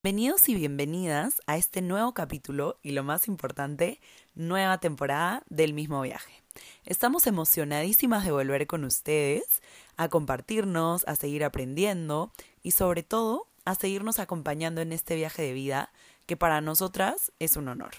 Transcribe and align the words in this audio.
Bienvenidos 0.00 0.48
y 0.48 0.54
bienvenidas 0.54 1.42
a 1.48 1.56
este 1.56 1.82
nuevo 1.82 2.14
capítulo 2.14 2.78
y 2.84 2.92
lo 2.92 3.02
más 3.02 3.26
importante, 3.26 4.00
nueva 4.36 4.78
temporada 4.78 5.42
del 5.48 5.74
mismo 5.74 6.00
viaje. 6.02 6.40
Estamos 6.84 7.26
emocionadísimas 7.26 8.24
de 8.24 8.30
volver 8.30 8.68
con 8.68 8.84
ustedes 8.84 9.60
a 9.96 10.08
compartirnos, 10.08 11.02
a 11.08 11.16
seguir 11.16 11.42
aprendiendo 11.42 12.30
y 12.62 12.70
sobre 12.70 13.02
todo 13.02 13.48
a 13.64 13.74
seguirnos 13.74 14.20
acompañando 14.20 14.80
en 14.82 14.92
este 14.92 15.16
viaje 15.16 15.42
de 15.42 15.52
vida 15.52 15.90
que 16.26 16.36
para 16.36 16.60
nosotras 16.60 17.32
es 17.40 17.56
un 17.56 17.66
honor. 17.66 17.90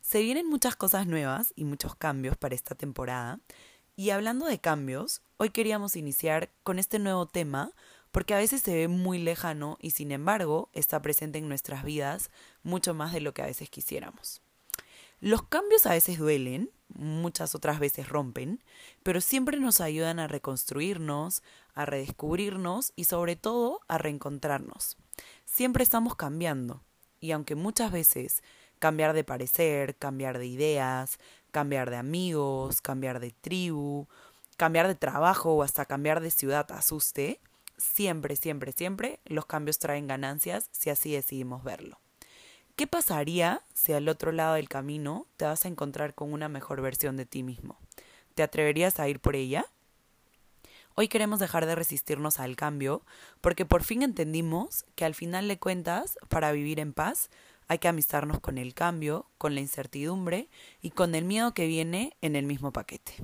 Se 0.00 0.22
vienen 0.22 0.48
muchas 0.48 0.76
cosas 0.76 1.06
nuevas 1.06 1.52
y 1.54 1.64
muchos 1.64 1.94
cambios 1.94 2.38
para 2.38 2.54
esta 2.54 2.74
temporada 2.74 3.38
y 3.96 4.10
hablando 4.10 4.46
de 4.46 4.60
cambios, 4.60 5.20
hoy 5.36 5.50
queríamos 5.50 5.94
iniciar 5.94 6.48
con 6.62 6.78
este 6.78 6.98
nuevo 6.98 7.26
tema 7.26 7.72
porque 8.10 8.34
a 8.34 8.38
veces 8.38 8.62
se 8.62 8.74
ve 8.74 8.88
muy 8.88 9.18
lejano 9.18 9.78
y 9.80 9.90
sin 9.90 10.12
embargo 10.12 10.70
está 10.72 11.02
presente 11.02 11.38
en 11.38 11.48
nuestras 11.48 11.84
vidas 11.84 12.30
mucho 12.62 12.94
más 12.94 13.12
de 13.12 13.20
lo 13.20 13.34
que 13.34 13.42
a 13.42 13.46
veces 13.46 13.70
quisiéramos. 13.70 14.42
Los 15.20 15.42
cambios 15.42 15.84
a 15.86 15.90
veces 15.90 16.18
duelen, 16.18 16.70
muchas 16.88 17.54
otras 17.54 17.80
veces 17.80 18.08
rompen, 18.08 18.62
pero 19.02 19.20
siempre 19.20 19.58
nos 19.58 19.80
ayudan 19.80 20.20
a 20.20 20.28
reconstruirnos, 20.28 21.42
a 21.74 21.86
redescubrirnos 21.86 22.92
y 22.94 23.04
sobre 23.04 23.34
todo 23.34 23.80
a 23.88 23.98
reencontrarnos. 23.98 24.96
Siempre 25.44 25.82
estamos 25.82 26.14
cambiando 26.14 26.82
y 27.20 27.32
aunque 27.32 27.56
muchas 27.56 27.90
veces 27.90 28.42
cambiar 28.78 29.12
de 29.12 29.24
parecer, 29.24 29.96
cambiar 29.96 30.38
de 30.38 30.46
ideas, 30.46 31.18
cambiar 31.50 31.90
de 31.90 31.96
amigos, 31.96 32.80
cambiar 32.80 33.18
de 33.18 33.32
tribu, 33.32 34.06
cambiar 34.56 34.86
de 34.86 34.94
trabajo 34.94 35.54
o 35.54 35.62
hasta 35.64 35.84
cambiar 35.84 36.20
de 36.20 36.30
ciudad 36.30 36.70
asuste, 36.70 37.40
siempre, 37.78 38.36
siempre, 38.36 38.72
siempre 38.72 39.20
los 39.24 39.46
cambios 39.46 39.78
traen 39.78 40.06
ganancias 40.06 40.68
si 40.72 40.90
así 40.90 41.12
decidimos 41.12 41.64
verlo. 41.64 41.98
¿Qué 42.76 42.86
pasaría 42.86 43.62
si 43.74 43.92
al 43.92 44.08
otro 44.08 44.30
lado 44.30 44.54
del 44.54 44.68
camino 44.68 45.26
te 45.36 45.46
vas 45.46 45.64
a 45.64 45.68
encontrar 45.68 46.14
con 46.14 46.32
una 46.32 46.48
mejor 46.48 46.80
versión 46.80 47.16
de 47.16 47.26
ti 47.26 47.42
mismo? 47.42 47.78
¿Te 48.34 48.42
atreverías 48.42 49.00
a 49.00 49.08
ir 49.08 49.18
por 49.18 49.34
ella? 49.34 49.66
Hoy 50.94 51.08
queremos 51.08 51.38
dejar 51.40 51.66
de 51.66 51.74
resistirnos 51.74 52.40
al 52.40 52.56
cambio 52.56 53.02
porque 53.40 53.64
por 53.64 53.84
fin 53.84 54.02
entendimos 54.02 54.84
que 54.94 55.04
al 55.04 55.14
final 55.14 55.48
de 55.48 55.58
cuentas, 55.58 56.18
para 56.28 56.52
vivir 56.52 56.80
en 56.80 56.92
paz, 56.92 57.30
hay 57.68 57.78
que 57.78 57.88
amistarnos 57.88 58.40
con 58.40 58.58
el 58.58 58.74
cambio, 58.74 59.26
con 59.38 59.54
la 59.54 59.60
incertidumbre 59.60 60.48
y 60.80 60.90
con 60.90 61.14
el 61.14 61.24
miedo 61.24 61.54
que 61.54 61.66
viene 61.66 62.16
en 62.20 62.34
el 62.34 62.46
mismo 62.46 62.72
paquete. 62.72 63.14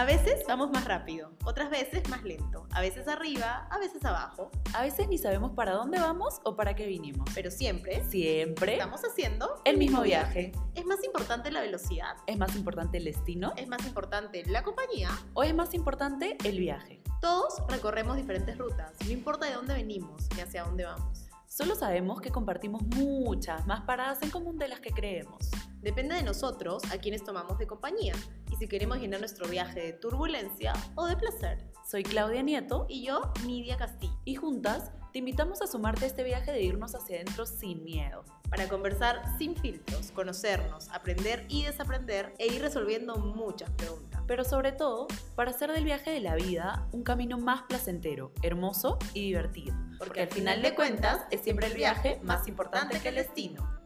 A 0.00 0.06
veces 0.06 0.44
vamos 0.48 0.70
más 0.70 0.86
rápido, 0.86 1.30
otras 1.44 1.68
veces 1.68 2.08
más 2.08 2.22
lento, 2.22 2.66
a 2.72 2.80
veces 2.80 3.06
arriba, 3.06 3.68
a 3.70 3.78
veces 3.78 4.02
abajo. 4.02 4.50
A 4.72 4.80
veces 4.80 5.08
ni 5.08 5.18
sabemos 5.18 5.52
para 5.52 5.72
dónde 5.72 6.00
vamos 6.00 6.40
o 6.44 6.56
para 6.56 6.74
qué 6.74 6.86
vinimos. 6.86 7.28
Pero 7.34 7.50
siempre, 7.50 8.02
Siempre 8.08 8.72
estamos 8.72 9.02
haciendo 9.04 9.60
el 9.66 9.76
mismo 9.76 10.00
viaje. 10.00 10.52
¿Es 10.74 10.86
más 10.86 11.04
importante 11.04 11.52
la 11.52 11.60
velocidad? 11.60 12.16
¿Es 12.26 12.38
más 12.38 12.56
importante 12.56 12.96
el 12.96 13.04
destino? 13.04 13.52
¿Es 13.58 13.68
más 13.68 13.86
importante 13.86 14.42
la 14.46 14.62
compañía? 14.62 15.10
¿O 15.34 15.42
es 15.42 15.54
más 15.54 15.74
importante 15.74 16.38
el 16.44 16.58
viaje? 16.58 17.02
Todos 17.20 17.62
recorremos 17.68 18.16
diferentes 18.16 18.56
rutas, 18.56 18.94
no 19.04 19.10
importa 19.10 19.44
de 19.44 19.52
dónde 19.52 19.74
venimos 19.74 20.26
ni 20.34 20.40
hacia 20.40 20.64
dónde 20.64 20.86
vamos. 20.86 21.28
Solo 21.46 21.74
sabemos 21.74 22.22
que 22.22 22.30
compartimos 22.30 22.80
muchas 22.96 23.66
más 23.66 23.82
paradas 23.82 24.22
en 24.22 24.30
común 24.30 24.56
de 24.56 24.68
las 24.68 24.80
que 24.80 24.92
creemos. 24.92 25.50
Depende 25.80 26.14
de 26.14 26.22
nosotros 26.22 26.82
a 26.92 26.98
quienes 26.98 27.24
tomamos 27.24 27.56
de 27.58 27.66
compañía 27.66 28.12
y 28.50 28.56
si 28.56 28.68
queremos 28.68 28.98
llenar 28.98 29.20
nuestro 29.20 29.48
viaje 29.48 29.80
de 29.80 29.92
turbulencia 29.94 30.74
o 30.94 31.06
de 31.06 31.16
placer. 31.16 31.64
Soy 31.90 32.02
Claudia 32.02 32.42
Nieto 32.42 32.84
Y 32.86 33.06
yo, 33.06 33.32
Nidia 33.46 33.78
Castillo, 33.78 34.12
y 34.26 34.34
juntas 34.34 34.92
te 35.12 35.20
invitamos 35.20 35.62
a 35.62 35.66
sumarte 35.66 36.04
a 36.04 36.08
este 36.08 36.22
viaje 36.22 36.52
de 36.52 36.62
irnos 36.62 36.94
hacia 36.94 37.16
adentro 37.16 37.46
sin 37.46 37.82
miedo. 37.82 38.24
para 38.50 38.68
conversar 38.68 39.22
sin 39.38 39.54
filtros, 39.54 40.10
conocernos, 40.10 40.88
aprender 40.88 41.46
y 41.48 41.64
desaprender 41.64 42.34
e 42.36 42.48
ir 42.48 42.60
resolviendo 42.60 43.14
muchas 43.14 43.70
preguntas. 43.70 44.22
Pero 44.26 44.42
sobre 44.42 44.72
todo, 44.72 45.06
para 45.36 45.52
hacer 45.52 45.70
del 45.70 45.84
viaje 45.84 46.10
de 46.10 46.18
la 46.18 46.34
vida 46.34 46.88
un 46.90 47.04
camino 47.04 47.38
más 47.38 47.62
placentero, 47.62 48.32
hermoso 48.42 48.98
y 49.14 49.20
divertido. 49.20 49.76
Porque 49.98 50.22
al 50.22 50.28
final 50.28 50.62
de 50.62 50.74
cuentas 50.74 51.22
es 51.30 51.42
siempre 51.42 51.68
el 51.68 51.74
viaje 51.74 52.18
más 52.24 52.48
importante 52.48 52.98
que 52.98 53.10
el 53.10 53.14
destino. 53.14 53.80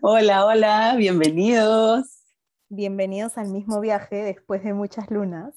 Hola, 0.00 0.46
hola, 0.46 0.94
bienvenidos. 0.96 2.24
Bienvenidos 2.70 3.36
al 3.36 3.48
mismo 3.50 3.80
viaje 3.80 4.16
después 4.16 4.64
de 4.64 4.72
muchas 4.72 5.10
lunas 5.10 5.54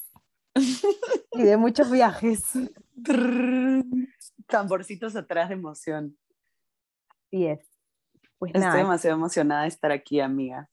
y 1.32 1.44
de 1.44 1.56
muchos 1.56 1.90
viajes. 1.90 2.44
Tamborcitos 4.48 5.16
atrás 5.16 5.48
de 5.48 5.56
emoción. 5.56 6.18
Y 7.32 7.46
es. 7.46 7.60
Pues 8.38 8.50
Estoy 8.50 8.62
nada, 8.62 8.76
demasiado 8.76 9.16
emocionada 9.16 9.62
de 9.62 9.70
estar 9.70 9.92
aquí, 9.92 10.20
amiga. 10.20 10.70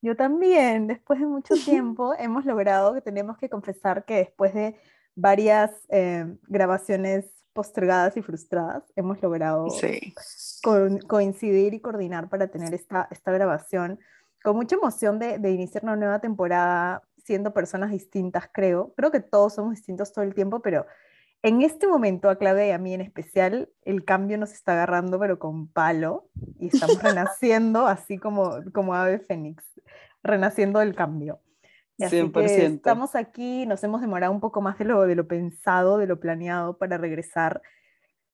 yo 0.00 0.14
también, 0.16 0.86
después 0.86 1.18
de 1.18 1.26
mucho 1.26 1.54
tiempo, 1.64 2.14
hemos 2.16 2.44
logrado 2.44 2.94
que 2.94 3.00
tenemos 3.00 3.36
que 3.38 3.48
confesar 3.48 4.04
que 4.04 4.14
después 4.18 4.54
de 4.54 4.78
varias 5.16 5.72
eh, 5.88 6.36
grabaciones 6.42 7.26
postergadas 7.54 8.16
y 8.18 8.22
frustradas, 8.22 8.82
hemos 8.96 9.22
logrado 9.22 9.70
Sí. 9.70 10.12
coincidir 11.08 11.72
y 11.72 11.80
coordinar 11.80 12.28
para 12.28 12.48
tener 12.48 12.74
esta, 12.74 13.08
esta 13.10 13.32
grabación 13.32 13.98
con 14.42 14.56
mucha 14.56 14.76
emoción 14.76 15.18
de, 15.18 15.38
de 15.38 15.50
iniciar 15.52 15.84
una 15.84 15.96
nueva 15.96 16.18
temporada 16.20 17.02
siendo 17.24 17.54
personas 17.54 17.90
distintas, 17.90 18.50
creo. 18.52 18.92
Creo 18.96 19.10
que 19.10 19.20
todos 19.20 19.54
somos 19.54 19.70
distintos 19.76 20.12
todo 20.12 20.24
el 20.24 20.34
tiempo, 20.34 20.60
pero 20.60 20.84
en 21.42 21.62
este 21.62 21.86
momento, 21.86 22.28
a 22.30 22.36
Claudia 22.36 22.68
y 22.68 22.70
a 22.70 22.78
mí 22.78 22.94
en 22.94 23.02
especial, 23.02 23.70
el 23.82 24.04
cambio 24.04 24.38
nos 24.38 24.52
está 24.52 24.72
agarrando, 24.72 25.18
pero 25.18 25.38
con 25.38 25.68
palo, 25.68 26.28
y 26.58 26.68
estamos 26.68 27.02
renaciendo 27.02 27.86
así 27.86 28.18
como, 28.18 28.50
como 28.72 28.94
ave 28.94 29.18
fénix, 29.18 29.64
renaciendo 30.22 30.78
del 30.80 30.94
cambio. 30.94 31.40
Y 31.96 32.04
así 32.04 32.16
que 32.16 32.24
100%. 32.24 32.74
estamos 32.76 33.14
aquí, 33.14 33.66
nos 33.66 33.82
hemos 33.84 34.00
demorado 34.00 34.32
un 34.32 34.40
poco 34.40 34.60
más 34.60 34.78
de 34.78 34.84
lo, 34.84 35.02
de 35.02 35.14
lo 35.14 35.28
pensado, 35.28 35.98
de 35.98 36.06
lo 36.06 36.18
planeado 36.18 36.76
para 36.76 36.98
regresar, 36.98 37.62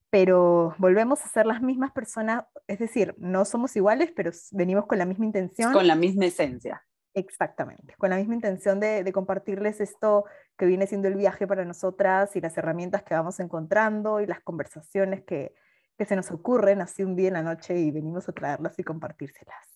pero 0.08 0.74
volvemos 0.78 1.22
a 1.24 1.28
ser 1.28 1.46
las 1.46 1.60
mismas 1.60 1.92
personas, 1.92 2.44
es 2.66 2.78
decir, 2.78 3.14
no 3.18 3.44
somos 3.44 3.76
iguales, 3.76 4.12
pero 4.14 4.30
venimos 4.52 4.86
con 4.86 4.98
la 4.98 5.04
misma 5.04 5.26
intención. 5.26 5.72
Con 5.72 5.86
la 5.86 5.94
misma 5.94 6.26
esencia. 6.26 6.82
Exactamente, 7.12 7.94
con 7.98 8.10
la 8.10 8.16
misma 8.16 8.34
intención 8.34 8.80
de, 8.80 9.04
de 9.04 9.12
compartirles 9.12 9.80
esto 9.80 10.24
que 10.56 10.66
viene 10.66 10.86
siendo 10.86 11.08
el 11.08 11.16
viaje 11.16 11.46
para 11.46 11.64
nosotras 11.64 12.34
y 12.36 12.40
las 12.40 12.56
herramientas 12.56 13.02
que 13.02 13.14
vamos 13.14 13.40
encontrando 13.40 14.20
y 14.20 14.26
las 14.26 14.40
conversaciones 14.40 15.22
que, 15.24 15.54
que 16.00 16.06
se 16.06 16.16
nos 16.16 16.30
ocurren 16.30 16.80
así 16.80 17.02
un 17.02 17.14
día 17.14 17.28
en 17.28 17.34
la 17.34 17.42
noche 17.42 17.78
y 17.78 17.90
venimos 17.90 18.26
a 18.26 18.32
traerlas 18.32 18.78
y 18.78 18.84
compartírselas. 18.84 19.66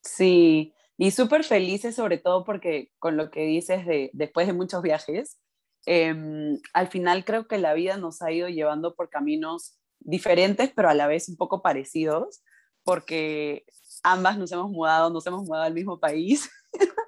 Sí, 0.00 0.74
y 0.98 1.10
súper 1.10 1.44
felices 1.44 1.94
sobre 1.96 2.18
todo 2.18 2.44
porque 2.44 2.90
con 2.98 3.16
lo 3.16 3.30
que 3.30 3.44
dices 3.44 3.86
de 3.86 4.10
después 4.12 4.46
de 4.46 4.52
muchos 4.52 4.82
viajes, 4.82 5.38
em, 5.86 6.58
al 6.74 6.88
final 6.88 7.24
creo 7.24 7.46
que 7.48 7.58
la 7.58 7.74
vida 7.74 7.96
nos 7.96 8.22
ha 8.22 8.30
ido 8.30 8.48
llevando 8.48 8.94
por 8.94 9.10
caminos 9.10 9.78
diferentes, 10.00 10.72
pero 10.74 10.88
a 10.88 10.94
la 10.94 11.06
vez 11.06 11.28
un 11.28 11.36
poco 11.36 11.62
parecidos, 11.62 12.42
porque 12.84 13.64
ambas 14.02 14.38
nos 14.38 14.52
hemos 14.52 14.70
mudado, 14.70 15.10
nos 15.10 15.26
hemos 15.26 15.44
mudado 15.44 15.64
al 15.64 15.74
mismo 15.74 16.00
país. 16.00 16.50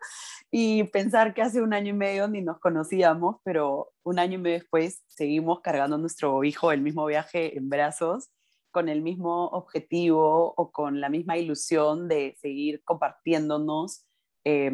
y 0.51 0.85
pensar 0.85 1.35
que 1.35 1.43
hace 1.43 1.63
un 1.63 1.75
año 1.75 1.91
y 1.91 1.97
medio 1.97 2.29
ni 2.29 2.43
nos 2.43 2.61
conocíamos, 2.61 3.37
pero 3.45 3.93
un 4.05 4.19
año 4.19 4.35
y 4.35 4.43
medio 4.43 4.59
después 4.59 5.03
seguimos 5.09 5.61
cargando 5.61 5.99
nuestro 5.99 6.45
hijo 6.45 6.73
el 6.73 6.81
mismo 6.81 7.07
viaje 7.07 7.57
en 7.59 7.69
brazos 7.69 8.31
con 8.75 8.89
el 8.89 9.03
mismo 9.03 9.47
objetivo 9.51 10.53
o 10.57 10.73
con 10.73 11.01
la 11.01 11.09
misma 11.09 11.39
ilusión 11.39 12.09
de 12.09 12.37
seguir 12.41 12.83
compartiéndonos 12.85 14.05
eh, 14.45 14.69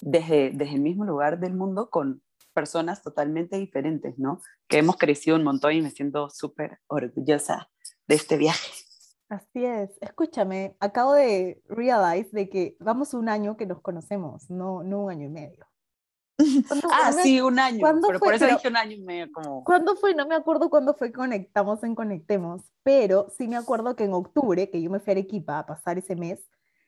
desde, 0.00 0.52
desde 0.52 0.76
el 0.76 0.80
mismo 0.80 1.04
lugar 1.04 1.40
del 1.40 1.52
mundo 1.52 1.90
con 1.90 2.22
personas 2.54 3.02
totalmente 3.02 3.58
diferentes, 3.58 4.16
¿no? 4.18 4.40
Que 4.68 4.78
hemos 4.78 4.96
crecido 4.96 5.36
un 5.36 5.42
montón 5.42 5.72
y 5.72 5.82
me 5.82 5.90
siento 5.90 6.30
súper 6.30 6.78
orgullosa 6.86 7.68
de 8.06 8.14
este 8.14 8.36
viaje. 8.36 8.70
Así 9.28 9.64
es, 9.64 9.90
escúchame, 10.00 10.76
acabo 10.78 11.14
de 11.14 11.60
realize 11.66 12.30
de 12.30 12.48
que 12.48 12.76
vamos 12.78 13.14
un 13.14 13.28
año 13.28 13.56
que 13.56 13.66
nos 13.66 13.80
conocemos, 13.80 14.48
no, 14.48 14.84
no 14.84 15.02
un 15.02 15.10
año 15.10 15.26
y 15.26 15.30
medio. 15.30 15.66
¿Cuándo- 16.36 16.88
Ah, 16.92 17.12
me- 17.14 17.22
sí, 17.22 17.40
un 17.40 17.58
año, 17.58 17.78
¿cuándo 17.80 18.08
pero 18.08 18.18
fue? 18.18 18.26
por 18.28 18.34
eso 18.34 18.44
Pero- 18.44 18.56
dije 18.56 18.68
un 18.68 18.76
año 18.76 18.92
y 18.92 19.00
medio 19.00 19.32
como... 19.32 19.62
¿Cuándo 19.64 19.94
fue? 19.96 20.14
No 20.14 20.26
me 20.26 20.34
acuerdo 20.34 20.68
cuándo 20.70 20.94
fue 20.94 21.12
conectamos 21.12 21.82
en 21.84 21.94
Conectemos, 21.94 22.62
pero 22.82 23.28
sí 23.36 23.46
me 23.48 23.56
acuerdo 23.56 23.94
que 23.96 24.04
en 24.04 24.14
octubre, 24.14 24.68
que 24.70 24.82
yo 24.82 24.90
me 24.90 24.98
fui 25.00 25.12
a 25.12 25.14
Arequipa 25.14 25.58
a 25.60 25.66
pasar 25.66 25.96
ese 25.98 26.16
mes, 26.16 26.40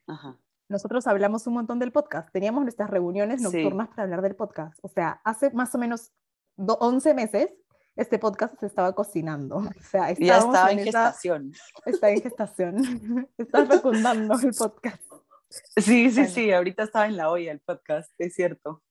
Ajá. 0.09 0.37
nosotros 0.69 1.07
hablamos 1.07 1.47
un 1.47 1.55
montón 1.55 1.79
del 1.79 1.93
podcast. 1.93 2.29
Teníamos 2.33 2.63
nuestras 2.65 2.91
reuniones 2.91 3.39
Sí. 3.41 3.45
nocturnas 3.45 3.89
para 3.91 4.03
hablar 4.03 4.23
del 4.23 4.35
podcast. 4.35 4.79
O 4.83 4.89
sea, 4.89 5.21
hace 5.25 5.51
más 5.51 5.73
o 5.75 5.79
menos 5.79 6.13
do- 6.57 6.79
11 6.81 7.15
meses 7.15 7.55
este 7.95 8.19
podcast 8.19 8.59
se 8.59 8.67
estaba 8.67 8.95
cocinando. 8.95 9.57
O 9.81 9.83
sea, 9.91 10.13
ya 10.13 10.39
estaba 10.39 10.73
en 10.73 10.81
esa- 10.81 11.05
gestación. 11.13 11.53
está 11.87 12.11
en 12.11 12.21
gestación. 12.21 12.77
Está 13.39 13.65
fecundando 13.65 14.35
el 14.43 14.53
podcast. 14.55 15.01
Sí, 15.49 16.11
sí, 16.11 16.15
Bueno. 16.17 16.29
sí, 16.31 16.53
ahorita 16.53 16.83
estaba 16.83 17.07
en 17.07 17.17
la 17.17 17.31
olla 17.31 17.53
el 17.53 17.61
podcast, 17.61 18.11
es 18.19 18.35
cierto. 18.35 18.83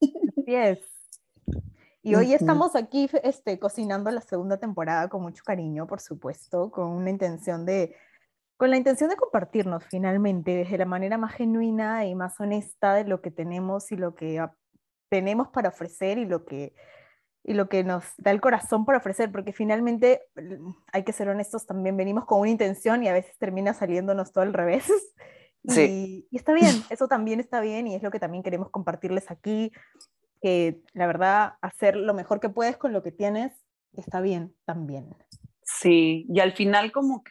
Así 0.46 0.56
es. 0.56 0.80
Y 2.04 2.14
hoy 2.14 2.36
estamos 2.36 2.76
aquí 2.76 3.10
este, 3.24 3.58
cocinando 3.58 4.12
la 4.12 4.22
segunda 4.22 4.58
temporada 4.58 5.10
con 5.10 5.24
mucho 5.24 5.44
cariño, 5.44 5.88
por 5.88 6.00
supuesto, 6.00 6.70
con 6.70 6.90
una 6.90 7.10
intención 7.10 7.66
de, 7.66 7.96
con 8.56 8.70
la 8.70 8.78
intención 8.78 9.10
de 9.10 9.16
compartirnos 9.16 9.84
finalmente 9.86 10.52
desde 10.56 10.78
la 10.78 10.86
manera 10.86 11.18
más 11.18 11.34
genuina 11.34 12.06
y 12.06 12.14
más 12.14 12.40
honesta 12.40 12.94
de 12.94 13.06
lo 13.06 13.22
que 13.22 13.32
tenemos 13.32 13.92
y 13.92 13.96
lo 13.96 14.14
que 14.14 14.40
tenemos 15.10 15.48
para 15.48 15.70
ofrecer 15.70 16.20
y 16.20 16.26
lo 16.26 16.46
que, 16.46 16.76
y 17.44 17.56
lo 17.56 17.68
que 17.68 17.84
nos 17.84 18.04
da 18.18 18.30
el 18.30 18.40
corazón 18.40 18.86
para 18.86 19.00
ofrecer, 19.00 19.32
porque 19.32 19.52
finalmente 19.52 20.28
mm, 20.36 20.70
hay 20.94 21.04
que 21.04 21.12
ser 21.12 21.28
honestos 21.28 21.66
también, 21.66 21.98
venimos 21.98 22.26
con 22.26 22.40
una 22.42 22.52
intención 22.52 23.02
y 23.02 23.08
a 23.08 23.14
veces 23.14 23.36
termina 23.40 23.74
saliéndonos 23.74 24.32
todo 24.32 24.44
al 24.44 24.54
revés. 24.54 24.86
Y, 25.64 25.72
Sí. 25.72 26.28
y 26.30 26.38
está 26.38 26.54
bien, 26.54 26.76
eso 26.92 27.08
también 27.08 27.40
está 27.40 27.60
bien 27.60 27.88
y 27.88 27.96
es 27.96 28.04
lo 28.04 28.12
que 28.12 28.20
también 28.20 28.44
queremos 28.44 28.70
compartirles 28.70 29.32
aquí, 29.32 29.72
que 30.46 30.80
la 30.94 31.08
verdad 31.08 31.54
hacer 31.64 31.96
lo 31.96 32.14
mejor 32.14 32.40
que 32.40 32.50
puedes 32.50 32.78
con 32.78 32.94
lo 32.94 33.02
que 33.02 33.12
tienes 33.12 33.52
está 33.94 34.22
bien 34.22 34.56
también. 34.64 35.10
Sí, 35.64 36.28
y 36.30 36.40
al 36.40 36.52
final 36.52 36.92
como 36.92 37.24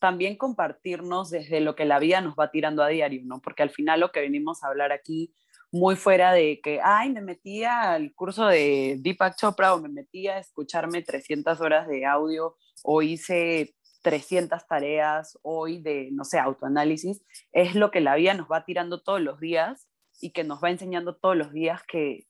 también 0.00 0.38
compartirnos 0.38 1.28
desde 1.28 1.60
lo 1.60 1.76
que 1.76 1.84
la 1.84 1.98
vida 1.98 2.22
nos 2.22 2.34
va 2.34 2.50
tirando 2.50 2.82
a 2.82 2.88
diario, 2.88 3.20
¿no? 3.26 3.42
Porque 3.42 3.62
al 3.62 3.68
final 3.68 4.00
lo 4.00 4.10
que 4.10 4.20
venimos 4.20 4.64
a 4.64 4.68
hablar 4.68 4.90
aquí, 4.90 5.34
muy 5.70 5.96
fuera 5.96 6.32
de 6.32 6.60
que, 6.62 6.80
ay, 6.82 7.12
me 7.12 7.20
metí 7.20 7.62
al 7.62 8.14
curso 8.14 8.46
de 8.46 8.96
Deepak 9.00 9.36
Chopra 9.36 9.74
o 9.74 9.80
me 9.82 9.90
metí 9.90 10.28
a 10.28 10.38
escucharme 10.38 11.02
300 11.02 11.60
horas 11.60 11.86
de 11.86 12.06
audio 12.06 12.56
o 12.82 13.02
hice 13.02 13.74
300 14.00 14.66
tareas 14.66 15.38
hoy 15.42 15.82
de, 15.82 16.08
no 16.12 16.24
sé, 16.24 16.38
autoanálisis, 16.38 17.22
es 17.52 17.74
lo 17.74 17.90
que 17.90 18.00
la 18.00 18.14
vida 18.14 18.32
nos 18.32 18.50
va 18.50 18.64
tirando 18.64 19.02
todos 19.02 19.20
los 19.20 19.40
días 19.40 19.90
y 20.22 20.30
que 20.30 20.44
nos 20.44 20.62
va 20.62 20.70
enseñando 20.70 21.16
todos 21.16 21.36
los 21.36 21.52
días 21.52 21.82
que 21.86 22.26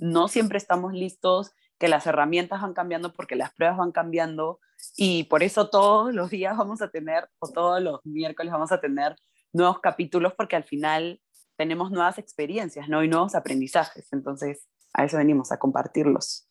no 0.00 0.28
siempre 0.28 0.58
estamos 0.58 0.92
listos, 0.92 1.52
que 1.78 1.88
las 1.88 2.06
herramientas 2.06 2.62
van 2.62 2.74
cambiando 2.74 3.12
porque 3.12 3.36
las 3.36 3.52
pruebas 3.52 3.78
van 3.78 3.92
cambiando 3.92 4.60
y 4.96 5.24
por 5.24 5.42
eso 5.42 5.70
todos 5.70 6.14
los 6.14 6.30
días 6.30 6.56
vamos 6.56 6.82
a 6.82 6.90
tener, 6.90 7.28
o 7.38 7.48
todos 7.48 7.82
los 7.82 8.00
miércoles 8.04 8.52
vamos 8.52 8.72
a 8.72 8.80
tener 8.80 9.16
nuevos 9.52 9.80
capítulos 9.80 10.34
porque 10.36 10.56
al 10.56 10.64
final 10.64 11.20
tenemos 11.56 11.90
nuevas 11.90 12.18
experiencias, 12.18 12.88
¿no? 12.88 13.02
Y 13.02 13.08
nuevos 13.08 13.34
aprendizajes. 13.34 14.12
Entonces, 14.12 14.68
a 14.92 15.04
eso 15.04 15.16
venimos, 15.16 15.52
a 15.52 15.58
compartirlos. 15.58 16.48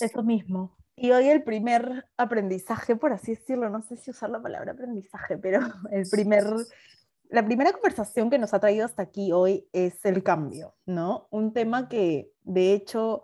Eso 0.00 0.22
mismo. 0.22 0.76
Y 0.96 1.12
hoy 1.12 1.28
el 1.28 1.44
primer 1.44 2.06
aprendizaje, 2.16 2.96
por 2.96 3.12
así 3.12 3.36
decirlo, 3.36 3.70
no 3.70 3.82
sé 3.82 3.96
si 3.96 4.10
usar 4.10 4.30
la 4.30 4.42
palabra 4.42 4.72
aprendizaje, 4.72 5.38
pero 5.38 5.60
el 5.92 6.08
primer, 6.10 6.44
la 7.30 7.44
primera 7.44 7.72
conversación 7.72 8.30
que 8.30 8.38
nos 8.38 8.54
ha 8.54 8.60
traído 8.60 8.84
hasta 8.84 9.02
aquí 9.02 9.32
hoy 9.32 9.68
es 9.72 10.04
el 10.04 10.22
cambio, 10.22 10.74
¿no? 10.86 11.28
Un 11.30 11.52
tema 11.52 11.88
que 11.88 12.32
de 12.42 12.72
hecho 12.72 13.22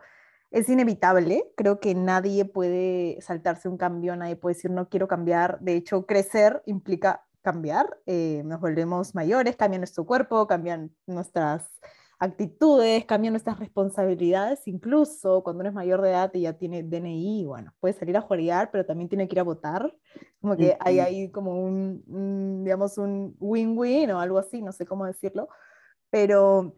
es 0.51 0.69
inevitable. 0.69 1.53
Creo 1.56 1.81
que 1.81 1.95
nadie 1.95 2.45
puede 2.45 3.19
saltarse 3.21 3.69
un 3.69 3.77
cambio, 3.77 4.15
nadie 4.17 4.37
puede 4.37 4.55
decir 4.55 4.71
no 4.71 4.89
quiero 4.89 5.09
cambiar. 5.09 5.59
De 5.61 5.75
hecho, 5.75 6.06
crecer 6.06 6.62
implica 6.67 7.25
cambiar. 7.43 7.99
eh, 8.06 8.43
nos 8.45 8.61
volvemos 8.61 9.15
mayores, 9.15 9.56
cambia 9.56 9.79
nuestro 9.79 10.06
cuerpo, 10.06 10.47
cambian 10.47 10.95
nuestras 11.06 11.81
actitudes, 12.19 13.05
cambian 13.05 13.32
nuestras 13.32 13.58
responsabilidades, 13.58 14.66
incluso 14.66 15.43
cuando 15.43 15.61
uno 15.61 15.69
es 15.70 15.75
mayor 15.75 16.00
de 16.02 16.11
edad 16.11 16.31
y 16.34 16.43
ya 16.43 16.52
tiene 16.55 16.82
DNI, 16.82 17.44
bueno, 17.46 17.75
puede 17.81 17.94
salir 17.94 18.16
a 18.16 18.20
jugar, 18.22 18.70
pero 18.70 18.87
también 18.87 19.08
tiene 19.08 19.28
que 19.28 19.34
ir 19.34 19.40
a 19.40 19.44
votar, 19.44 19.94
como 20.40 20.56
que 20.56 20.76
hay 20.81 21.00
ahí 21.00 21.31
como 21.31 21.61
un, 21.62 22.62
digamos, 22.64 22.99
un 22.99 23.37
win-win 23.40 24.11
o 24.12 24.20
algo 24.20 24.38
así, 24.38 24.62
no 24.62 24.72
sé 24.72 24.87
cómo 24.87 25.06
decirlo, 25.06 25.49
pero 26.11 26.76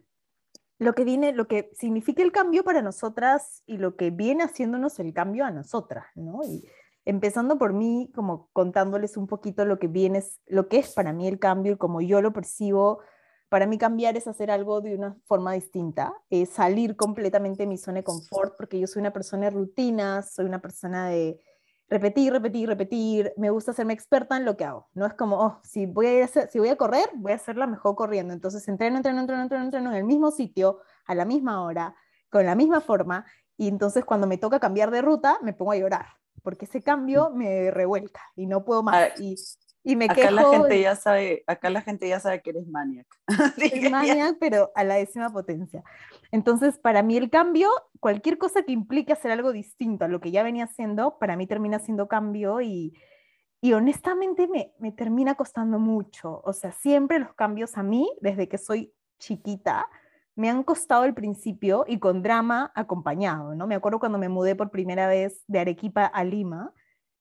lo 0.78 0.94
que 0.94 1.04
viene, 1.04 1.32
lo 1.32 1.46
que 1.48 1.70
significa 1.74 2.22
el 2.22 2.32
cambio 2.32 2.62
para 2.64 2.82
nosotras 2.82 3.62
y 3.66 3.78
lo 3.78 3.96
que 3.96 4.10
viene 4.10 4.44
haciéndonos 4.44 4.98
el 4.98 5.14
cambio 5.14 5.44
a 5.44 5.50
nosotras, 5.50 6.06
¿no? 6.14 6.40
Y 6.44 6.64
empezando 7.04 7.56
por 7.58 7.72
mí, 7.72 8.10
como 8.14 8.50
contándoles 8.52 9.16
un 9.16 9.26
poquito 9.26 9.64
lo 9.64 9.78
que 9.78 9.88
viene, 9.88 10.18
es- 10.18 10.40
lo 10.46 10.68
que 10.68 10.78
es 10.78 10.92
para 10.92 11.12
mí 11.12 11.26
el 11.28 11.38
cambio 11.38 11.72
y 11.72 11.76
como 11.76 12.00
yo 12.02 12.20
lo 12.20 12.32
percibo. 12.32 13.00
Para 13.48 13.66
mí 13.66 13.78
cambiar 13.78 14.16
es 14.16 14.26
hacer 14.26 14.50
algo 14.50 14.80
de 14.80 14.96
una 14.96 15.16
forma 15.24 15.52
distinta, 15.52 16.12
es 16.30 16.50
salir 16.50 16.96
completamente 16.96 17.62
de 17.62 17.66
mi 17.68 17.78
zona 17.78 17.98
de 17.98 18.04
confort, 18.04 18.56
porque 18.56 18.80
yo 18.80 18.86
soy 18.86 19.00
una 19.00 19.12
persona 19.12 19.44
de 19.44 19.50
rutinas, 19.50 20.34
soy 20.34 20.46
una 20.46 20.60
persona 20.60 21.08
de 21.08 21.40
repetir, 21.88 22.32
repetir, 22.32 22.68
repetir, 22.68 23.32
me 23.36 23.50
gusta 23.50 23.70
hacerme 23.70 23.92
experta 23.92 24.36
en 24.36 24.44
lo 24.44 24.56
que 24.56 24.64
hago. 24.64 24.88
No 24.94 25.06
es 25.06 25.14
como, 25.14 25.38
oh, 25.40 25.60
si 25.62 25.86
voy 25.86 26.06
a, 26.06 26.14
ir 26.16 26.22
a 26.22 26.24
hacer- 26.24 26.50
si 26.50 26.58
voy 26.58 26.68
a 26.70 26.76
correr, 26.76 27.08
voy 27.14 27.30
a 27.32 27.36
hacerla 27.36 27.68
mejor 27.68 27.94
corriendo. 27.94 28.34
Entonces 28.34 28.66
entreno, 28.66 28.96
entreno, 28.96 29.20
entreno, 29.20 29.42
entreno, 29.42 29.64
entreno 29.64 29.90
en 29.90 29.96
el 29.96 30.04
mismo 30.04 30.32
sitio, 30.32 30.80
a 31.06 31.14
la 31.14 31.24
misma 31.24 31.62
hora, 31.64 31.94
con 32.30 32.44
la 32.44 32.56
misma 32.56 32.80
forma, 32.80 33.24
y 33.56 33.68
entonces 33.68 34.04
cuando 34.04 34.26
me 34.26 34.38
toca 34.38 34.58
cambiar 34.58 34.90
de 34.90 35.00
ruta, 35.02 35.38
me 35.42 35.52
pongo 35.52 35.72
a 35.72 35.76
llorar, 35.76 36.06
porque 36.42 36.64
ese 36.64 36.82
cambio 36.82 37.30
me 37.30 37.70
revuelca 37.70 38.20
y 38.34 38.46
no 38.46 38.64
puedo 38.64 38.82
más. 38.82 38.96
Ah, 38.96 39.20
Y, 39.20 39.36
y 39.88 39.94
me 39.94 40.06
Acá 40.06 40.14
quejo. 40.16 40.30
la 40.32 40.50
gente 40.50 40.80
ya 40.80 40.96
sabe, 40.96 41.44
acá 41.46 41.70
la 41.70 41.80
gente 41.80 42.08
ya 42.08 42.18
sabe 42.18 42.42
que 42.42 42.50
eres 42.50 42.66
maniac. 42.66 43.06
Es 43.56 43.88
maniac, 43.88 44.36
pero 44.40 44.72
a 44.74 44.82
la 44.82 44.96
décima 44.96 45.30
potencia. 45.30 45.84
Entonces, 46.32 46.76
para 46.76 47.04
mí 47.04 47.16
el 47.16 47.30
cambio, 47.30 47.70
cualquier 48.00 48.36
cosa 48.36 48.64
que 48.64 48.72
implique 48.72 49.12
hacer 49.12 49.30
algo 49.30 49.52
distinto 49.52 50.04
a 50.04 50.08
lo 50.08 50.20
que 50.20 50.32
ya 50.32 50.42
venía 50.42 50.64
haciendo, 50.64 51.18
para 51.20 51.36
mí 51.36 51.46
termina 51.46 51.78
siendo 51.78 52.08
cambio 52.08 52.60
y, 52.60 52.94
y 53.60 53.74
honestamente 53.74 54.48
me, 54.48 54.72
me 54.80 54.90
termina 54.90 55.36
costando 55.36 55.78
mucho. 55.78 56.40
O 56.44 56.52
sea, 56.52 56.72
siempre 56.72 57.20
los 57.20 57.34
cambios 57.34 57.78
a 57.78 57.84
mí, 57.84 58.10
desde 58.20 58.48
que 58.48 58.58
soy 58.58 58.92
chiquita, 59.20 59.86
me 60.34 60.50
han 60.50 60.64
costado 60.64 61.04
al 61.04 61.14
principio 61.14 61.84
y 61.86 62.00
con 62.00 62.24
drama 62.24 62.72
acompañado, 62.74 63.54
¿no? 63.54 63.68
Me 63.68 63.76
acuerdo 63.76 64.00
cuando 64.00 64.18
me 64.18 64.28
mudé 64.28 64.56
por 64.56 64.72
primera 64.72 65.06
vez 65.06 65.44
de 65.46 65.60
Arequipa 65.60 66.06
a 66.06 66.24
Lima, 66.24 66.72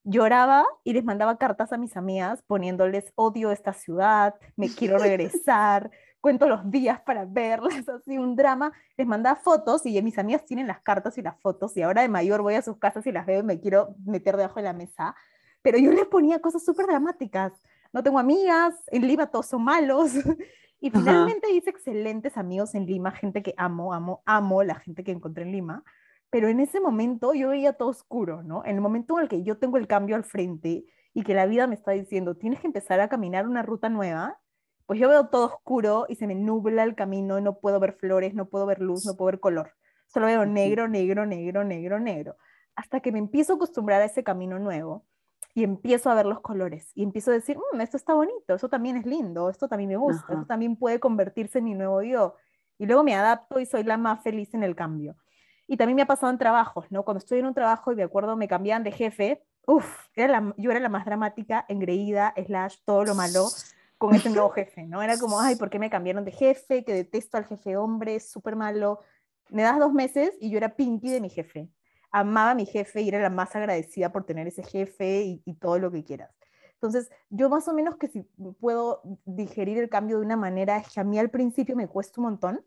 lloraba 0.05 0.65
y 0.83 0.93
les 0.93 1.03
mandaba 1.03 1.37
cartas 1.37 1.73
a 1.73 1.77
mis 1.77 1.97
amigas 1.97 2.41
poniéndoles 2.47 3.11
odio 3.15 3.51
esta 3.51 3.73
ciudad, 3.73 4.35
me 4.55 4.69
quiero 4.69 4.97
regresar, 4.97 5.91
cuento 6.21 6.47
los 6.47 6.71
días 6.71 7.01
para 7.01 7.25
verlas, 7.25 7.89
así 7.89 8.17
un 8.17 8.35
drama. 8.35 8.71
Les 8.97 9.05
mandaba 9.05 9.35
fotos 9.35 9.85
y 9.85 10.01
mis 10.01 10.17
amigas 10.17 10.45
tienen 10.45 10.67
las 10.67 10.81
cartas 10.81 11.17
y 11.17 11.21
las 11.21 11.39
fotos 11.41 11.75
y 11.75 11.81
ahora 11.81 12.03
de 12.03 12.09
mayor 12.09 12.41
voy 12.41 12.53
a 12.53 12.61
sus 12.61 12.77
casas 12.77 13.05
y 13.07 13.11
las 13.11 13.25
veo 13.25 13.41
y 13.41 13.43
me 13.43 13.59
quiero 13.59 13.95
meter 14.05 14.37
debajo 14.37 14.59
de 14.59 14.63
la 14.63 14.73
mesa. 14.73 15.15
Pero 15.61 15.77
yo 15.79 15.91
les 15.91 16.05
ponía 16.05 16.39
cosas 16.39 16.63
súper 16.63 16.85
dramáticas. 16.85 17.51
No 17.91 18.03
tengo 18.03 18.19
amigas, 18.19 18.75
en 18.87 19.07
Lima 19.07 19.27
todos 19.27 19.47
son 19.47 19.63
malos. 19.63 20.11
Y 20.81 20.89
Ajá. 20.89 20.99
finalmente 20.99 21.51
hice 21.51 21.69
excelentes 21.69 22.37
amigos 22.37 22.75
en 22.75 22.85
Lima, 22.85 23.09
gente 23.09 23.41
que 23.41 23.55
amo, 23.57 23.93
amo, 23.93 24.21
amo 24.25 24.61
la 24.61 24.75
gente 24.75 25.03
que 25.03 25.11
encontré 25.11 25.43
en 25.43 25.53
Lima. 25.53 25.83
Pero 26.29 26.47
en 26.49 26.59
ese 26.59 26.79
momento 26.81 27.33
yo 27.33 27.49
veía 27.49 27.73
todo 27.73 27.89
oscuro, 27.89 28.43
¿no? 28.43 28.63
En 28.65 28.75
el 28.75 28.81
momento 28.81 29.17
en 29.17 29.23
el 29.23 29.29
que 29.29 29.43
yo 29.43 29.57
tengo 29.57 29.77
el 29.77 29.87
cambio 29.87 30.15
al 30.15 30.23
frente 30.25 30.85
y 31.13 31.23
que 31.23 31.33
la 31.33 31.45
vida 31.45 31.67
me 31.67 31.75
está 31.75 31.91
diciendo, 31.91 32.35
tienes 32.35 32.59
que 32.59 32.67
empezar 32.67 32.99
a 32.99 33.07
caminar 33.09 33.47
una 33.47 33.61
ruta 33.63 33.89
nueva, 33.89 34.41
pues 34.85 34.99
yo 34.99 35.09
veo 35.09 35.29
todo 35.29 35.45
oscuro 35.47 36.05
y 36.09 36.15
se 36.15 36.27
me 36.27 36.35
nubla 36.35 36.83
el 36.83 36.95
camino, 36.95 37.39
no 37.41 37.59
puedo 37.59 37.79
ver 37.79 37.93
flores, 37.93 38.33
no 38.35 38.49
puedo 38.49 38.65
ver 38.65 38.81
luz, 38.81 39.05
no 39.05 39.15
puedo 39.15 39.27
ver 39.31 39.39
color. 39.39 39.71
Solo 40.07 40.27
veo 40.27 40.45
negro, 40.45 40.87
negro, 40.87 41.25
negro, 41.25 41.63
negro, 41.63 41.99
negro. 41.99 42.37
Hasta 42.75 42.99
que 42.99 43.11
me 43.11 43.19
empiezo 43.19 43.53
a 43.53 43.55
acostumbrar 43.55 44.01
a 44.01 44.05
ese 44.05 44.23
camino 44.23 44.59
nuevo 44.59 45.07
y 45.53 45.63
empiezo 45.63 46.09
a 46.11 46.15
ver 46.15 46.25
los 46.25 46.41
colores 46.41 46.91
y 46.95 47.03
empiezo 47.03 47.31
a 47.31 47.33
decir, 47.35 47.57
"Mm, 47.57 47.79
esto 47.81 47.97
está 47.97 48.13
bonito, 48.13 48.53
eso 48.55 48.69
también 48.69 48.97
es 48.97 49.05
lindo, 49.05 49.49
esto 49.49 49.67
también 49.69 49.89
me 49.89 49.95
gusta, 49.97 50.33
Ajá. 50.33 50.35
esto 50.35 50.45
también 50.45 50.75
puede 50.75 50.99
convertirse 50.99 51.59
en 51.59 51.65
mi 51.65 51.73
nuevo 51.73 52.01
yo. 52.03 52.35
Y 52.77 52.85
luego 52.85 53.03
me 53.03 53.15
adapto 53.15 53.59
y 53.59 53.65
soy 53.65 53.83
la 53.83 53.97
más 53.97 54.21
feliz 54.21 54.53
en 54.53 54.63
el 54.63 54.75
cambio. 54.75 55.15
Y 55.67 55.77
también 55.77 55.95
me 55.95 56.01
ha 56.03 56.07
pasado 56.07 56.31
en 56.31 56.37
trabajos, 56.37 56.85
¿no? 56.91 57.03
Cuando 57.03 57.19
estoy 57.19 57.39
en 57.39 57.47
un 57.47 57.53
trabajo 57.53 57.91
y 57.91 57.95
me 57.95 58.03
acuerdo, 58.03 58.35
me 58.35 58.47
cambiaban 58.47 58.83
de 58.83 58.91
jefe, 58.91 59.43
uff, 59.65 60.07
yo 60.15 60.71
era 60.71 60.79
la 60.79 60.89
más 60.89 61.05
dramática, 61.05 61.65
engreída, 61.67 62.33
slash, 62.45 62.77
todo 62.85 63.03
lo 63.03 63.15
malo 63.15 63.47
con 63.97 64.13
ese 64.13 64.29
nuevo 64.29 64.49
jefe, 64.51 64.83
¿no? 64.83 65.01
Era 65.01 65.17
como, 65.17 65.39
ay, 65.39 65.55
¿por 65.55 65.69
qué 65.69 65.79
me 65.79 65.89
cambiaron 65.89 66.25
de 66.25 66.31
jefe? 66.31 66.83
Que 66.83 66.93
detesto 66.93 67.37
al 67.37 67.45
jefe 67.45 67.77
hombre, 67.77 68.15
es 68.15 68.29
súper 68.29 68.55
malo. 68.55 68.99
Me 69.49 69.63
das 69.63 69.79
dos 69.79 69.93
meses 69.93 70.31
y 70.39 70.49
yo 70.49 70.57
era 70.57 70.75
Pinky 70.75 71.09
de 71.11 71.21
mi 71.21 71.29
jefe. 71.29 71.69
Amaba 72.11 72.51
a 72.51 72.55
mi 72.55 72.65
jefe 72.65 73.01
y 73.01 73.09
era 73.09 73.19
la 73.19 73.29
más 73.29 73.55
agradecida 73.55 74.11
por 74.11 74.25
tener 74.25 74.47
ese 74.47 74.63
jefe 74.63 75.23
y, 75.23 75.41
y 75.45 75.55
todo 75.55 75.79
lo 75.79 75.91
que 75.91 76.03
quieras. 76.03 76.31
Entonces, 76.73 77.09
yo 77.29 77.49
más 77.49 77.67
o 77.67 77.73
menos 77.73 77.97
que 77.97 78.07
si 78.07 78.21
puedo 78.59 79.01
digerir 79.25 79.79
el 79.79 79.89
cambio 79.89 80.19
de 80.19 80.25
una 80.25 80.37
manera, 80.37 80.77
es 80.77 80.93
que 80.93 80.99
a 80.99 81.03
mí 81.03 81.17
al 81.17 81.29
principio 81.29 81.75
me 81.75 81.87
cuesta 81.87 82.21
un 82.21 82.25
montón, 82.25 82.65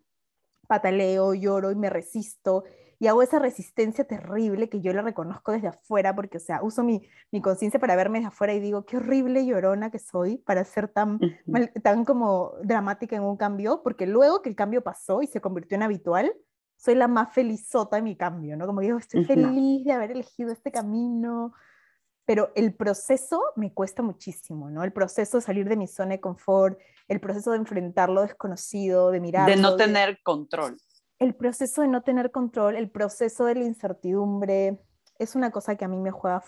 pataleo, 0.67 1.35
lloro 1.35 1.71
y 1.71 1.77
me 1.77 1.89
resisto 1.89 2.65
y 3.01 3.07
hago 3.07 3.23
esa 3.23 3.39
resistencia 3.39 4.05
terrible 4.05 4.69
que 4.69 4.81
yo 4.81 4.93
la 4.93 5.03
reconozco 5.03 5.53
desde 5.53 5.69
afuera 5.69 6.15
porque, 6.17 6.39
o 6.39 6.41
sea, 6.41 6.63
uso 6.63 6.83
mi, 6.83 7.09
mi 7.31 7.41
conciencia 7.41 7.79
para 7.79 7.95
verme 7.97 8.19
desde 8.19 8.29
afuera 8.29 8.55
y 8.55 8.61
digo, 8.61 8.85
qué 8.85 8.97
horrible 8.97 9.47
llorona 9.47 9.91
que 9.91 9.99
soy 9.99 10.39
para 10.39 10.65
ser 10.65 10.89
tan, 10.89 11.19
mal- 11.47 11.73
tan 11.83 12.05
como 12.05 12.53
dramática 12.63 13.15
en 13.17 13.23
un 13.23 13.37
cambio, 13.37 13.83
porque 13.83 14.07
luego 14.07 14.43
que 14.43 14.49
el 14.51 14.57
cambio 14.57 14.83
pasó 14.83 15.23
y 15.23 15.27
se 15.29 15.41
convirtió 15.41 15.77
en 15.77 15.83
habitual, 15.85 16.33
soy 16.77 16.95
la 16.95 17.09
más 17.09 17.33
felizota 17.33 17.99
en 17.99 18.05
mi 18.05 18.17
cambio, 18.17 18.57
¿no? 18.57 18.67
Como 18.67 18.81
digo, 18.81 18.99
estoy 18.99 19.25
feliz 19.27 19.85
de 19.85 19.93
haber 19.93 20.11
elegido 20.13 20.53
este 20.53 20.71
camino. 20.71 21.53
pero 22.25 22.53
el 22.57 22.75
proceso 22.75 23.41
me 23.57 23.73
cuesta 23.73 24.03
muchísimo, 24.03 24.69
¿no? 24.71 24.85
El 24.85 24.93
proceso 24.93 25.39
de 25.39 25.43
salir 25.43 25.67
de 25.67 25.77
mi 25.77 25.87
zona 25.87 26.11
de 26.11 26.21
confort, 26.21 26.79
el 27.09 27.21
proceso 27.21 27.53
de 27.53 27.57
enfrentar 27.57 28.11
lo 28.11 28.21
desconocido, 28.21 29.11
de 29.11 29.19
mirar. 29.21 29.49
De 29.49 29.57
no 29.57 29.77
tener 29.77 30.19
control. 30.23 30.77
El 31.19 31.35
proceso 31.35 31.83
de 31.83 31.89
no 31.89 32.03
tener 32.03 32.31
control, 32.31 32.77
el 32.77 32.91
proceso 32.91 33.45
de 33.45 33.57
la 33.57 33.65
incertidumbre, 33.65 34.79
es 35.19 35.35
una 35.35 35.51
cosa 35.51 35.77
que 35.77 35.85
a 35.85 35.89
mí 35.89 35.99
me 35.99 36.13
juega 36.13 36.43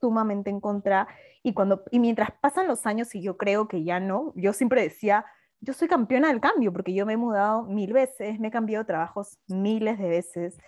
sumamente 0.00 0.50
en 0.50 0.60
contra. 0.60 1.08
Y, 1.42 1.52
cuando, 1.52 1.84
y 1.90 1.98
mientras 1.98 2.30
pasan 2.40 2.66
los 2.66 2.86
años 2.86 3.14
y 3.14 3.22
yo 3.22 3.36
creo 3.36 3.68
que 3.68 3.84
ya 3.84 4.00
no, 4.00 4.32
yo 4.34 4.52
siempre 4.54 4.82
decía, 4.82 5.26
yo 5.60 5.74
soy 5.74 5.88
campeona 5.88 6.28
del 6.28 6.40
cambio 6.40 6.72
porque 6.72 6.94
yo 6.94 7.04
me 7.04 7.14
he 7.14 7.16
mudado 7.18 7.64
mil 7.64 7.92
veces, 7.92 8.40
me 8.40 8.48
he 8.48 8.50
cambiado 8.50 8.84
de 8.84 8.88
trabajos 8.88 9.38
miles 9.46 9.98
de 9.98 10.08
veces 10.08 10.58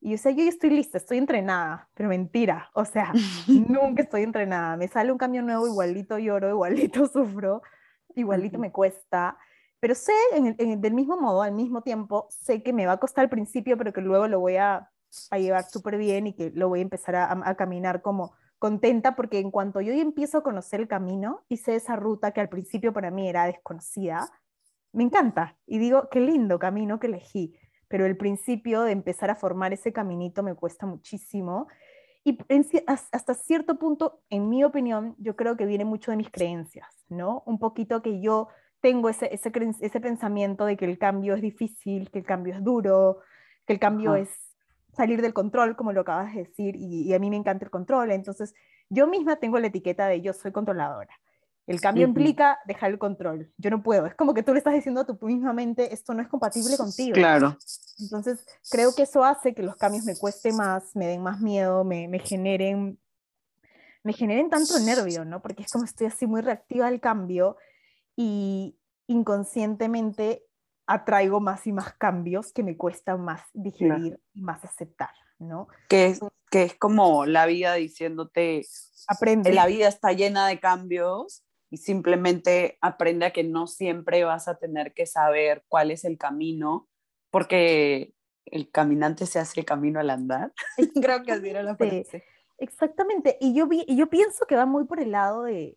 y 0.00 0.10
yo 0.10 0.18
sé, 0.18 0.34
yo 0.34 0.44
ya 0.44 0.50
estoy 0.50 0.70
lista, 0.70 0.98
estoy 0.98 1.18
entrenada, 1.18 1.88
pero 1.94 2.08
mentira, 2.08 2.70
o 2.74 2.84
sea, 2.84 3.12
nunca 3.48 4.02
estoy 4.02 4.22
entrenada. 4.22 4.76
Me 4.76 4.88
sale 4.88 5.10
un 5.10 5.18
cambio 5.18 5.42
nuevo, 5.42 5.66
igualito 5.66 6.18
lloro, 6.18 6.48
igualito 6.48 7.06
sufro, 7.12 7.62
igualito 8.14 8.58
me 8.58 8.70
cuesta, 8.70 9.36
pero 9.80 9.94
sé, 9.94 10.12
en 10.32 10.80
del 10.80 10.94
mismo 10.94 11.16
modo, 11.16 11.42
al 11.42 11.52
mismo 11.52 11.82
tiempo, 11.82 12.26
sé 12.30 12.62
que 12.62 12.72
me 12.72 12.86
va 12.86 12.92
a 12.92 12.96
costar 12.98 13.24
al 13.24 13.30
principio, 13.30 13.76
pero 13.76 13.92
que 13.92 14.00
luego 14.00 14.28
lo 14.28 14.40
voy 14.40 14.56
a, 14.56 14.90
llevar 15.32 15.64
súper 15.64 15.96
bien 15.96 16.26
y 16.26 16.34
que 16.34 16.50
lo 16.54 16.68
voy 16.68 16.80
a 16.80 16.82
empezar 16.82 17.16
a, 17.16 17.32
a, 17.32 17.54
caminar 17.54 18.02
como 18.02 18.34
contenta, 18.58 19.16
porque 19.16 19.38
en 19.38 19.50
cuanto 19.50 19.80
yo 19.80 19.92
empiezo 19.92 20.38
a 20.38 20.42
conocer 20.42 20.80
el 20.80 20.88
camino, 20.88 21.44
hice 21.48 21.74
esa 21.74 21.96
ruta 21.96 22.32
que 22.32 22.40
al 22.40 22.48
principio 22.48 22.92
para 22.92 23.10
mí 23.10 23.28
era 23.28 23.46
desconocida, 23.46 24.28
me 24.92 25.04
encanta 25.04 25.56
y 25.66 25.78
digo, 25.78 26.08
qué 26.10 26.20
lindo 26.20 26.58
camino 26.58 26.98
que 26.98 27.06
elegí 27.06 27.54
pero 27.88 28.06
el 28.06 28.16
principio 28.16 28.82
de 28.82 28.92
empezar 28.92 29.30
a 29.30 29.36
formar 29.36 29.72
ese 29.72 29.92
caminito 29.92 30.42
me 30.42 30.54
cuesta 30.54 30.86
muchísimo. 30.86 31.68
Y 32.24 32.36
hasta 32.86 33.34
cierto 33.34 33.78
punto, 33.78 34.20
en 34.30 34.48
mi 34.48 34.64
opinión, 34.64 35.14
yo 35.18 35.36
creo 35.36 35.56
que 35.56 35.66
viene 35.66 35.84
mucho 35.84 36.10
de 36.10 36.16
mis 36.16 36.30
creencias, 36.30 36.88
¿no? 37.08 37.44
Un 37.46 37.60
poquito 37.60 38.02
que 38.02 38.20
yo 38.20 38.48
tengo 38.80 39.08
ese, 39.08 39.32
ese, 39.32 39.50
ese 39.80 40.00
pensamiento 40.00 40.64
de 40.64 40.76
que 40.76 40.84
el 40.84 40.98
cambio 40.98 41.34
es 41.34 41.42
difícil, 41.42 42.10
que 42.10 42.18
el 42.18 42.24
cambio 42.24 42.54
es 42.54 42.62
duro, 42.62 43.20
que 43.66 43.72
el 43.72 43.78
cambio 43.78 44.14
es 44.14 44.30
salir 44.94 45.20
del 45.22 45.34
control, 45.34 45.76
como 45.76 45.92
lo 45.92 46.02
acabas 46.02 46.34
de 46.34 46.44
decir, 46.44 46.76
y, 46.76 47.02
y, 47.02 47.14
a 47.14 47.18
mí 47.18 47.30
me 47.30 47.36
encanta 47.36 47.64
el 47.64 47.70
control. 47.70 48.10
Entonces, 48.10 48.54
yo 48.88 49.06
misma 49.06 49.36
tengo 49.36 49.58
la 49.58 49.66
etiqueta 49.66 50.06
de 50.06 50.20
yo 50.20 50.32
soy 50.32 50.52
controladora. 50.52 51.14
El 51.66 51.80
cambio 51.80 52.06
implica 52.06 52.60
dejar 52.64 52.92
el 52.92 52.98
control. 52.98 53.52
Yo 53.58 53.70
no 53.70 53.82
puedo. 53.82 54.06
Es 54.06 54.14
como 54.14 54.34
que 54.34 54.44
tú 54.44 54.52
le 54.52 54.58
estás 54.58 54.74
diciendo 54.74 55.00
a 55.00 55.04
tu 55.04 55.18
misma 55.26 55.52
mente, 55.52 55.92
esto 55.92 56.14
no 56.14 56.22
es 56.22 56.28
compatible 56.28 56.76
contigo. 56.76 57.14
Claro. 57.14 57.56
Entonces, 57.98 58.46
creo 58.70 58.94
que 58.94 59.02
eso 59.02 59.24
hace 59.24 59.52
que 59.52 59.64
los 59.64 59.74
cambios 59.74 60.04
me 60.04 60.16
cueste 60.16 60.52
más, 60.52 60.94
me 60.94 61.08
den 61.08 61.22
más 61.22 61.40
miedo, 61.40 61.82
me, 61.82 62.06
me 62.06 62.20
generen 62.20 62.98
me 64.04 64.12
generen 64.12 64.48
tanto 64.48 64.78
nervio, 64.78 65.24
¿no? 65.24 65.42
Porque 65.42 65.64
es 65.64 65.72
como 65.72 65.84
estoy 65.84 66.06
así 66.06 66.28
muy 66.28 66.40
reactiva 66.40 66.86
al 66.86 67.00
cambio 67.00 67.56
y 68.16 68.78
inconscientemente 69.06 70.44
atraigo 70.86 71.40
más 71.40 71.66
y 71.66 71.72
más 71.72 71.94
cambios 71.94 72.52
que 72.52 72.62
me 72.62 72.76
cuesta 72.76 73.16
más 73.16 73.42
digerir 73.52 74.18
y 74.32 74.40
más 74.40 74.64
aceptar, 74.64 75.10
¿no? 75.38 75.68
Que 75.88 76.06
es, 76.06 76.20
que 76.50 76.62
es 76.62 76.74
como 76.74 77.26
la 77.26 77.46
vida 77.46 77.74
diciéndote, 77.74 78.64
aprende. 79.08 79.52
La 79.52 79.66
vida 79.66 79.88
está 79.88 80.12
llena 80.12 80.46
de 80.46 80.60
cambios 80.60 81.44
y 81.70 81.78
simplemente 81.78 82.78
aprende 82.80 83.26
a 83.26 83.32
que 83.32 83.44
no 83.44 83.66
siempre 83.66 84.24
vas 84.24 84.48
a 84.48 84.58
tener 84.58 84.94
que 84.94 85.06
saber 85.06 85.64
cuál 85.68 85.90
es 85.90 86.04
el 86.04 86.16
camino, 86.16 86.88
porque 87.30 88.14
el 88.46 88.70
caminante 88.70 89.26
se 89.26 89.40
hace 89.40 89.60
el 89.60 89.66
camino 89.66 89.98
al 89.98 90.10
andar. 90.10 90.52
Creo 91.02 91.22
que 91.24 91.32
así 91.32 91.48
era 91.48 91.62
la 91.62 91.76
frase. 91.76 92.24
Exactamente, 92.58 93.36
y 93.40 93.54
yo, 93.54 93.66
vi, 93.66 93.84
y 93.86 93.96
yo 93.96 94.08
pienso 94.08 94.46
que 94.46 94.56
va 94.56 94.64
muy 94.64 94.84
por 94.84 95.00
el 95.00 95.10
lado 95.10 95.42
de 95.42 95.76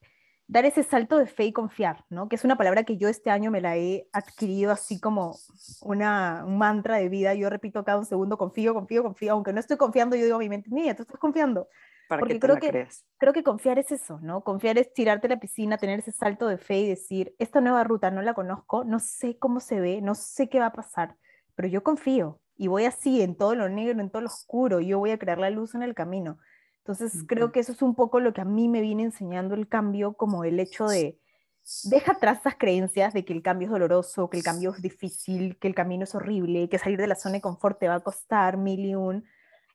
dar 0.50 0.65
ese 0.65 0.82
salto 0.82 1.20
de 1.20 1.27
fe 1.27 1.46
y 1.46 1.53
confiar, 1.53 2.06
¿no? 2.10 2.27
Que 2.27 2.36
es 2.36 2.44
una 2.44 2.58
palabra 2.58 2.84
que 2.84 2.98
yo 2.98 3.08
este 3.08 3.29
año 3.29 3.51
me 3.51 3.62
la 3.62 3.77
he 3.77 4.10
adquirido 4.12 4.72
así 4.72 5.00
como 5.00 5.38
una, 5.82 6.44
un 6.44 6.58
mantra 6.58 6.98
de 6.98 7.08
vida. 7.08 7.36
Yo 7.36 7.51
repito 7.51 7.86
cada 7.86 8.00
un 8.00 8.06
segundo, 8.06 8.36
confío, 8.36 8.74
confío, 8.74 9.03
confío, 9.03 9.34
aunque 9.34 9.53
no 9.53 9.60
estoy 9.60 9.77
confiando, 9.77 10.15
yo 10.15 10.24
digo 10.24 10.38
a 10.38 10.39
mi 10.39 10.50
mente, 10.50 10.72
niña, 10.72 10.96
tú 10.96 11.03
estás 11.03 11.20
confiando. 11.20 11.70
Porque 12.10 12.39
creo 12.39 12.58
que, 12.58 12.88
creo 13.20 13.34
que 13.34 13.44
confiar 13.44 13.77
es 13.77 13.91
eso, 13.91 14.20
¿no? 14.24 14.41
Confiar 14.41 14.79
es 14.79 14.91
tirarte 14.91 15.27
a 15.27 15.29
la 15.29 15.39
piscina, 15.39 15.77
tener 15.77 16.00
ese 16.00 16.12
salto 16.12 16.48
de 16.48 16.58
fe 16.58 16.79
y 16.79 16.88
decir, 16.88 17.36
esta 17.38 17.62
nueva 17.62 17.84
ruta 17.84 18.10
no 18.10 18.24
la 18.24 18.34
conozco, 18.34 18.84
no 18.84 18.98
sé 18.98 19.38
cómo 19.38 19.60
se 19.60 19.79
ve, 19.79 20.01
no 20.01 20.15
sé 20.15 20.50
qué 20.50 20.60
va 20.60 20.68
a 20.68 20.74
pasar, 20.74 21.15
pero 21.53 21.68
yo 21.68 21.84
confío 21.84 22.41
y 22.58 22.65
voy 22.68 22.86
así 22.86 23.22
en 23.22 23.36
todo 23.36 23.53
lo 23.53 23.70
negro, 23.70 24.01
en 24.01 24.10
todo 24.10 24.24
lo 24.24 24.27
oscuro, 24.27 24.79
yo 24.79 24.98
voy 24.98 25.12
a 25.12 25.20
crear 25.20 25.38
la 25.38 25.51
luz 25.51 25.75
en 25.75 25.84
el 25.84 25.94
camino. 25.94 26.39
Entonces 26.89 27.24
creo 27.27 27.51
que 27.51 27.60
eso 27.60 27.72
es 27.72 27.84
un 27.84 27.93
poco 27.93 28.19
lo 28.19 28.34
que 28.34 28.41
a 28.41 28.46
mí 28.46 28.67
me 28.67 28.81
viene 28.81 29.03
enseñando 29.03 29.53
el 29.53 29.67
cambio, 29.67 30.13
como 30.13 30.43
el 30.43 30.60
hecho 30.60 30.88
de, 30.88 31.19
deja 31.84 32.13
atrás 32.13 32.39
esas 32.39 32.55
creencias 32.55 33.13
de 33.13 33.24
que 33.24 33.31
el 33.31 33.43
cambio 33.43 33.67
es 33.67 33.72
doloroso, 33.72 34.27
que 34.27 34.38
el 34.38 34.43
cambio 34.43 34.74
es 34.74 34.81
difícil, 34.81 35.60
que 35.60 35.67
el 35.67 35.75
camino 35.75 36.05
es 36.05 36.15
horrible, 36.15 36.67
que 36.67 36.79
salir 36.79 36.98
de 36.98 37.05
la 37.05 37.13
zona 37.13 37.34
de 37.34 37.41
confort 37.41 37.79
te 37.79 37.88
va 37.88 37.93
a 37.93 38.00
costar 38.00 38.58
mil 38.58 38.79
y 38.79 38.96
un 38.96 39.24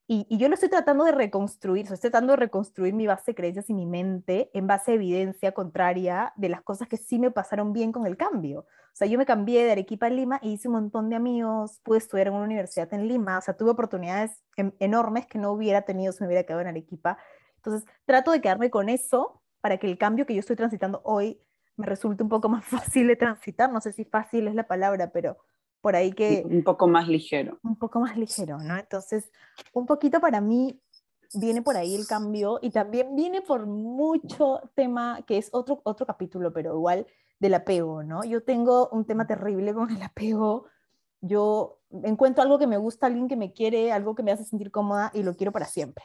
y, 0.07 0.27
yo 0.37 0.49
lo 0.49 0.55
estoy 0.55 0.69
tratando 0.69 1.05
de 1.05 1.13
reconstruir, 1.13 1.85
estoy 1.85 2.11
tratando 2.11 2.33
de 2.33 2.37
reconstruir 2.37 2.93
mi 2.93 3.07
base 3.07 3.31
de 3.31 3.35
creencias 3.35 3.71
y 3.71 3.75
mi 3.75 3.87
mente 3.87 4.51
en 4.53 4.67
base 4.67 4.93
a 4.93 4.95
evidencia 4.95 5.53
contraria 5.53 6.33
de 6.37 6.51
las 6.51 6.63
cosas 6.63 6.89
que 6.89 6.99
sí 6.99 7.19
me 7.19 7.31
pasaron 7.31 7.73
bien 7.73 7.91
con 7.91 8.07
el 8.07 8.19
cambio. 8.19 8.61
O 8.61 8.97
sea, 8.97 9.09
yo 9.09 9.17
me 9.17 9.25
cambié 9.25 9.65
de 9.65 9.73
Arequipa 9.73 10.07
a 10.07 10.11
Lima 10.11 10.39
y 10.43 10.53
hice 10.53 10.69
un 10.69 10.75
montón 10.75 11.09
de 11.09 11.17
amigos, 11.17 11.81
pude 11.83 11.99
estudiar 11.99 12.29
en 12.29 12.35
una 12.35 12.45
universidad 12.45 12.93
en 12.93 13.09
Lima, 13.09 13.39
o 13.39 13.41
sea, 13.41 13.57
tuve 13.57 13.71
oportunidades 13.71 14.45
enormes 14.57 15.27
que 15.27 15.39
no 15.39 15.53
hubiera 15.53 15.83
tenido 15.83 16.13
si 16.13 16.23
me 16.23 16.27
hubiera 16.27 16.45
quedado 16.45 16.61
en 16.61 16.69
Arequipa. 16.69 17.17
Entonces, 17.57 17.89
trato 18.05 18.31
de 18.31 18.43
quedarme 18.43 18.71
con 18.71 18.91
eso 18.91 19.43
para 19.63 19.79
que 19.79 19.87
el 19.87 19.97
cambio 19.97 20.27
que 20.27 20.35
yo 20.35 20.41
estoy 20.41 20.57
transitando 20.57 21.01
hoy 21.05 21.41
me 21.77 21.87
resulte 21.87 22.23
un 22.23 22.29
poco 22.29 22.51
más 22.51 22.65
fácil 22.67 23.09
de 23.09 23.17
transitar. 23.17 23.73
No 23.73 23.81
sé 23.81 23.93
si 23.93 24.05
fácil 24.05 24.49
es 24.49 24.55
la 24.55 24.67
palabra, 24.67 25.11
pero 25.13 25.39
por 25.85 25.97
ahí 25.97 26.13
que... 26.15 26.43
Un 26.51 26.65
poco 26.65 26.89
más 26.89 27.07
ligero. 27.09 27.59
Un 27.63 27.77
poco 27.77 28.01
más 28.01 28.17
ligero, 28.17 28.57
¿no? 28.57 28.75
Entonces, 28.75 29.31
un 29.75 29.85
poquito 29.85 30.19
para 30.19 30.41
mí 30.41 30.81
viene 31.35 31.61
por 31.61 31.77
ahí 31.77 31.95
el 31.95 32.07
cambio 32.07 32.59
y 32.63 32.71
también 32.71 33.15
viene 33.15 33.43
por 33.43 33.67
mucho 33.67 34.63
tema 34.75 35.21
que 35.27 35.37
es 35.37 35.51
otro, 35.53 35.83
otro 35.85 36.07
capítulo, 36.07 36.55
pero 36.55 36.75
igual 36.75 37.07
del 37.39 37.53
apego, 37.53 38.03
¿no? 38.03 38.25
Yo 38.25 38.43
tengo 38.43 38.89
un 38.93 39.05
tema 39.05 39.27
terrible 39.27 39.75
con 39.75 39.91
el 39.91 40.03
apego. 40.03 40.65
Yo 41.21 41.81
encuentro 42.03 42.43
algo 42.43 42.59
que 42.59 42.67
me 42.67 42.79
gusta, 42.79 43.07
alguien 43.07 43.29
que 43.29 43.37
me 43.37 43.53
quiere, 43.53 43.93
algo 43.93 44.15
que 44.15 44.23
me 44.23 44.33
hace 44.33 44.45
sentir 44.45 44.71
cómoda 44.71 45.11
y 45.13 45.23
lo 45.23 45.37
quiero 45.37 45.53
para 45.53 45.67
siempre. 45.67 46.03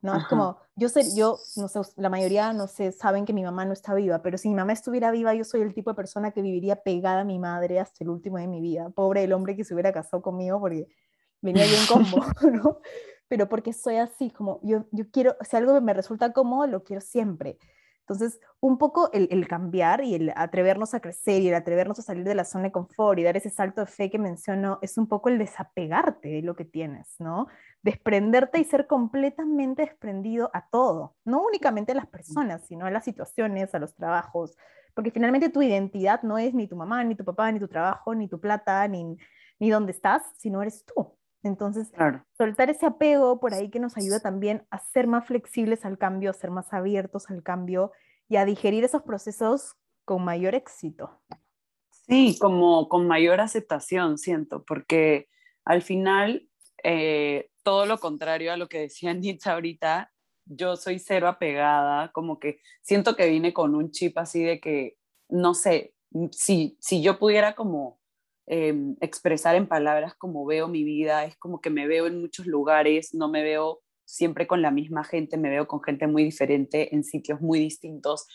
¿No? 0.00 0.16
Es 0.16 0.24
como, 0.26 0.58
yo 0.76 0.88
sé, 0.88 1.14
yo, 1.16 1.38
no 1.56 1.68
sé, 1.68 1.80
la 1.96 2.08
mayoría, 2.08 2.52
no 2.52 2.68
sé, 2.68 2.92
saben 2.92 3.24
que 3.24 3.32
mi 3.32 3.42
mamá 3.42 3.64
no 3.64 3.72
está 3.72 3.94
viva, 3.94 4.22
pero 4.22 4.38
si 4.38 4.48
mi 4.48 4.54
mamá 4.54 4.72
estuviera 4.72 5.10
viva, 5.10 5.34
yo 5.34 5.44
soy 5.44 5.62
el 5.62 5.74
tipo 5.74 5.90
de 5.90 5.96
persona 5.96 6.30
que 6.30 6.40
viviría 6.40 6.76
pegada 6.76 7.20
a 7.20 7.24
mi 7.24 7.38
madre 7.38 7.80
hasta 7.80 8.04
el 8.04 8.10
último 8.10 8.38
de 8.38 8.46
mi 8.46 8.60
vida. 8.60 8.90
Pobre 8.90 9.24
el 9.24 9.32
hombre 9.32 9.56
que 9.56 9.64
se 9.64 9.74
hubiera 9.74 9.92
casado 9.92 10.22
conmigo 10.22 10.60
porque 10.60 10.86
venía 11.40 11.64
bien 11.64 11.84
combo, 11.88 12.18
¿no? 12.52 12.80
Pero 13.26 13.48
porque 13.48 13.72
soy 13.72 13.96
así, 13.96 14.30
como 14.30 14.60
yo, 14.62 14.84
yo 14.92 15.10
quiero, 15.10 15.36
si 15.42 15.56
algo 15.56 15.80
me 15.80 15.94
resulta 15.94 16.32
cómodo, 16.32 16.66
lo 16.66 16.84
quiero 16.84 17.00
siempre. 17.00 17.58
Entonces, 18.08 18.40
un 18.60 18.78
poco 18.78 19.12
el, 19.12 19.28
el, 19.30 19.46
cambiar 19.46 20.02
y 20.02 20.14
el 20.14 20.32
atrevernos 20.34 20.94
a 20.94 21.00
crecer 21.00 21.42
y 21.42 21.48
el 21.48 21.54
atrevernos 21.54 21.98
a 21.98 22.02
salir 22.02 22.24
de 22.24 22.34
la 22.34 22.44
zona 22.44 22.64
de 22.64 22.72
confort 22.72 23.18
y 23.18 23.22
dar 23.22 23.36
ese 23.36 23.50
salto 23.50 23.82
de 23.82 23.86
fe 23.86 24.08
que 24.08 24.18
menciono 24.18 24.78
es 24.80 24.96
un 24.96 25.08
poco 25.08 25.28
el 25.28 25.36
desapegarte 25.36 26.28
de 26.30 26.40
lo 26.40 26.56
que 26.56 26.64
tienes, 26.64 27.16
¿no? 27.18 27.48
Desprenderte 27.82 28.60
y 28.60 28.64
ser 28.64 28.86
completamente 28.86 29.82
desprendido 29.82 30.50
a 30.54 30.70
todo, 30.70 31.16
no 31.26 31.42
únicamente 31.42 31.92
a 31.92 31.96
las 31.96 32.06
personas, 32.06 32.66
sino 32.66 32.86
a 32.86 32.90
las 32.90 33.04
situaciones, 33.04 33.74
a 33.74 33.78
los 33.78 33.94
trabajos, 33.94 34.56
porque 34.94 35.10
finalmente 35.10 35.50
tu 35.50 35.60
identidad 35.60 36.22
no 36.22 36.38
es 36.38 36.54
ni 36.54 36.66
tu 36.66 36.76
mamá, 36.76 37.04
ni 37.04 37.14
tu 37.14 37.26
papá, 37.26 37.52
ni 37.52 37.58
tu 37.60 37.68
trabajo, 37.68 38.14
ni 38.14 38.26
tu 38.26 38.40
plata, 38.40 38.88
ni, 38.88 39.18
ni 39.58 39.68
dónde 39.68 39.92
estás, 39.92 40.22
sino 40.38 40.62
eres 40.62 40.86
tú. 40.86 41.17
Entonces, 41.42 41.92
soltar 42.36 42.68
ese 42.68 42.86
apego 42.86 43.38
por 43.38 43.54
ahí 43.54 43.70
que 43.70 43.78
nos 43.78 43.96
ayuda 43.96 44.20
también 44.20 44.66
a 44.70 44.78
ser 44.78 45.06
más 45.06 45.26
flexibles 45.26 45.84
al 45.84 45.96
cambio, 45.96 46.30
a 46.30 46.34
ser 46.34 46.50
más 46.50 46.72
abiertos 46.72 47.30
al 47.30 47.42
cambio 47.42 47.92
y 48.28 48.36
a 48.36 48.44
digerir 48.44 48.84
esos 48.84 49.02
procesos 49.02 49.76
con 50.04 50.24
mayor 50.24 50.54
éxito. 50.54 51.20
Sí, 51.90 52.36
como 52.40 52.88
con 52.88 53.06
mayor 53.06 53.40
aceptación, 53.40 54.18
siento, 54.18 54.64
porque 54.64 55.28
al 55.64 55.82
final, 55.82 56.48
eh, 56.82 57.50
todo 57.62 57.86
lo 57.86 57.98
contrario 57.98 58.52
a 58.52 58.56
lo 58.56 58.68
que 58.68 58.80
decía 58.80 59.12
Nietzsche 59.14 59.50
ahorita, 59.50 60.10
yo 60.46 60.76
soy 60.76 60.98
cero 60.98 61.28
apegada, 61.28 62.10
como 62.12 62.38
que 62.38 62.60
siento 62.80 63.14
que 63.14 63.28
vine 63.28 63.52
con 63.52 63.74
un 63.74 63.90
chip 63.90 64.16
así 64.16 64.42
de 64.42 64.60
que, 64.60 64.96
no 65.28 65.52
sé, 65.52 65.94
si, 66.32 66.78
si 66.80 67.02
yo 67.02 67.18
pudiera 67.18 67.54
como 67.54 67.97
Em, 68.50 68.96
expresar 69.00 69.56
en 69.56 69.66
palabras 69.66 70.14
cómo 70.14 70.46
veo 70.46 70.68
mi 70.68 70.82
vida, 70.82 71.24
es 71.26 71.36
como 71.36 71.60
que 71.60 71.68
me 71.68 71.86
veo 71.86 72.06
en 72.06 72.18
muchos 72.20 72.46
lugares, 72.46 73.14
no 73.14 73.28
me 73.28 73.42
veo 73.42 73.80
siempre 74.06 74.46
con 74.46 74.62
la 74.62 74.70
misma 74.70 75.04
gente, 75.04 75.36
me 75.36 75.50
veo 75.50 75.68
con 75.68 75.82
gente 75.82 76.06
muy 76.06 76.24
diferente, 76.24 76.94
en 76.94 77.04
sitios 77.04 77.42
muy 77.42 77.58
distintos. 77.58 78.26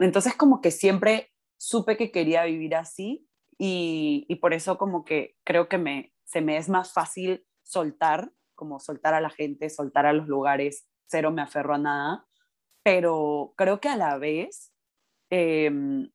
Entonces 0.00 0.34
como 0.34 0.60
que 0.60 0.72
siempre 0.72 1.30
supe 1.56 1.96
que 1.96 2.10
quería 2.10 2.44
vivir 2.44 2.74
así 2.74 3.28
y, 3.56 4.26
y 4.28 4.36
por 4.36 4.54
eso 4.54 4.76
como 4.76 5.04
que 5.04 5.36
creo 5.44 5.68
que 5.68 5.78
me, 5.78 6.12
se 6.24 6.40
me 6.40 6.56
es 6.56 6.68
más 6.68 6.92
fácil 6.92 7.46
soltar, 7.62 8.32
como 8.56 8.80
soltar 8.80 9.14
a 9.14 9.20
la 9.20 9.30
gente, 9.30 9.70
soltar 9.70 10.04
a 10.04 10.12
los 10.12 10.26
lugares, 10.26 10.88
cero 11.06 11.30
me 11.30 11.42
aferro 11.42 11.74
a 11.74 11.78
nada. 11.78 12.26
pero 12.82 13.54
creo 13.56 13.80
que 13.80 13.88
a 13.88 13.96
la 13.96 14.18
vez 14.18 14.72
em, 15.30 16.10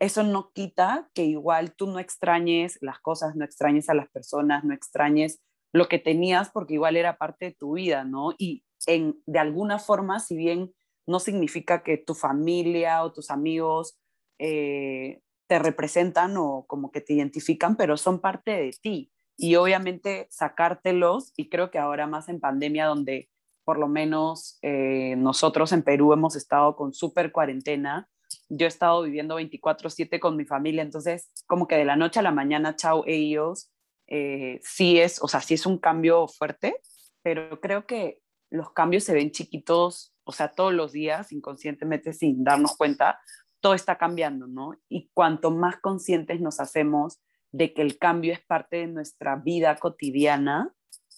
eso 0.00 0.22
no 0.22 0.52
quita 0.52 1.10
que 1.14 1.24
igual 1.24 1.74
tú 1.74 1.86
no 1.86 1.98
extrañes 1.98 2.78
las 2.80 3.00
cosas, 3.00 3.36
no 3.36 3.44
extrañes 3.44 3.88
a 3.88 3.94
las 3.94 4.08
personas, 4.08 4.64
no 4.64 4.74
extrañes 4.74 5.40
lo 5.72 5.88
que 5.88 5.98
tenías 5.98 6.50
porque 6.50 6.74
igual 6.74 6.96
era 6.96 7.18
parte 7.18 7.46
de 7.46 7.54
tu 7.54 7.74
vida, 7.74 8.04
¿no? 8.04 8.32
Y 8.38 8.64
en, 8.86 9.20
de 9.26 9.38
alguna 9.38 9.78
forma, 9.78 10.20
si 10.20 10.36
bien 10.36 10.72
no 11.06 11.20
significa 11.20 11.82
que 11.82 11.96
tu 11.96 12.14
familia 12.14 13.02
o 13.02 13.12
tus 13.12 13.30
amigos 13.30 13.98
eh, 14.38 15.20
te 15.48 15.58
representan 15.58 16.36
o 16.36 16.64
como 16.66 16.90
que 16.90 17.00
te 17.00 17.14
identifican, 17.14 17.76
pero 17.76 17.96
son 17.96 18.20
parte 18.20 18.50
de 18.50 18.70
ti. 18.80 19.10
Y 19.36 19.56
obviamente 19.56 20.26
sacártelos, 20.30 21.32
y 21.36 21.48
creo 21.48 21.70
que 21.70 21.78
ahora 21.78 22.06
más 22.06 22.28
en 22.28 22.40
pandemia, 22.40 22.86
donde 22.86 23.30
por 23.64 23.78
lo 23.78 23.88
menos 23.88 24.58
eh, 24.62 25.14
nosotros 25.16 25.72
en 25.72 25.82
Perú 25.82 26.12
hemos 26.12 26.36
estado 26.36 26.76
con 26.76 26.92
súper 26.92 27.32
cuarentena, 27.32 28.08
yo 28.48 28.66
he 28.66 28.68
estado 28.68 29.02
viviendo 29.02 29.36
24/7 29.36 30.20
con 30.20 30.36
mi 30.36 30.44
familia, 30.44 30.82
entonces 30.82 31.30
como 31.46 31.66
que 31.66 31.76
de 31.76 31.84
la 31.84 31.96
noche 31.96 32.20
a 32.20 32.22
la 32.22 32.32
mañana, 32.32 32.76
chao 32.76 33.04
ellos, 33.06 33.70
eh, 34.06 34.60
sí 34.62 34.98
es, 34.98 35.22
o 35.22 35.28
sea, 35.28 35.40
sí 35.40 35.54
es 35.54 35.66
un 35.66 35.78
cambio 35.78 36.26
fuerte, 36.28 36.80
pero 37.22 37.60
creo 37.60 37.86
que 37.86 38.20
los 38.50 38.72
cambios 38.72 39.04
se 39.04 39.14
ven 39.14 39.30
chiquitos, 39.30 40.14
o 40.24 40.32
sea, 40.32 40.48
todos 40.48 40.72
los 40.72 40.92
días, 40.92 41.32
inconscientemente, 41.32 42.12
sin 42.12 42.44
darnos 42.44 42.76
cuenta, 42.76 43.20
todo 43.60 43.74
está 43.74 43.98
cambiando, 43.98 44.46
¿no? 44.46 44.72
Y 44.88 45.10
cuanto 45.12 45.50
más 45.50 45.76
conscientes 45.80 46.40
nos 46.40 46.60
hacemos 46.60 47.20
de 47.50 47.74
que 47.74 47.82
el 47.82 47.98
cambio 47.98 48.32
es 48.32 48.40
parte 48.40 48.78
de 48.78 48.86
nuestra 48.86 49.36
vida 49.36 49.76
cotidiana, 49.76 50.72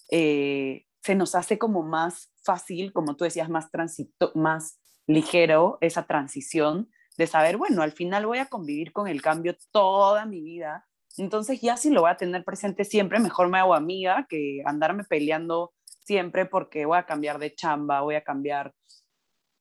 eh, 0.09 0.85
se 1.01 1.15
nos 1.15 1.35
hace 1.35 1.57
como 1.57 1.83
más 1.83 2.33
fácil, 2.43 2.93
como 2.93 3.15
tú 3.15 3.23
decías, 3.23 3.49
más, 3.49 3.71
transito, 3.71 4.31
más 4.35 4.79
ligero 5.07 5.77
esa 5.81 6.05
transición 6.05 6.89
de 7.21 7.27
saber, 7.27 7.57
bueno, 7.57 7.83
al 7.83 7.91
final 7.91 8.25
voy 8.25 8.39
a 8.39 8.47
convivir 8.47 8.91
con 8.91 9.07
el 9.07 9.21
cambio 9.21 9.55
toda 9.71 10.25
mi 10.25 10.41
vida, 10.41 10.87
entonces 11.17 11.61
ya 11.61 11.77
si 11.77 11.89
lo 11.89 12.01
voy 12.01 12.11
a 12.11 12.17
tener 12.17 12.43
presente 12.43 12.83
siempre, 12.83 13.19
mejor 13.19 13.49
me 13.49 13.59
hago 13.59 13.75
amiga 13.75 14.25
que 14.29 14.61
andarme 14.65 15.03
peleando 15.03 15.73
siempre 15.85 16.45
porque 16.45 16.85
voy 16.85 16.97
a 16.97 17.05
cambiar 17.05 17.37
de 17.39 17.53
chamba, 17.53 18.01
voy 18.01 18.15
a 18.15 18.23
cambiar 18.23 18.73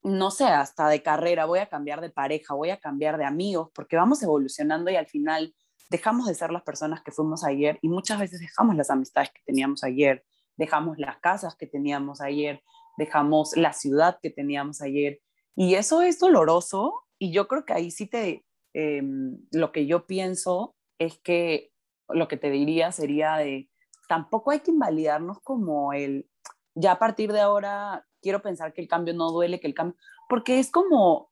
no 0.03 0.31
sé, 0.31 0.45
hasta 0.45 0.89
de 0.89 1.03
carrera, 1.03 1.45
voy 1.45 1.59
a 1.59 1.69
cambiar 1.69 2.01
de 2.01 2.11
pareja, 2.11 2.55
voy 2.55 2.71
a 2.71 2.79
cambiar 2.79 3.19
de 3.19 3.27
amigos, 3.27 3.69
porque 3.75 3.97
vamos 3.97 4.23
evolucionando 4.23 4.91
y 4.91 4.97
al 4.97 5.07
final 5.07 5.55
dejamos 5.91 6.27
de 6.27 6.35
ser 6.35 6.53
las 6.53 6.63
personas 6.63 7.03
que 7.03 7.11
fuimos 7.11 7.45
ayer 7.45 7.79
y 7.83 7.89
muchas 7.89 8.19
veces 8.19 8.41
dejamos 8.41 8.77
las 8.77 8.91
amistades 8.91 9.31
que 9.31 9.43
teníamos 9.45 9.85
ayer, 9.85 10.25
dejamos 10.57 10.99
las 10.99 11.19
casas 11.19 11.55
que 11.55 11.67
teníamos 11.67 12.23
ayer, 12.23 12.63
dejamos 12.97 13.57
la 13.57 13.73
ciudad 13.75 14.19
que 14.23 14.31
teníamos 14.31 14.81
ayer 14.81 15.21
y 15.55 15.75
eso 15.75 16.01
es 16.01 16.19
doloroso 16.19 17.05
y 17.21 17.33
yo 17.33 17.47
creo 17.47 17.65
que 17.67 17.75
ahí 17.75 17.91
sí 17.91 18.07
te, 18.07 18.45
em, 18.73 19.39
lo 19.53 19.73
que 19.73 19.87
yo 19.87 20.07
pienso 20.07 20.75
es 20.99 21.19
que 21.19 21.71
lo 22.09 22.27
que 22.29 22.39
te 22.39 22.51
diría 22.51 22.91
sería 22.93 23.37
de, 23.37 23.69
tampoco 24.09 24.51
hay 24.51 24.61
que 24.61 24.71
invalidarnos 24.71 25.39
como 25.43 25.93
el, 25.93 26.29
ya 26.75 26.93
a 26.93 26.99
partir 26.99 27.33
de 27.33 27.41
ahora 27.41 28.07
quiero 28.23 28.41
pensar 28.43 28.73
que 28.73 28.81
el 28.81 28.89
cambio 28.89 29.15
no 29.15 29.31
duele, 29.31 29.61
que 29.61 29.67
el 29.67 29.75
cambio, 29.75 29.97
porque 30.29 30.59
es 30.59 30.71
como, 30.71 31.31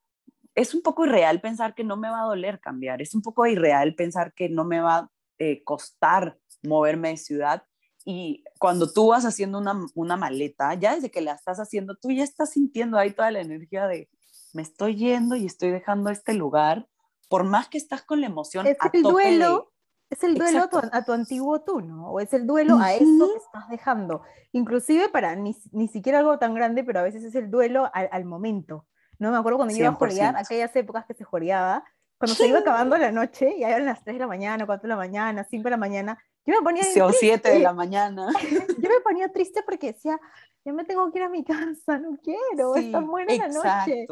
es 0.54 0.74
un 0.74 0.82
poco 0.82 1.06
irreal 1.06 1.40
pensar 1.40 1.74
que 1.74 1.84
no 1.84 1.96
me 1.96 2.10
va 2.10 2.20
a 2.20 2.26
doler 2.26 2.60
cambiar, 2.60 3.00
es 3.00 3.14
un 3.14 3.22
poco 3.22 3.46
irreal 3.46 3.94
pensar 3.94 4.34
que 4.34 4.50
no 4.50 4.64
me 4.64 4.80
va 4.80 4.96
a 4.96 5.10
eh, 5.38 5.64
costar 5.64 6.38
moverme 6.62 7.10
de 7.10 7.16
ciudad. 7.16 7.62
Y 8.04 8.44
cuando 8.58 8.92
tú 8.92 9.08
vas 9.08 9.24
haciendo 9.24 9.58
una, 9.58 9.86
una 9.94 10.16
maleta, 10.16 10.74
ya 10.74 10.94
desde 10.94 11.10
que 11.10 11.20
la 11.20 11.32
estás 11.32 11.58
haciendo, 11.60 11.94
tú 11.96 12.10
ya 12.10 12.24
estás 12.24 12.52
sintiendo 12.52 12.98
ahí 12.98 13.12
toda 13.12 13.30
la 13.30 13.40
energía 13.40 13.86
de, 13.86 14.08
me 14.52 14.62
estoy 14.62 14.96
yendo 14.96 15.36
y 15.36 15.46
estoy 15.46 15.70
dejando 15.70 16.10
este 16.10 16.34
lugar, 16.34 16.88
por 17.28 17.44
más 17.44 17.68
que 17.68 17.78
estás 17.78 18.02
con 18.02 18.20
la 18.20 18.26
emoción. 18.26 18.66
Es 18.66 18.78
el 18.92 19.02
duelo, 19.02 19.72
es 20.10 20.24
el 20.24 20.34
duelo 20.34 20.68
a 20.92 21.04
tu, 21.04 21.12
antiguo 21.12 21.60
tú, 21.60 21.80
¿no? 21.80 22.10
O 22.10 22.20
es 22.20 22.32
el 22.32 22.46
duelo 22.46 22.78
a 22.78 22.94
eso 22.94 23.04
que 23.04 23.38
estás 23.38 23.68
dejando. 23.68 24.22
Inclusive 24.52 25.08
para 25.10 25.36
ni, 25.36 25.54
ni, 25.72 25.88
siquiera 25.88 26.20
algo 26.20 26.38
tan 26.38 26.54
grande, 26.54 26.82
pero 26.84 27.00
a 27.00 27.02
veces 27.02 27.24
es 27.24 27.34
el 27.34 27.50
duelo 27.50 27.90
al, 27.92 28.24
momento. 28.24 28.86
No 29.18 29.30
me 29.30 29.36
acuerdo 29.36 29.58
cuando 29.58 29.74
iba 29.74 29.88
a 29.88 29.94
jorear, 29.94 30.36
aquellas 30.36 30.74
épocas 30.76 31.04
que 31.04 31.14
se 31.14 31.24
joreaba, 31.24 31.84
cuando 32.18 32.34
se 32.34 32.48
iba 32.48 32.58
acabando 32.58 32.98
la 32.98 33.12
noche, 33.12 33.54
y 33.56 33.62
eran 33.62 33.86
las 33.86 34.02
3 34.02 34.16
de 34.16 34.20
la 34.20 34.26
mañana, 34.26 34.66
4 34.66 34.82
de 34.82 34.88
la 34.88 34.96
mañana, 34.96 35.44
5 35.44 35.64
de 35.64 35.70
la 35.70 35.76
mañana, 35.76 36.18
yo 36.44 36.54
me 36.54 36.62
ponía 36.62 36.82
o 37.04 37.12
7 37.12 37.50
de 37.50 37.58
la 37.60 37.72
mañana. 37.72 38.28
yo 38.78 38.88
me 38.88 39.00
ponía 39.04 39.28
triste 39.30 39.62
porque 39.64 39.92
decía, 39.92 40.18
yo 40.64 40.74
me 40.74 40.84
tengo 40.84 41.10
que 41.12 41.18
ir 41.18 41.24
a 41.24 41.28
mi 41.28 41.44
casa, 41.44 41.98
no 41.98 42.18
quiero, 42.22 42.74
está 42.74 43.00
buena 43.00 43.34
la 43.34 43.48
noche. 43.48 44.06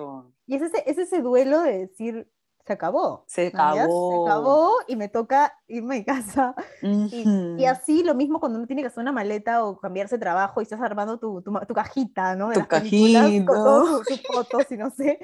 Y 0.47 0.55
es 0.55 0.63
ese, 0.63 0.85
es 0.87 0.99
ese 0.99 1.21
duelo 1.21 1.63
de 1.63 1.79
decir, 1.79 2.31
se 2.67 2.73
acabó. 2.73 3.25
Se 3.29 3.47
acabó. 3.47 4.11
Se 4.11 4.31
acabó 4.31 4.73
y 4.89 4.97
me 4.97 5.09
toca 5.09 5.57
irme 5.69 5.99
a 5.99 6.05
casa. 6.23 6.55
y, 6.83 7.65
así 7.65 8.03
lo 8.03 8.15
mismo 8.15 8.41
cuando 8.41 8.59
uno 8.59 8.67
tiene 8.67 8.83
que 8.83 8.89
hacer 8.89 9.03
una 9.03 9.13
maleta 9.13 9.65
o 9.65 9.79
cambiarse 9.79 10.17
de 10.17 10.21
trabajo 10.21 10.61
y 10.61 10.65
estás 10.65 10.81
armando 10.81 11.19
tu, 11.19 11.43
tu, 11.43 11.53
tu 11.67 11.75
cajita, 11.75 12.35
¿no? 12.35 12.49
De 12.49 12.61
tu 12.61 12.67
cajita. 12.67 13.23
Con 13.23 13.47
todas 13.47 14.07
sus 14.07 14.23
fotos 14.23 14.71
y 14.71 14.77
no 14.77 14.91
sé. 14.91 15.21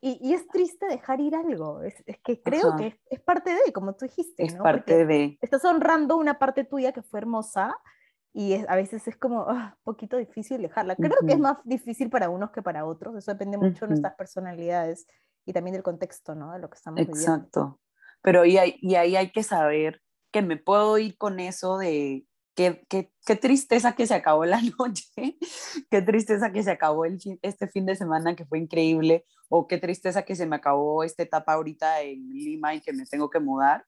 Y, 0.00 0.18
y, 0.20 0.34
es 0.34 0.46
triste 0.48 0.86
dejar 0.86 1.20
ir 1.20 1.34
algo. 1.34 1.82
Es, 1.82 1.94
es 2.06 2.18
que 2.18 2.42
creo 2.42 2.76
que 2.76 3.00
es, 3.10 3.20
parte 3.20 3.50
de, 3.50 3.72
como 3.72 3.94
tú 3.94 4.04
dijiste. 4.04 4.44
Es 4.44 4.54
parte 4.54 5.06
de. 5.06 5.38
Estás 5.40 5.64
honrando 5.64 6.16
una 6.16 6.38
parte 6.38 6.64
tuya 6.64 6.92
que 6.92 7.02
fue 7.02 7.20
hermosa 7.20 7.76
y 8.32 8.54
a 8.68 8.76
veces 8.76 9.08
es 9.08 9.16
como 9.16 9.44
un 9.44 9.56
ah, 9.56 9.78
poquito 9.82 10.18
difícil 10.18 10.60
dejarla. 10.60 10.94
Creo 10.96 11.16
que 11.26 11.32
es 11.32 11.38
más 11.38 11.56
difícil 11.64 12.10
para 12.10 12.28
unos 12.28 12.50
que 12.50 12.60
para 12.60 12.84
otros. 12.84 13.16
Eso 13.16 13.32
depende 13.32 13.56
mucho 13.56 13.86
de 13.86 13.88
nuestras 13.88 14.14
personalidades 14.14 15.06
y 15.46 15.54
también 15.54 15.72
del 15.72 15.82
contexto, 15.82 16.34
¿no? 16.34 16.52
De 16.52 16.58
lo 16.58 16.68
que 16.68 16.76
estamos 16.76 17.00
Exacto. 17.00 17.16
viviendo. 17.16 17.46
Exacto. 17.46 17.80
Pero 18.20 18.44
y, 18.44 18.58
y, 18.82 18.94
ahí 18.96 19.16
hay 19.16 19.30
que 19.32 19.42
saber 19.42 20.02
que 20.30 20.42
me 20.42 20.58
puedo 20.58 20.98
ir 20.98 21.16
con 21.16 21.40
eso 21.40 21.78
de 21.78 22.26
qué, 22.56 22.84
qué, 22.88 23.12
qué 23.24 23.36
tristeza 23.36 23.94
que 23.94 24.06
se 24.06 24.14
acabó 24.14 24.44
la 24.44 24.60
noche, 24.78 25.38
qué 25.90 26.02
tristeza 26.02 26.50
que 26.52 26.64
se 26.64 26.72
acabó 26.72 27.04
el 27.04 27.18
este 27.42 27.68
fin 27.68 27.86
de 27.86 27.94
semana 27.94 28.34
que 28.34 28.46
fue 28.46 28.58
increíble, 28.58 29.24
o 29.48 29.68
qué 29.68 29.78
tristeza 29.78 30.24
que 30.24 30.34
se 30.34 30.46
me 30.46 30.56
acabó 30.56 31.04
esta 31.04 31.22
etapa 31.22 31.52
ahorita 31.52 32.02
en 32.02 32.28
Lima 32.30 32.74
y 32.74 32.80
que 32.80 32.92
me 32.92 33.06
tengo 33.06 33.30
que 33.30 33.38
mudar. 33.38 33.84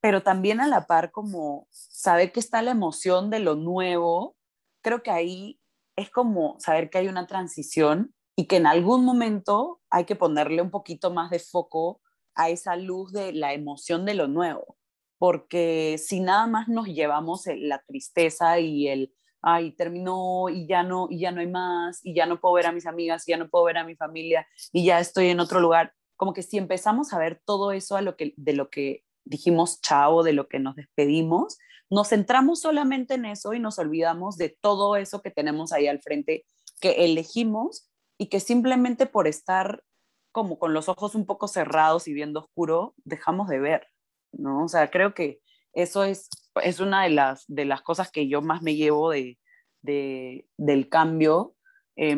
Pero 0.00 0.22
también 0.22 0.60
a 0.60 0.66
la 0.66 0.86
par 0.86 1.12
como 1.12 1.68
saber 1.70 2.32
que 2.32 2.40
está 2.40 2.62
la 2.62 2.70
emoción 2.72 3.30
de 3.30 3.38
lo 3.38 3.54
nuevo, 3.54 4.34
creo 4.82 5.02
que 5.02 5.10
ahí 5.10 5.60
es 5.94 6.10
como 6.10 6.58
saber 6.58 6.88
que 6.88 6.98
hay 6.98 7.08
una 7.08 7.26
transición 7.26 8.14
y 8.34 8.46
que 8.46 8.56
en 8.56 8.66
algún 8.66 9.04
momento 9.04 9.80
hay 9.90 10.06
que 10.06 10.16
ponerle 10.16 10.62
un 10.62 10.70
poquito 10.70 11.12
más 11.12 11.30
de 11.30 11.38
foco 11.38 12.00
a 12.34 12.48
esa 12.48 12.76
luz 12.76 13.12
de 13.12 13.32
la 13.34 13.52
emoción 13.52 14.06
de 14.06 14.14
lo 14.14 14.26
nuevo, 14.26 14.78
porque 15.20 15.98
si 15.98 16.18
nada 16.18 16.46
más 16.46 16.66
nos 16.66 16.86
llevamos 16.86 17.42
la 17.44 17.82
tristeza 17.86 18.58
y 18.58 18.88
el, 18.88 19.12
ay, 19.42 19.72
terminó 19.72 20.48
y 20.48 20.66
ya 20.66 20.82
no, 20.82 21.08
y 21.10 21.20
ya 21.20 21.30
no 21.30 21.42
hay 21.42 21.46
más, 21.46 22.00
y 22.02 22.14
ya 22.14 22.24
no 22.24 22.40
puedo 22.40 22.54
ver 22.54 22.64
a 22.64 22.72
mis 22.72 22.86
amigas, 22.86 23.28
y 23.28 23.32
ya 23.32 23.36
no 23.36 23.50
puedo 23.50 23.66
ver 23.66 23.76
a 23.76 23.84
mi 23.84 23.96
familia, 23.96 24.48
y 24.72 24.86
ya 24.86 24.98
estoy 24.98 25.28
en 25.28 25.38
otro 25.38 25.60
lugar, 25.60 25.92
como 26.16 26.32
que 26.32 26.42
si 26.42 26.56
empezamos 26.56 27.12
a 27.12 27.18
ver 27.18 27.42
todo 27.44 27.72
eso 27.72 27.96
a 27.96 28.00
lo 28.00 28.16
que, 28.16 28.32
de 28.38 28.54
lo 28.54 28.70
que 28.70 29.04
dijimos 29.26 29.82
chao, 29.82 30.22
de 30.22 30.32
lo 30.32 30.48
que 30.48 30.58
nos 30.58 30.74
despedimos, 30.74 31.58
nos 31.90 32.08
centramos 32.08 32.62
solamente 32.62 33.12
en 33.12 33.26
eso 33.26 33.52
y 33.52 33.60
nos 33.60 33.78
olvidamos 33.78 34.38
de 34.38 34.56
todo 34.58 34.96
eso 34.96 35.20
que 35.20 35.30
tenemos 35.30 35.74
ahí 35.74 35.86
al 35.86 36.00
frente, 36.00 36.46
que 36.80 37.04
elegimos 37.04 37.90
y 38.16 38.30
que 38.30 38.40
simplemente 38.40 39.04
por 39.04 39.28
estar 39.28 39.84
como 40.32 40.58
con 40.58 40.72
los 40.72 40.88
ojos 40.88 41.14
un 41.14 41.26
poco 41.26 41.46
cerrados 41.46 42.08
y 42.08 42.14
viendo 42.14 42.40
oscuro, 42.40 42.94
dejamos 43.04 43.48
de 43.48 43.58
ver, 43.58 43.86
¿no? 44.32 44.64
O 44.64 44.68
sea, 44.68 44.90
creo 44.90 45.14
que 45.14 45.40
eso 45.72 46.04
es, 46.04 46.28
es 46.62 46.80
una 46.80 47.04
de 47.04 47.10
las, 47.10 47.44
de 47.46 47.64
las 47.64 47.82
cosas 47.82 48.10
que 48.10 48.28
yo 48.28 48.42
más 48.42 48.62
me 48.62 48.76
llevo 48.76 49.10
de, 49.10 49.38
de 49.82 50.46
del 50.56 50.88
cambio. 50.88 51.54
Eh, 51.96 52.16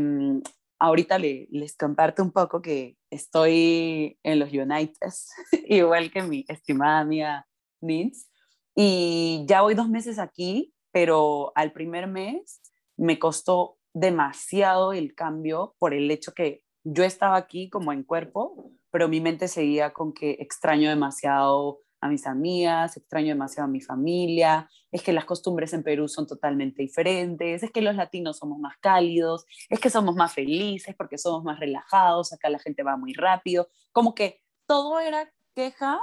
ahorita 0.78 1.18
le, 1.18 1.48
les 1.50 1.76
comparto 1.76 2.22
un 2.22 2.32
poco 2.32 2.60
que 2.60 2.96
estoy 3.10 4.18
en 4.22 4.38
los 4.38 4.52
United, 4.52 5.12
igual 5.66 6.10
que 6.10 6.22
mi 6.22 6.44
estimada 6.48 7.00
amiga 7.00 7.46
Nins, 7.80 8.28
y 8.74 9.44
ya 9.46 9.62
voy 9.62 9.74
dos 9.74 9.88
meses 9.88 10.18
aquí, 10.18 10.74
pero 10.92 11.52
al 11.54 11.72
primer 11.72 12.06
mes 12.08 12.60
me 12.96 13.18
costó 13.18 13.78
demasiado 13.94 14.92
el 14.92 15.14
cambio 15.14 15.76
por 15.78 15.94
el 15.94 16.10
hecho 16.10 16.32
que 16.32 16.64
yo 16.84 17.04
estaba 17.04 17.36
aquí 17.36 17.70
como 17.70 17.92
en 17.92 18.02
cuerpo, 18.02 18.72
pero 18.90 19.08
mi 19.08 19.20
mente 19.20 19.46
seguía 19.46 19.92
con 19.92 20.12
que 20.12 20.32
extraño 20.40 20.88
demasiado 20.88 21.80
a 22.02 22.08
mis 22.08 22.26
amigas, 22.26 22.96
extraño 22.96 23.28
demasiado 23.28 23.68
a 23.68 23.70
mi 23.70 23.80
familia, 23.80 24.68
es 24.90 25.04
que 25.04 25.12
las 25.12 25.24
costumbres 25.24 25.72
en 25.72 25.84
Perú 25.84 26.08
son 26.08 26.26
totalmente 26.26 26.82
diferentes, 26.82 27.62
es 27.62 27.70
que 27.70 27.80
los 27.80 27.94
latinos 27.94 28.38
somos 28.38 28.58
más 28.58 28.76
cálidos, 28.78 29.46
es 29.70 29.78
que 29.78 29.88
somos 29.88 30.16
más 30.16 30.34
felices 30.34 30.96
porque 30.96 31.16
somos 31.16 31.44
más 31.44 31.60
relajados, 31.60 32.32
acá 32.32 32.50
la 32.50 32.58
gente 32.58 32.82
va 32.82 32.96
muy 32.96 33.12
rápido, 33.12 33.68
como 33.92 34.16
que 34.16 34.42
todo 34.66 34.98
era 34.98 35.32
queja 35.54 36.02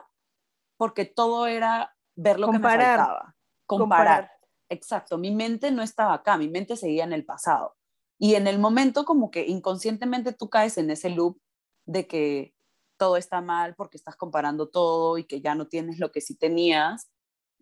porque 0.78 1.04
todo 1.04 1.48
era 1.48 1.94
ver 2.16 2.40
lo 2.40 2.48
que 2.48 2.60
me 2.60 2.64
faltaba, 2.64 3.36
comparar. 3.66 4.22
comparar. 4.26 4.32
Exacto, 4.70 5.18
mi 5.18 5.32
mente 5.32 5.70
no 5.70 5.84
estaba 5.84 6.14
acá, 6.14 6.38
mi 6.38 6.48
mente 6.48 6.78
seguía 6.78 7.04
en 7.04 7.12
el 7.12 7.26
pasado. 7.26 7.76
Y 8.18 8.36
en 8.36 8.48
el 8.48 8.58
momento 8.58 9.04
como 9.04 9.32
que 9.32 9.48
inconscientemente 9.48 10.32
tú 10.32 10.50
caes 10.50 10.78
en 10.78 10.92
ese 10.92 11.10
loop 11.10 11.38
de 11.86 12.08
que 12.08 12.54
todo 13.00 13.18
está 13.18 13.42
mal 13.42 13.74
porque 13.76 13.98
estás 13.98 14.16
comparando 14.16 14.70
todo 14.70 15.18
y 15.18 15.24
que 15.24 15.42
ya 15.42 15.56
no 15.56 15.68
tienes 15.68 15.98
lo 15.98 16.12
que 16.12 16.22
sí 16.22 16.36
tenías, 16.36 17.10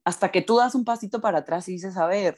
hasta 0.04 0.32
que 0.32 0.42
tú 0.42 0.58
das 0.58 0.76
un 0.76 0.84
pasito 0.84 1.22
para 1.22 1.40
atrás 1.40 1.70
y 1.70 1.74
dices, 1.74 1.96
a 1.96 2.08
ver, 2.08 2.38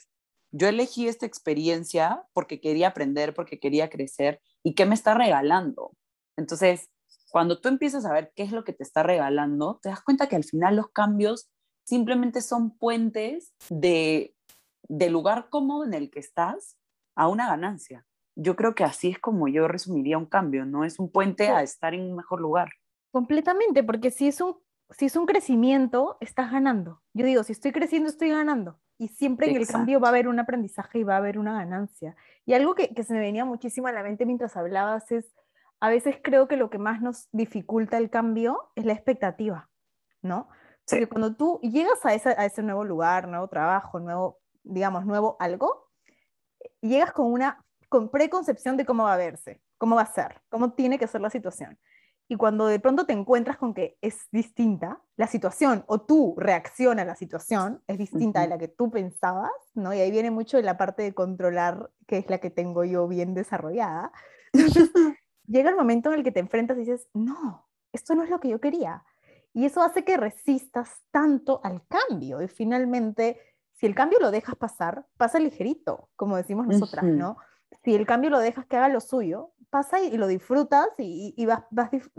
yo 0.51 0.67
elegí 0.67 1.07
esta 1.07 1.25
experiencia 1.25 2.23
porque 2.33 2.59
quería 2.59 2.89
aprender, 2.89 3.33
porque 3.33 3.59
quería 3.59 3.89
crecer 3.89 4.41
y 4.63 4.75
qué 4.75 4.85
me 4.85 4.95
está 4.95 5.13
regalando. 5.13 5.93
Entonces, 6.37 6.89
cuando 7.29 7.59
tú 7.61 7.69
empiezas 7.69 8.05
a 8.05 8.13
ver 8.13 8.31
qué 8.35 8.43
es 8.43 8.51
lo 8.51 8.63
que 8.63 8.73
te 8.73 8.83
está 8.83 9.03
regalando, 9.03 9.79
te 9.81 9.89
das 9.89 10.01
cuenta 10.01 10.27
que 10.27 10.35
al 10.35 10.43
final 10.43 10.75
los 10.75 10.89
cambios 10.89 11.49
simplemente 11.85 12.41
son 12.41 12.77
puentes 12.77 13.53
de, 13.69 14.35
de 14.87 15.09
lugar 15.09 15.49
cómodo 15.49 15.85
en 15.85 15.93
el 15.93 16.09
que 16.09 16.19
estás 16.19 16.77
a 17.15 17.27
una 17.27 17.47
ganancia. 17.47 18.05
Yo 18.35 18.55
creo 18.55 18.73
que 18.73 18.83
así 18.83 19.09
es 19.09 19.19
como 19.19 19.47
yo 19.47 19.67
resumiría 19.67 20.17
un 20.17 20.25
cambio, 20.25 20.65
¿no? 20.65 20.85
Es 20.85 20.97
un 20.97 21.11
puente 21.11 21.49
a 21.49 21.61
estar 21.61 21.93
en 21.93 22.01
un 22.01 22.15
mejor 22.15 22.41
lugar. 22.41 22.69
Completamente, 23.11 23.83
porque 23.83 24.11
si 24.11 24.27
es 24.27 24.41
un, 24.41 24.57
si 24.91 25.05
es 25.05 25.15
un 25.15 25.25
crecimiento, 25.25 26.17
estás 26.19 26.51
ganando. 26.51 27.01
Yo 27.13 27.25
digo, 27.25 27.43
si 27.43 27.53
estoy 27.53 27.71
creciendo, 27.71 28.09
estoy 28.09 28.29
ganando. 28.29 28.79
Y 28.97 29.07
siempre 29.07 29.49
en 29.49 29.55
el 29.55 29.67
cambio 29.67 29.99
va 29.99 30.09
a 30.09 30.11
haber 30.11 30.27
un 30.27 30.39
aprendizaje 30.39 30.99
y 30.99 31.03
va 31.03 31.15
a 31.15 31.17
haber 31.17 31.39
una 31.39 31.53
ganancia. 31.53 32.15
Y 32.45 32.53
algo 32.53 32.75
que, 32.75 32.93
que 32.93 33.03
se 33.03 33.13
me 33.13 33.19
venía 33.19 33.45
muchísimo 33.45 33.87
a 33.87 33.93
la 33.93 34.03
mente 34.03 34.25
mientras 34.25 34.57
hablabas 34.57 35.09
es, 35.11 35.33
a 35.79 35.89
veces 35.89 36.17
creo 36.21 36.47
que 36.47 36.57
lo 36.57 36.69
que 36.69 36.77
más 36.77 37.01
nos 37.01 37.29
dificulta 37.31 37.97
el 37.97 38.09
cambio 38.09 38.71
es 38.75 38.85
la 38.85 38.93
expectativa, 38.93 39.69
¿no? 40.21 40.49
Porque 40.89 41.07
cuando 41.07 41.35
tú 41.35 41.59
llegas 41.61 42.05
a, 42.05 42.13
esa, 42.13 42.31
a 42.31 42.45
ese 42.45 42.63
nuevo 42.63 42.83
lugar, 42.83 43.27
nuevo 43.27 43.47
trabajo, 43.47 43.99
nuevo, 43.99 44.39
digamos, 44.63 45.05
nuevo 45.05 45.37
algo, 45.39 45.89
llegas 46.81 47.11
con 47.13 47.31
una 47.31 47.63
con 47.89 48.09
preconcepción 48.09 48.77
de 48.77 48.85
cómo 48.85 49.03
va 49.03 49.13
a 49.13 49.17
verse, 49.17 49.61
cómo 49.77 49.95
va 49.95 50.03
a 50.03 50.13
ser, 50.13 50.41
cómo 50.49 50.73
tiene 50.73 50.99
que 50.99 51.07
ser 51.07 51.21
la 51.21 51.29
situación. 51.29 51.79
Y 52.31 52.35
cuando 52.35 52.67
de 52.67 52.79
pronto 52.79 53.07
te 53.07 53.13
encuentras 53.13 53.57
con 53.57 53.73
que 53.73 53.97
es 54.01 54.27
distinta 54.31 55.01
la 55.17 55.25
situación 55.25 55.83
o 55.87 56.01
tu 56.01 56.35
reacción 56.37 56.99
a 56.99 57.05
la 57.05 57.15
situación 57.15 57.81
es 57.87 57.97
distinta 57.97 58.41
de 58.41 58.47
la 58.47 58.59
que 58.59 58.67
tú 58.67 58.91
pensabas, 58.91 59.51
¿no? 59.73 59.95
Y 59.95 59.99
ahí 59.99 60.11
viene 60.11 60.29
mucho 60.29 60.57
de 60.57 60.63
la 60.63 60.77
parte 60.77 61.01
de 61.01 61.15
controlar, 61.15 61.89
que 62.05 62.19
es 62.19 62.29
la 62.29 62.37
que 62.37 62.51
tengo 62.51 62.83
yo 62.83 63.07
bien 63.07 63.33
desarrollada. 63.33 64.11
llega 65.47 65.71
el 65.71 65.75
momento 65.75 66.09
en 66.09 66.19
el 66.19 66.23
que 66.23 66.31
te 66.31 66.39
enfrentas 66.39 66.77
y 66.77 66.81
dices, 66.81 67.07
no, 67.13 67.67
esto 67.91 68.13
no 68.13 68.23
es 68.23 68.29
lo 68.29 68.39
que 68.39 68.49
yo 68.49 68.61
quería. 68.61 69.03
Y 69.51 69.65
eso 69.65 69.81
hace 69.81 70.03
que 70.03 70.15
resistas 70.15 71.01
tanto 71.11 71.59
al 71.63 71.81
cambio. 71.87 72.41
Y 72.43 72.47
finalmente, 72.47 73.41
si 73.73 73.87
el 73.87 73.95
cambio 73.95 74.19
lo 74.19 74.29
dejas 74.29 74.55
pasar, 74.55 75.07
pasa 75.17 75.39
ligerito, 75.39 76.09
como 76.15 76.37
decimos 76.37 76.67
nosotras, 76.67 77.05
¿no? 77.05 77.37
Si 77.83 77.95
el 77.95 78.05
cambio 78.05 78.29
lo 78.29 78.39
dejas 78.39 78.65
que 78.65 78.77
haga 78.77 78.89
lo 78.89 78.99
suyo, 78.99 79.51
pasa 79.69 80.01
y, 80.01 80.17
lo 80.17 80.27
disfrutas 80.27 80.87
y, 80.97 81.45
vas, 81.45 81.63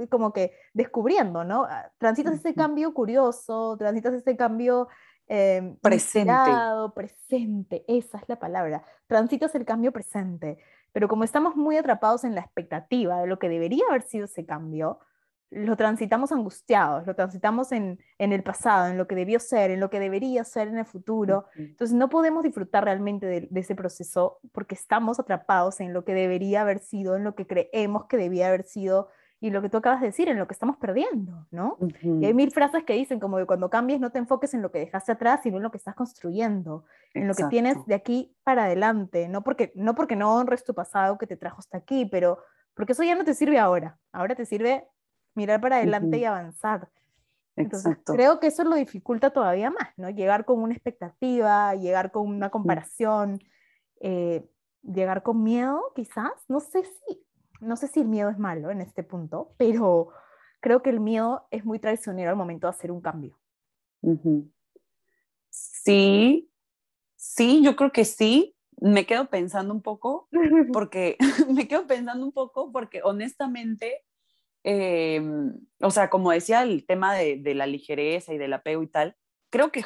como 0.09 0.33
que 0.33 0.53
descubriendo, 0.73 1.45
¿no? 1.45 1.65
Ah, 1.69 1.91
transitas 1.99 2.35
ese 2.35 2.55
cambio 2.55 2.95
curioso, 2.95 3.77
transitas 3.77 4.15
ese 4.15 4.37
cambio 4.37 4.89
eh, 5.27 5.77
presente. 5.81 6.33
presente, 6.95 7.85
esa 7.89 8.19
es 8.19 8.25
la 8.29 8.39
palabra. 8.39 8.85
Transitas 9.07 9.55
el 9.55 9.65
cambio 9.65 9.93
presente. 9.93 10.59
Pero 10.93 11.09
como 11.09 11.25
estamos 11.25 11.57
muy 11.57 11.77
atrapados 11.77 12.25
en 12.25 12.35
la 12.35 12.41
expectativa 12.41 13.21
de 13.21 13.27
lo 13.27 13.39
que 13.39 13.49
debería 13.49 13.85
haber 13.89 14.03
sido 14.03 14.25
ese 14.25 14.45
cambio, 14.45 14.99
lo 15.51 15.77
transitamos 15.77 16.31
angustiados, 16.31 17.07
lo 17.07 17.15
transitamos 17.15 17.73
en, 17.73 17.99
el 18.19 18.43
pasado, 18.43 18.89
en 18.89 18.97
lo 18.97 19.09
que 19.09 19.17
debió 19.17 19.41
ser, 19.41 19.73
en 19.73 19.81
lo 19.81 19.91
que 19.91 19.99
debería 19.99 20.45
ser 20.45 20.69
en 20.69 20.79
el 20.79 20.85
futuro. 20.85 21.47
Entonces 21.57 21.97
no 21.97 22.09
podemos 22.09 22.45
disfrutar 22.45 22.85
realmente 22.85 23.27
de, 23.27 23.49
ese 23.55 23.75
proceso 23.75 24.39
porque 24.53 24.77
estamos 24.77 25.19
atrapados 25.19 25.81
en 25.81 25.93
lo 25.93 26.05
que 26.05 26.15
debería 26.15 26.63
haber 26.63 26.79
sido, 26.79 27.17
en 27.17 27.25
lo 27.25 27.35
que 27.35 27.47
creemos 27.47 28.07
que 28.07 28.17
debía 28.17 28.47
haber 28.47 28.63
sido 28.63 29.09
y 29.43 29.51
lo 29.51 29.63
que 29.63 29.71
tú 29.71 29.79
acabas 29.79 30.03
de 30.03 30.09
decir, 30.09 30.29
en 30.29 30.39
lo 30.39 30.47
que 30.47 30.53
estamos 30.53 30.77
perdiendo, 30.77 31.47
¿no? 31.51 31.79
Y 32.03 32.27
hay 32.27 32.35
mil 32.35 32.51
frases 32.51 32.85
que 32.85 32.93
dicen 32.93 33.19
como 33.19 33.39
que 33.39 33.47
cuando 33.47 33.71
cambies 33.71 33.99
no 33.99 34.11
te 34.11 34.19
enfoques 34.19 34.53
en 34.53 34.61
lo 34.61 34.71
que 34.71 34.81
dejaste 34.81 35.13
atrás, 35.13 35.41
sino 35.43 35.57
en 35.57 35.63
lo 35.63 35.71
que 35.71 35.79
estás 35.79 35.95
construyendo, 35.95 36.85
en 37.15 37.27
lo 37.27 37.35
que 37.35 37.45
tienes 37.45 37.79
de 37.87 37.95
aquí 37.95 38.37
para 38.45 38.65
adelante, 38.65 39.29
no 39.29 39.43
porque, 39.43 39.73
no 39.75 39.95
porque 39.95 40.15
no 40.15 40.37
honres 40.37 40.63
tu 40.63 40.75
pasado 40.75 41.17
que 41.17 41.27
te 41.27 41.39
trajo 41.39 41.59
hasta 41.59 41.79
aquí, 41.79 42.05
pero 42.05 42.39
porque 42.75 42.93
eso 42.93 43.03
ya 43.03 43.15
no 43.15 43.25
te 43.25 43.33
sirve 43.35 43.59
ahora, 43.59 43.99
ahora 44.13 44.35
te 44.35 44.45
sirve 44.45 44.87
mirar 45.35 45.61
para 45.61 45.77
adelante 45.77 46.19
y 46.19 46.25
avanzar. 46.25 46.91
Entonces, 47.57 47.99
creo 48.05 48.41
que 48.41 48.47
eso 48.47 48.65
lo 48.65 48.77
dificulta 48.77 49.31
todavía 49.31 49.71
más, 49.71 49.91
¿no? 49.97 50.09
Llegar 50.11 50.45
con 50.45 50.63
una 50.63 50.73
expectativa, 50.73 51.75
llegar 51.75 52.11
con 52.11 52.29
una 52.29 52.51
comparación, 52.51 53.39
eh, 54.01 54.49
llegar 54.83 55.23
con 55.23 55.43
miedo, 55.43 55.93
quizás. 55.95 56.33
No 56.49 56.61
sé 56.61 56.85
si, 56.85 57.23
no 57.61 57.77
sé 57.77 57.89
si 57.89 58.01
el 58.01 58.09
miedo 58.09 58.31
es 58.31 58.39
malo 58.39 58.71
en 58.71 58.81
este 58.81 59.03
punto, 59.03 59.55
pero 59.59 60.09
creo 60.61 60.83
que 60.83 60.91
el 60.91 61.01
miedo 61.01 61.47
es 61.51 61.65
muy 61.65 61.79
traicionero 61.79 62.31
al 62.31 62.37
momento 62.37 62.67
de 62.67 62.71
hacer 62.71 62.91
un 62.91 63.01
cambio. 63.01 63.39
Sí, 65.51 66.51
sí, 67.17 67.63
yo 67.63 67.77
creo 67.77 67.93
que 67.93 68.05
sí. 68.05 68.57
Me 68.83 69.05
quedo 69.05 69.29
pensando 69.29 69.75
un 69.75 69.83
poco, 69.83 70.29
porque 70.73 71.19
me 71.55 71.69
quedo 71.69 71.87
pensando 71.87 72.25
un 72.25 72.33
poco 72.33 72.73
porque 72.73 73.03
honestamente 73.03 74.07
Em, 74.63 75.55
o 75.81 75.91
sea, 75.91 76.11
como 76.11 76.31
decía, 76.31 76.63
el 76.63 76.87
tema 76.87 77.15
de, 77.15 77.37
de, 77.37 77.55
la 77.55 77.67
ligereza 77.67 78.35
y 78.35 78.39
del 78.39 78.53
apego 78.53 78.83
y 78.83 78.89
tal, 78.89 79.17
creo 79.51 79.73
que 79.73 79.85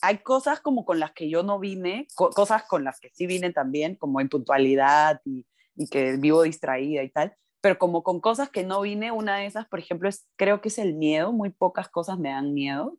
hay 0.00 0.18
cosas 0.18 0.60
como 0.60 0.84
con 0.84 1.00
las 1.00 1.12
que 1.12 1.28
yo 1.28 1.42
no 1.42 1.58
vine, 1.58 2.06
cosas 2.14 2.64
con 2.64 2.84
las 2.84 3.00
que 3.00 3.10
sí 3.10 3.26
vine 3.26 3.52
también, 3.52 3.96
como 3.96 4.20
impuntualidad 4.20 5.20
y, 5.24 5.46
y 5.74 5.88
que 5.88 6.16
vivo 6.16 6.42
distraída 6.42 7.02
y 7.02 7.10
tal, 7.10 7.34
pero 7.60 7.78
como 7.78 8.02
con 8.02 8.20
cosas 8.20 8.50
que 8.50 8.64
no 8.64 8.80
vine, 8.80 9.12
una 9.12 9.36
de 9.38 9.46
esas, 9.46 9.66
por 9.66 9.78
ejemplo, 9.78 10.08
es, 10.08 10.26
creo 10.36 10.60
que 10.60 10.68
es 10.68 10.78
el 10.78 10.94
miedo, 10.94 11.32
muy 11.32 11.50
pocas 11.50 11.88
cosas 11.88 12.18
me 12.18 12.30
dan 12.30 12.54
miedo. 12.54 12.98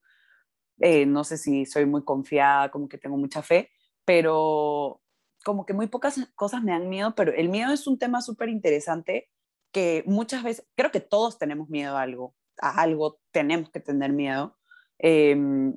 Eh, 0.80 1.06
no 1.06 1.24
sé 1.24 1.38
si 1.38 1.66
soy 1.66 1.86
muy 1.86 2.04
confiada, 2.04 2.72
como 2.72 2.90
que 2.90 2.98
tengo 2.98 3.18
mucha 3.18 3.42
fe, 3.42 3.70
pero 4.06 5.02
como 5.44 5.66
que 5.66 5.74
muy 5.74 5.88
pocas 5.88 6.18
cosas 6.36 6.64
me 6.64 6.72
dan 6.72 6.90
miedo, 6.90 7.14
pero 7.16 7.34
el 7.34 7.50
miedo 7.50 7.74
es 7.74 7.88
un 7.88 8.00
tema 8.00 8.22
súper 8.22 8.50
interesante 8.50 9.30
que 9.74 10.04
muchas 10.06 10.44
veces, 10.44 10.66
creo 10.76 10.92
que 10.92 11.02
todos 11.02 11.38
tenemos 11.38 11.70
miedo 11.70 11.98
a 11.98 12.02
algo, 12.04 12.36
a 12.62 12.82
algo 12.82 13.20
tenemos 13.32 13.72
que 13.72 13.82
tener 13.82 14.14
miedo, 14.14 14.56
em, 15.00 15.76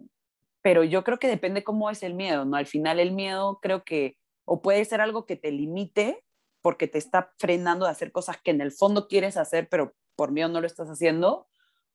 pero 0.62 0.85
yo 0.85 1.02
creo 1.02 1.18
que 1.18 1.28
depende 1.28 1.64
cómo 1.64 1.90
es 1.90 2.02
el 2.02 2.14
miedo, 2.14 2.44
¿no? 2.44 2.56
Al 2.56 2.66
final 2.66 3.00
el 3.00 3.12
miedo 3.12 3.59
creo 3.61 3.85
que 3.85 4.18
o 4.44 4.62
puede 4.62 4.85
ser 4.85 5.00
algo 5.00 5.26
que 5.26 5.37
te 5.37 5.50
limite 5.50 6.24
porque 6.62 6.88
te 6.88 6.98
está 6.98 7.32
frenando 7.38 7.87
de 7.87 7.92
hacer 7.92 8.12
cosas 8.12 8.37
que 8.42 8.50
en 8.50 8.61
el 8.61 8.72
fondo 8.72 9.09
quieres 9.09 9.37
hacer, 9.37 9.68
pero 9.68 9.94
por 10.16 10.32
miedo 10.32 10.48
no 10.48 10.61
lo 10.61 10.66
estás 10.66 10.88
haciendo, 10.88 11.48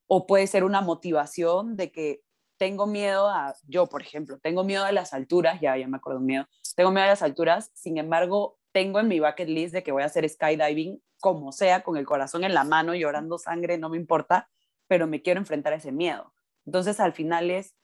o 0.07 0.25
puede 0.27 0.47
ser 0.47 0.63
una 0.63 0.81
motivación 0.81 1.75
de 1.75 1.91
que 1.91 2.21
tengo 2.57 2.87
miedo 2.87 3.27
a, 3.27 3.55
yo 3.67 3.87
por 3.87 4.01
ejemplo, 4.01 4.39
tengo 4.39 4.63
miedo 4.63 4.85
a 4.85 4.91
las 4.91 5.13
alturas, 5.13 5.59
ya, 5.61 5.77
ya 5.77 5.87
me 5.87 5.97
acuerdo 5.97 6.19
miedo, 6.19 6.47
tengo 6.75 6.91
miedo 6.91 7.05
a 7.05 7.09
las 7.09 7.21
alturas, 7.21 7.71
sin 7.73 7.97
embargo, 7.97 8.57
tengo 8.71 8.99
en 8.99 9.07
mi 9.07 9.19
bucket 9.19 9.49
list 9.49 9.73
de 9.73 9.83
que 9.83 9.91
voy 9.91 10.03
a 10.03 10.07
hacer 10.07 10.27
skydiving 10.27 11.01
como 11.19 11.51
sea, 11.51 11.83
con 11.83 11.97
el 11.97 12.05
corazón 12.05 12.43
en 12.43 12.53
la 12.53 12.63
mano, 12.63 12.95
llorando 12.95 13.37
sangre, 13.37 13.77
no 13.77 13.89
me 13.89 13.97
importa, 13.97 14.49
pero 14.87 15.07
me 15.07 15.21
quiero 15.21 15.39
enfrentar 15.39 15.71
a 15.73 15.77
ese 15.77 15.91
miedo. 15.91 16.33
Entonces, 16.65 16.99
al 16.99 17.13
final 17.13 17.51
es, 17.51 17.75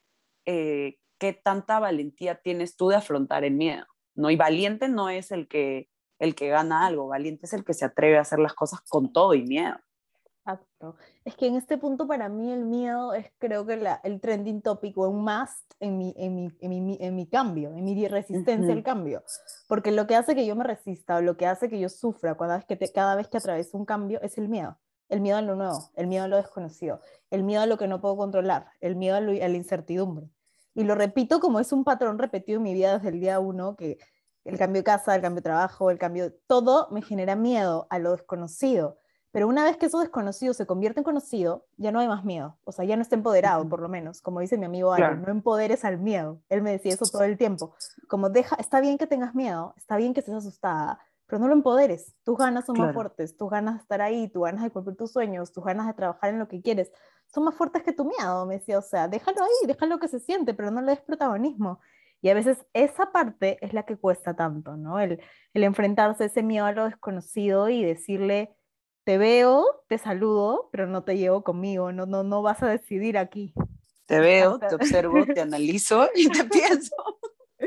eh, 0.45 0.97
¿qué 1.19 1.33
tanta 1.33 1.79
valentía 1.79 2.35
tienes 2.35 2.75
tú 2.75 2.89
de 2.89 2.95
afrontar 2.95 3.43
el 3.43 3.53
miedo? 3.53 3.85
¿No? 4.15 4.29
Y 4.31 4.35
valiente 4.35 4.89
no 4.89 5.09
es 5.09 5.31
el 5.31 5.47
que, 5.47 5.89
el 6.19 6.35
que 6.35 6.49
gana 6.49 6.85
algo, 6.85 7.07
valiente 7.07 7.45
es 7.45 7.53
el 7.53 7.63
que 7.63 7.73
se 7.73 7.85
atreve 7.85 8.17
a 8.17 8.21
hacer 8.21 8.39
las 8.39 8.53
cosas 8.53 8.81
con 8.89 9.13
todo 9.13 9.33
y 9.35 9.43
miedo. 9.43 9.77
Exacto. 10.47 10.95
Es 11.25 11.35
que 11.35 11.47
en 11.47 11.55
este 11.55 11.77
punto 11.77 12.07
para 12.07 12.29
mí 12.29 12.53
el 12.53 12.63
miedo 12.63 13.13
es 13.13 13.25
creo 13.37 13.65
que 13.65 13.75
la, 13.75 13.99
el 14.03 14.21
trending 14.21 14.61
topic 14.61 14.97
o 14.97 15.09
un 15.09 15.25
must 15.25 15.73
en 15.81 15.97
mi, 15.97 16.13
en 16.17 16.35
mi, 16.35 16.51
en 16.61 16.85
mi, 16.85 16.97
en 17.01 17.15
mi 17.15 17.27
cambio, 17.27 17.71
en 17.71 17.83
mi 17.83 18.07
resistencia 18.07 18.73
al 18.73 18.81
cambio. 18.81 19.23
Porque 19.67 19.91
lo 19.91 20.07
que 20.07 20.15
hace 20.15 20.35
que 20.35 20.45
yo 20.45 20.55
me 20.55 20.63
resista 20.63 21.17
o 21.17 21.21
lo 21.21 21.35
que 21.35 21.47
hace 21.47 21.67
que 21.67 21.79
yo 21.79 21.89
sufra 21.89 22.37
cada 22.37 22.55
vez 22.57 22.65
que, 22.65 22.77
te, 22.77 22.89
cada 22.93 23.15
vez 23.15 23.27
que 23.27 23.37
atravieso 23.37 23.77
un 23.77 23.83
cambio 23.83 24.21
es 24.21 24.37
el 24.37 24.47
miedo. 24.47 24.77
El 25.09 25.19
miedo 25.19 25.37
a 25.37 25.41
lo 25.41 25.55
nuevo, 25.55 25.89
el 25.95 26.07
miedo 26.07 26.23
a 26.25 26.27
lo 26.27 26.37
desconocido, 26.37 27.01
el 27.29 27.43
miedo 27.43 27.61
a 27.61 27.65
lo 27.65 27.77
que 27.77 27.87
no 27.87 27.99
puedo 27.99 28.15
controlar, 28.15 28.67
el 28.79 28.95
miedo 28.95 29.15
a, 29.15 29.19
a 29.19 29.21
la 29.21 29.57
incertidumbre. 29.57 30.29
Y 30.75 30.83
lo 30.83 30.95
repito 30.95 31.39
como 31.41 31.59
es 31.59 31.73
un 31.73 31.83
patrón 31.83 32.19
repetido 32.19 32.57
en 32.57 32.63
mi 32.63 32.73
vida 32.73 32.97
desde 32.97 33.09
el 33.09 33.19
día 33.19 33.39
uno, 33.39 33.75
que 33.75 33.97
el 34.45 34.57
cambio 34.57 34.81
de 34.81 34.85
casa, 34.85 35.15
el 35.15 35.21
cambio 35.21 35.41
de 35.41 35.43
trabajo, 35.43 35.91
el 35.91 35.97
cambio, 35.97 36.33
todo 36.45 36.87
me 36.91 37.01
genera 37.01 37.35
miedo 37.35 37.87
a 37.89 37.99
lo 37.99 38.11
desconocido 38.11 38.97
pero 39.31 39.47
una 39.47 39.63
vez 39.63 39.77
que 39.77 39.87
eso 39.87 39.99
desconocido 39.99 40.53
se 40.53 40.65
convierte 40.65 41.01
en 41.01 41.03
conocido, 41.03 41.65
ya 41.77 41.91
no 41.91 41.99
hay 41.99 42.07
más 42.07 42.23
miedo. 42.23 42.57
O 42.63 42.71
sea, 42.71 42.85
ya 42.85 42.95
no 42.95 43.01
está 43.01 43.15
empoderado, 43.15 43.67
por 43.67 43.81
lo 43.81 43.89
menos. 43.89 44.21
Como 44.21 44.39
dice 44.39 44.57
mi 44.57 44.65
amigo 44.65 44.93
Aaron, 44.93 45.21
no 45.21 45.29
empoderes 45.29 45.85
al 45.85 45.99
miedo. 45.99 46.41
Él 46.49 46.61
me 46.61 46.71
decía 46.71 46.93
eso 46.93 47.05
todo 47.05 47.23
el 47.23 47.37
tiempo. 47.37 47.75
Como 48.07 48.29
deja, 48.29 48.55
está 48.55 48.79
bien 48.79 48.97
que 48.97 49.05
tengas 49.05 49.35
miedo, 49.35 49.73
está 49.77 49.97
bien 49.97 50.13
que 50.13 50.21
estés 50.21 50.35
asustada, 50.35 50.99
pero 51.27 51.39
no 51.39 51.47
lo 51.47 51.53
empoderes. 51.53 52.15
Tus 52.23 52.37
ganas 52.37 52.65
son 52.65 52.79
más 52.79 52.93
fuertes, 52.93 53.35
tus 53.35 53.49
ganas 53.49 53.75
de 53.75 53.81
estar 53.81 54.01
ahí, 54.01 54.29
tus 54.29 54.43
ganas 54.43 54.63
de 54.63 54.71
cumplir 54.71 54.95
tus 54.95 55.11
sueños, 55.11 55.51
tus 55.51 55.63
ganas 55.63 55.87
de 55.87 55.93
trabajar 55.93 56.29
en 56.29 56.39
lo 56.39 56.47
que 56.47 56.61
quieres, 56.61 56.91
son 57.33 57.43
más 57.43 57.55
fuertes 57.55 57.83
que 57.83 57.91
tu 57.91 58.05
miedo, 58.05 58.45
me 58.45 58.55
decía. 58.55 58.79
O 58.79 58.81
sea, 58.81 59.07
déjalo 59.07 59.43
ahí, 59.43 59.67
déjalo 59.67 59.99
que 59.99 60.07
se 60.07 60.19
siente, 60.19 60.53
pero 60.53 60.71
no 60.71 60.81
le 60.81 60.91
des 60.91 61.01
protagonismo. 61.01 61.81
Y 62.21 62.29
a 62.29 62.33
veces 62.33 62.65
esa 62.73 63.11
parte 63.11 63.59
es 63.61 63.73
la 63.73 63.83
que 63.83 63.97
cuesta 63.97 64.35
tanto, 64.35 64.75
¿no? 64.75 64.99
El, 64.99 65.21
el 65.53 65.63
enfrentarse 65.63 66.25
ese 66.25 66.41
miedo 66.41 66.65
a 66.65 66.71
lo 66.71 66.85
desconocido 66.85 67.69
y 67.69 67.83
decirle, 67.83 68.56
te 69.07 69.17
veo, 69.17 69.85
te 69.87 69.97
saludo, 69.97 70.67
pero 70.69 70.85
no 70.85 71.05
te 71.05 71.17
llevo 71.17 71.41
conmigo, 71.41 71.93
no, 71.93 72.05
no, 72.05 72.23
no 72.23 72.41
vas 72.41 72.61
a 72.61 72.67
decidir 72.67 73.17
aquí. 73.17 73.53
Te 74.05 74.19
veo, 74.19 74.59
te 74.59 74.75
observo, 74.75 75.25
te 75.25 75.39
analizo 75.39 76.09
y 76.13 76.29
te 76.29 76.43
pienso. 76.43 76.93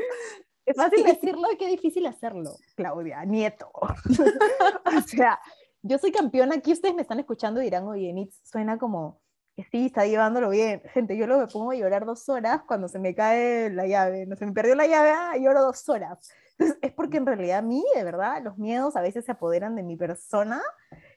Es 0.63 0.77
fácil 0.77 1.03
decirlo 1.03 1.51
y 1.51 1.57
qué 1.57 1.67
difícil 1.67 2.05
hacerlo, 2.05 2.51
Claudia, 2.75 3.25
nieto. 3.25 3.71
o 3.75 5.01
sea, 5.07 5.39
yo 5.81 5.97
soy 5.97 6.11
campeona, 6.11 6.57
aquí 6.57 6.71
ustedes 6.71 6.93
me 6.93 7.01
están 7.01 7.19
escuchando 7.19 7.59
y 7.59 7.63
dirán, 7.63 7.87
oye, 7.87 8.13
Nitz, 8.13 8.39
suena 8.43 8.77
como 8.77 9.19
que 9.55 9.63
sí, 9.63 9.87
está 9.87 10.05
llevándolo 10.05 10.51
bien. 10.51 10.83
Gente, 10.93 11.17
yo 11.17 11.25
luego 11.25 11.41
me 11.41 11.47
pongo 11.47 11.71
a 11.71 11.75
llorar 11.75 12.05
dos 12.05 12.29
horas 12.29 12.61
cuando 12.67 12.87
se 12.87 12.99
me 12.99 13.15
cae 13.15 13.71
la 13.71 13.87
llave, 13.87 14.27
no 14.27 14.35
se 14.35 14.45
me 14.45 14.53
perdió 14.53 14.75
la 14.75 14.85
llave, 14.85 15.09
ah, 15.09 15.33
lloro 15.37 15.63
dos 15.63 15.89
horas. 15.89 16.31
Entonces, 16.57 16.77
es 16.81 16.93
porque 16.93 17.17
en 17.17 17.25
realidad 17.25 17.59
a 17.59 17.61
mí, 17.61 17.83
de 17.95 18.03
verdad, 18.03 18.41
los 18.43 18.57
miedos 18.57 18.95
a 18.95 19.01
veces 19.01 19.25
se 19.25 19.31
apoderan 19.31 19.75
de 19.75 19.83
mi 19.83 19.95
persona 19.95 20.61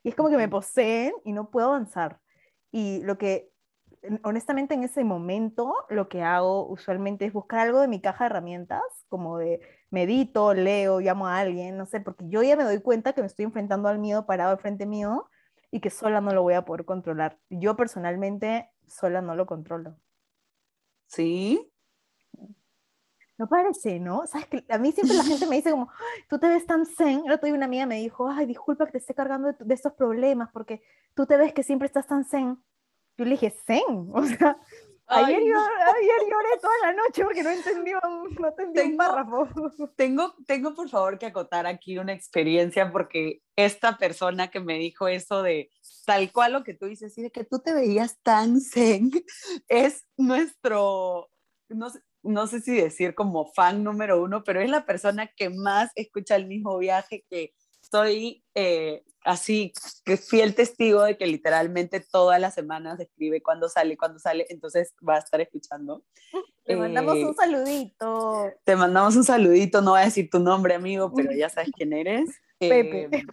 y 0.03 0.09
es 0.09 0.15
como 0.15 0.29
que 0.29 0.37
me 0.37 0.49
poseen 0.49 1.13
y 1.23 1.33
no 1.33 1.51
puedo 1.51 1.67
avanzar. 1.67 2.19
Y 2.71 3.01
lo 3.03 3.17
que 3.17 3.51
honestamente 4.23 4.73
en 4.73 4.83
ese 4.83 5.03
momento 5.03 5.73
lo 5.89 6.09
que 6.09 6.21
hago 6.21 6.67
usualmente 6.67 7.25
es 7.25 7.33
buscar 7.33 7.59
algo 7.61 7.79
de 7.79 7.87
mi 7.87 8.01
caja 8.01 8.25
de 8.25 8.29
herramientas, 8.29 8.81
como 9.07 9.37
de 9.37 9.61
medito, 9.89 10.53
leo, 10.53 10.99
llamo 10.99 11.27
a 11.27 11.39
alguien, 11.39 11.77
no 11.77 11.85
sé, 11.85 12.01
porque 12.01 12.25
yo 12.27 12.43
ya 12.43 12.55
me 12.55 12.63
doy 12.63 12.81
cuenta 12.81 13.13
que 13.13 13.21
me 13.21 13.27
estoy 13.27 13.45
enfrentando 13.45 13.89
al 13.89 13.99
miedo 13.99 14.25
parado 14.25 14.51
al 14.51 14.59
frente 14.59 14.85
mío 14.85 15.29
y 15.71 15.79
que 15.79 15.89
sola 15.89 16.21
no 16.21 16.31
lo 16.33 16.43
voy 16.43 16.53
a 16.53 16.65
poder 16.65 16.85
controlar. 16.85 17.37
Yo 17.49 17.75
personalmente 17.75 18.69
sola 18.87 19.21
no 19.21 19.35
lo 19.35 19.45
controlo. 19.45 19.97
Sí. 21.07 21.71
No 23.37 23.49
parece, 23.49 23.99
¿no? 23.99 24.25
Sabes 24.27 24.47
que 24.47 24.65
a 24.69 24.77
mí 24.77 24.91
siempre 24.91 25.17
la 25.17 25.23
gente 25.23 25.45
me 25.49 25.57
dice 25.57 25.71
como, 25.71 25.89
tú 26.29 26.39
te 26.39 26.47
ves 26.47 26.65
tan 26.65 26.85
zen. 26.85 27.23
El 27.25 27.33
otro 27.33 27.45
día 27.47 27.55
una 27.55 27.65
amiga 27.65 27.85
me 27.85 27.99
dijo, 27.99 28.29
ay, 28.29 28.45
disculpa 28.45 28.85
que 28.85 28.93
te 28.93 28.97
esté 28.99 29.13
cargando 29.13 29.51
de, 29.51 29.55
de 29.59 29.73
estos 29.73 29.93
problemas 29.93 30.49
porque 30.53 30.81
tú 31.13 31.25
te 31.25 31.37
ves 31.37 31.53
que 31.53 31.63
siempre 31.63 31.87
estás 31.87 32.07
tan 32.07 32.23
zen. 32.23 32.57
Yo 33.17 33.25
le 33.25 33.31
dije, 33.31 33.53
zen, 33.65 34.09
o 34.13 34.23
sea, 34.25 34.57
ayer, 35.07 35.41
yo, 35.43 35.57
ayer, 35.57 36.29
lloré 36.29 36.59
toda 36.61 36.73
la 36.83 36.93
noche 37.03 37.23
porque 37.23 37.43
no 37.43 37.49
entendí, 37.49 37.91
no 37.91 38.47
entendí 38.47 38.73
tengo, 38.73 38.91
un 38.91 38.97
párrafo. 38.97 39.47
Tengo, 39.95 40.35
tengo, 40.45 40.73
por 40.73 40.89
favor, 40.89 41.17
que 41.17 41.27
acotar 41.27 41.67
aquí 41.67 41.97
una 41.97 42.13
experiencia 42.13 42.91
porque 42.91 43.41
esta 43.55 43.97
persona 43.97 44.49
que 44.49 44.59
me 44.59 44.77
dijo 44.77 45.07
eso 45.07 45.43
de 45.43 45.69
tal 46.05 46.31
cual 46.31 46.53
lo 46.53 46.63
que 46.63 46.73
tú 46.73 46.85
dices, 46.85 47.17
y 47.17 47.23
de 47.23 47.31
que 47.31 47.43
tú 47.43 47.59
te 47.59 47.73
veías 47.73 48.19
tan 48.21 48.61
zen, 48.61 49.11
es 49.67 50.05
nuestro, 50.17 51.29
no 51.69 51.89
sé, 51.89 52.01
no 52.25 52.47
sé 52.47 52.59
si 52.61 52.75
decir 52.75 53.15
como 53.15 53.51
fan 53.53 53.83
número 53.83 54.21
uno, 54.21 54.43
pero 54.43 54.61
es 54.61 54.69
la 54.69 54.85
persona 54.85 55.27
que 55.27 55.49
más 55.49 55.91
escucha 55.95 56.35
el 56.35 56.47
mismo 56.47 56.77
viaje, 56.77 57.23
que 57.29 57.53
soy 57.81 58.43
eh, 58.55 59.03
así, 59.23 59.73
que 60.03 60.17
fiel 60.17 60.55
testigo 60.55 61.03
de 61.03 61.17
que 61.17 61.27
literalmente 61.27 61.99
todas 61.99 62.39
las 62.39 62.53
semanas 62.53 62.99
escribe 62.99 63.41
cuando 63.41 63.69
sale, 63.69 63.97
cuando 63.97 64.19
sale, 64.19 64.45
entonces 64.49 64.93
va 65.07 65.15
a 65.15 65.19
estar 65.19 65.39
escuchando. 65.41 66.03
Te 66.63 66.75
mandamos 66.75 67.15
un 67.15 67.29
eh, 67.29 67.35
saludito. 67.37 68.51
Te 68.63 68.75
mandamos 68.75 69.15
un 69.15 69.23
saludito, 69.23 69.81
no 69.81 69.91
voy 69.91 70.01
a 70.01 70.05
decir 70.05 70.29
tu 70.29 70.39
nombre, 70.39 70.73
amigo, 70.73 71.13
pero 71.15 71.31
ya 71.31 71.49
sabes 71.49 71.69
quién 71.75 71.93
eres. 71.93 72.29
Pepe. 72.57 73.09
Eh, 73.11 73.23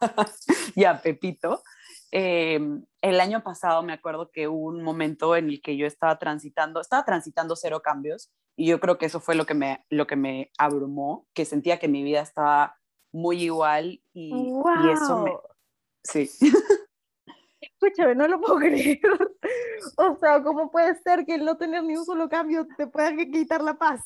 ya, 0.76 1.00
Pepito. 1.00 1.62
El 2.10 3.20
año 3.20 3.42
pasado 3.42 3.82
me 3.82 3.92
acuerdo 3.92 4.30
que 4.30 4.48
hubo 4.48 4.68
un 4.68 4.82
momento 4.82 5.36
en 5.36 5.48
el 5.48 5.60
que 5.60 5.76
yo 5.76 5.86
estaba 5.86 6.18
transitando, 6.18 6.80
estaba 6.80 7.04
transitando 7.04 7.56
cero 7.56 7.80
cambios 7.82 8.30
y 8.56 8.66
yo 8.66 8.80
creo 8.80 8.98
que 8.98 9.06
eso 9.06 9.20
fue 9.20 9.34
lo 9.34 9.46
que 9.46 9.54
me, 9.54 9.84
lo 9.90 10.06
que 10.06 10.16
me 10.16 10.50
abrumó, 10.58 11.26
que 11.34 11.44
sentía 11.44 11.78
que 11.78 11.88
mi 11.88 12.02
vida 12.02 12.20
estaba 12.20 12.76
muy 13.12 13.42
igual 13.42 14.02
y, 14.12 14.32
y 14.34 14.90
eso 14.90 15.22
me... 15.22 15.32
Sí. 16.02 16.30
Escúchame, 17.60 18.14
no 18.14 18.28
lo 18.28 18.40
puedo 18.40 18.56
creer. 18.56 19.00
O 19.96 20.16
sea, 20.16 20.42
¿cómo 20.42 20.72
puede 20.72 21.00
ser 21.02 21.24
que 21.24 21.36
el 21.36 21.44
no 21.44 21.56
tener 21.56 21.84
ni 21.84 21.96
un 21.96 22.04
solo 22.04 22.28
cambio 22.28 22.66
te 22.76 22.88
pueda 22.88 23.14
quitar 23.14 23.62
la 23.62 23.78
paz? 23.78 24.00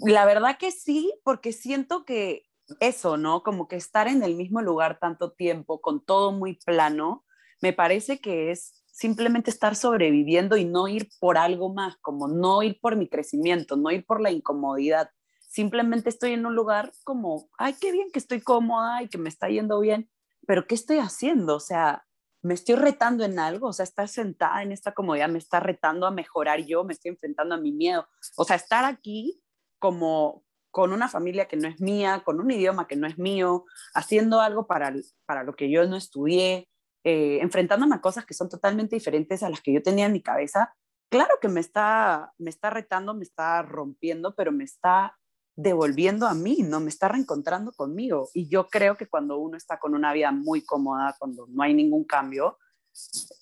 La 0.00 0.26
verdad 0.26 0.58
que 0.58 0.72
sí, 0.72 1.12
porque 1.22 1.52
siento 1.52 2.04
que 2.04 2.42
eso, 2.80 3.16
¿no? 3.16 3.42
Como 3.42 3.68
que 3.68 3.76
estar 3.76 4.08
en 4.08 4.22
el 4.22 4.34
mismo 4.34 4.62
lugar 4.62 4.98
tanto 4.98 5.32
tiempo, 5.32 5.80
con 5.80 6.04
todo 6.04 6.32
muy 6.32 6.54
plano, 6.64 7.24
me 7.60 7.72
parece 7.72 8.20
que 8.20 8.50
es 8.50 8.84
simplemente 8.92 9.50
estar 9.50 9.74
sobreviviendo 9.74 10.56
y 10.56 10.64
no 10.64 10.86
ir 10.88 11.08
por 11.18 11.36
algo 11.36 11.72
más, 11.72 11.96
como 11.98 12.28
no 12.28 12.62
ir 12.62 12.78
por 12.80 12.96
mi 12.96 13.08
crecimiento, 13.08 13.76
no 13.76 13.90
ir 13.90 14.04
por 14.06 14.20
la 14.20 14.30
incomodidad, 14.30 15.10
simplemente 15.48 16.08
estoy 16.08 16.32
en 16.32 16.46
un 16.46 16.54
lugar 16.54 16.92
como, 17.04 17.48
ay, 17.58 17.74
qué 17.80 17.92
bien 17.92 18.10
que 18.12 18.18
estoy 18.18 18.40
cómoda 18.40 19.02
y 19.02 19.08
que 19.08 19.18
me 19.18 19.28
está 19.28 19.48
yendo 19.48 19.80
bien, 19.80 20.10
pero 20.46 20.66
¿qué 20.66 20.74
estoy 20.74 20.98
haciendo? 20.98 21.56
O 21.56 21.60
sea, 21.60 22.04
me 22.42 22.54
estoy 22.54 22.74
retando 22.74 23.24
en 23.24 23.38
algo, 23.38 23.68
o 23.68 23.72
sea, 23.72 23.84
estar 23.84 24.08
sentada 24.08 24.62
en 24.62 24.72
esta 24.72 24.92
comodidad 24.92 25.28
me 25.28 25.38
está 25.38 25.60
retando 25.60 26.06
a 26.06 26.10
mejorar 26.10 26.60
yo, 26.66 26.84
me 26.84 26.92
estoy 26.92 27.10
enfrentando 27.10 27.54
a 27.54 27.58
mi 27.58 27.72
miedo. 27.72 28.06
O 28.36 28.44
sea, 28.44 28.56
estar 28.56 28.84
aquí 28.84 29.40
como 29.78 30.44
con 30.74 30.92
una 30.92 31.08
familia 31.08 31.46
que 31.46 31.56
no 31.56 31.68
es 31.68 31.80
mía, 31.80 32.22
con 32.24 32.40
un 32.40 32.50
idioma 32.50 32.88
que 32.88 32.96
no 32.96 33.06
es 33.06 33.16
mío, 33.16 33.64
haciendo 33.94 34.40
algo 34.40 34.66
para, 34.66 34.92
para 35.24 35.44
lo 35.44 35.54
que 35.54 35.70
yo 35.70 35.86
no 35.86 35.94
estudié, 35.94 36.68
eh, 37.04 37.38
enfrentándome 37.40 37.94
a 37.94 38.00
cosas 38.00 38.26
que 38.26 38.34
son 38.34 38.48
totalmente 38.48 38.96
diferentes 38.96 39.44
a 39.44 39.50
las 39.50 39.60
que 39.60 39.72
yo 39.72 39.84
tenía 39.84 40.06
en 40.06 40.12
mi 40.12 40.20
cabeza, 40.20 40.74
claro 41.08 41.36
que 41.40 41.46
me 41.46 41.60
está, 41.60 42.32
me 42.38 42.50
está 42.50 42.70
retando, 42.70 43.14
me 43.14 43.22
está 43.22 43.62
rompiendo, 43.62 44.34
pero 44.34 44.50
me 44.50 44.64
está 44.64 45.16
devolviendo 45.54 46.26
a 46.26 46.34
mí, 46.34 46.64
no 46.64 46.80
me 46.80 46.88
está 46.88 47.06
reencontrando 47.06 47.70
conmigo. 47.70 48.28
Y 48.34 48.48
yo 48.48 48.66
creo 48.66 48.96
que 48.96 49.06
cuando 49.06 49.38
uno 49.38 49.56
está 49.56 49.78
con 49.78 49.94
una 49.94 50.12
vida 50.12 50.32
muy 50.32 50.64
cómoda, 50.64 51.14
cuando 51.20 51.46
no 51.50 51.62
hay 51.62 51.72
ningún 51.72 52.02
cambio, 52.02 52.58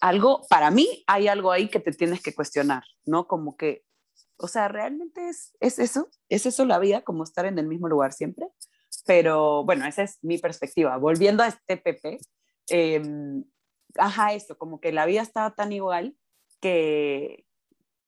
algo, 0.02 0.42
para 0.50 0.70
mí 0.70 1.02
hay 1.06 1.28
algo 1.28 1.50
ahí 1.50 1.70
que 1.70 1.80
te 1.80 1.92
tienes 1.92 2.20
que 2.20 2.34
cuestionar, 2.34 2.84
¿no? 3.06 3.26
Como 3.26 3.56
que, 3.56 3.86
o 4.42 4.48
sea, 4.48 4.68
realmente 4.68 5.28
es, 5.28 5.56
es 5.60 5.78
eso, 5.78 6.08
es 6.28 6.46
eso 6.46 6.64
la 6.64 6.78
vida, 6.78 7.02
como 7.02 7.24
estar 7.24 7.46
en 7.46 7.58
el 7.58 7.66
mismo 7.66 7.88
lugar 7.88 8.12
siempre. 8.12 8.48
Pero 9.06 9.64
bueno, 9.64 9.86
esa 9.86 10.02
es 10.02 10.18
mi 10.22 10.38
perspectiva. 10.38 10.96
Volviendo 10.96 11.42
a 11.42 11.48
este 11.48 11.76
Pepe, 11.76 12.18
em, 12.68 13.44
ajá, 13.96 14.34
esto, 14.34 14.58
como 14.58 14.80
que 14.80 14.92
la 14.92 15.06
vida 15.06 15.22
estaba 15.22 15.54
tan 15.54 15.72
igual 15.72 16.16
que, 16.60 17.44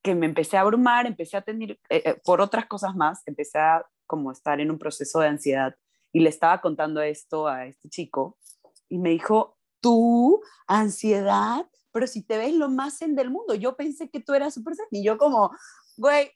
que 0.03 0.13
me 0.13 0.25
empecé 0.25 0.57
a 0.57 0.61
abrumar, 0.61 1.05
empecé 1.07 1.37
a 1.37 1.41
tener, 1.41 1.71
eh, 1.89 2.03
eh, 2.05 2.21
por 2.23 2.41
otras 2.41 2.65
cosas 2.67 2.95
más, 2.95 3.23
empecé 3.25 3.57
a 3.57 3.85
como 4.05 4.31
estar 4.31 4.59
en 4.59 4.71
un 4.71 4.77
proceso 4.77 5.19
de 5.19 5.27
ansiedad 5.27 5.75
y 6.11 6.19
le 6.19 6.29
estaba 6.29 6.61
contando 6.61 7.01
esto 7.01 7.47
a 7.47 7.65
este 7.65 7.89
chico 7.89 8.37
y 8.87 8.99
me 8.99 9.09
dijo, 9.09 9.57
tú, 9.81 10.41
ansiedad, 10.67 11.65
pero 11.95 12.07
si 12.07 12.23
te 12.23 12.37
ves 12.37 12.53
lo 12.53 12.67
más 12.67 12.97
zen 12.97 13.15
del 13.15 13.29
mundo, 13.29 13.55
yo 13.55 13.77
pensé 13.77 14.09
que 14.09 14.19
tú 14.19 14.33
eras 14.33 14.53
súper 14.53 14.75
zen 14.75 14.85
y 14.91 15.01
yo 15.01 15.17
como, 15.17 15.51
güey, 15.95 16.29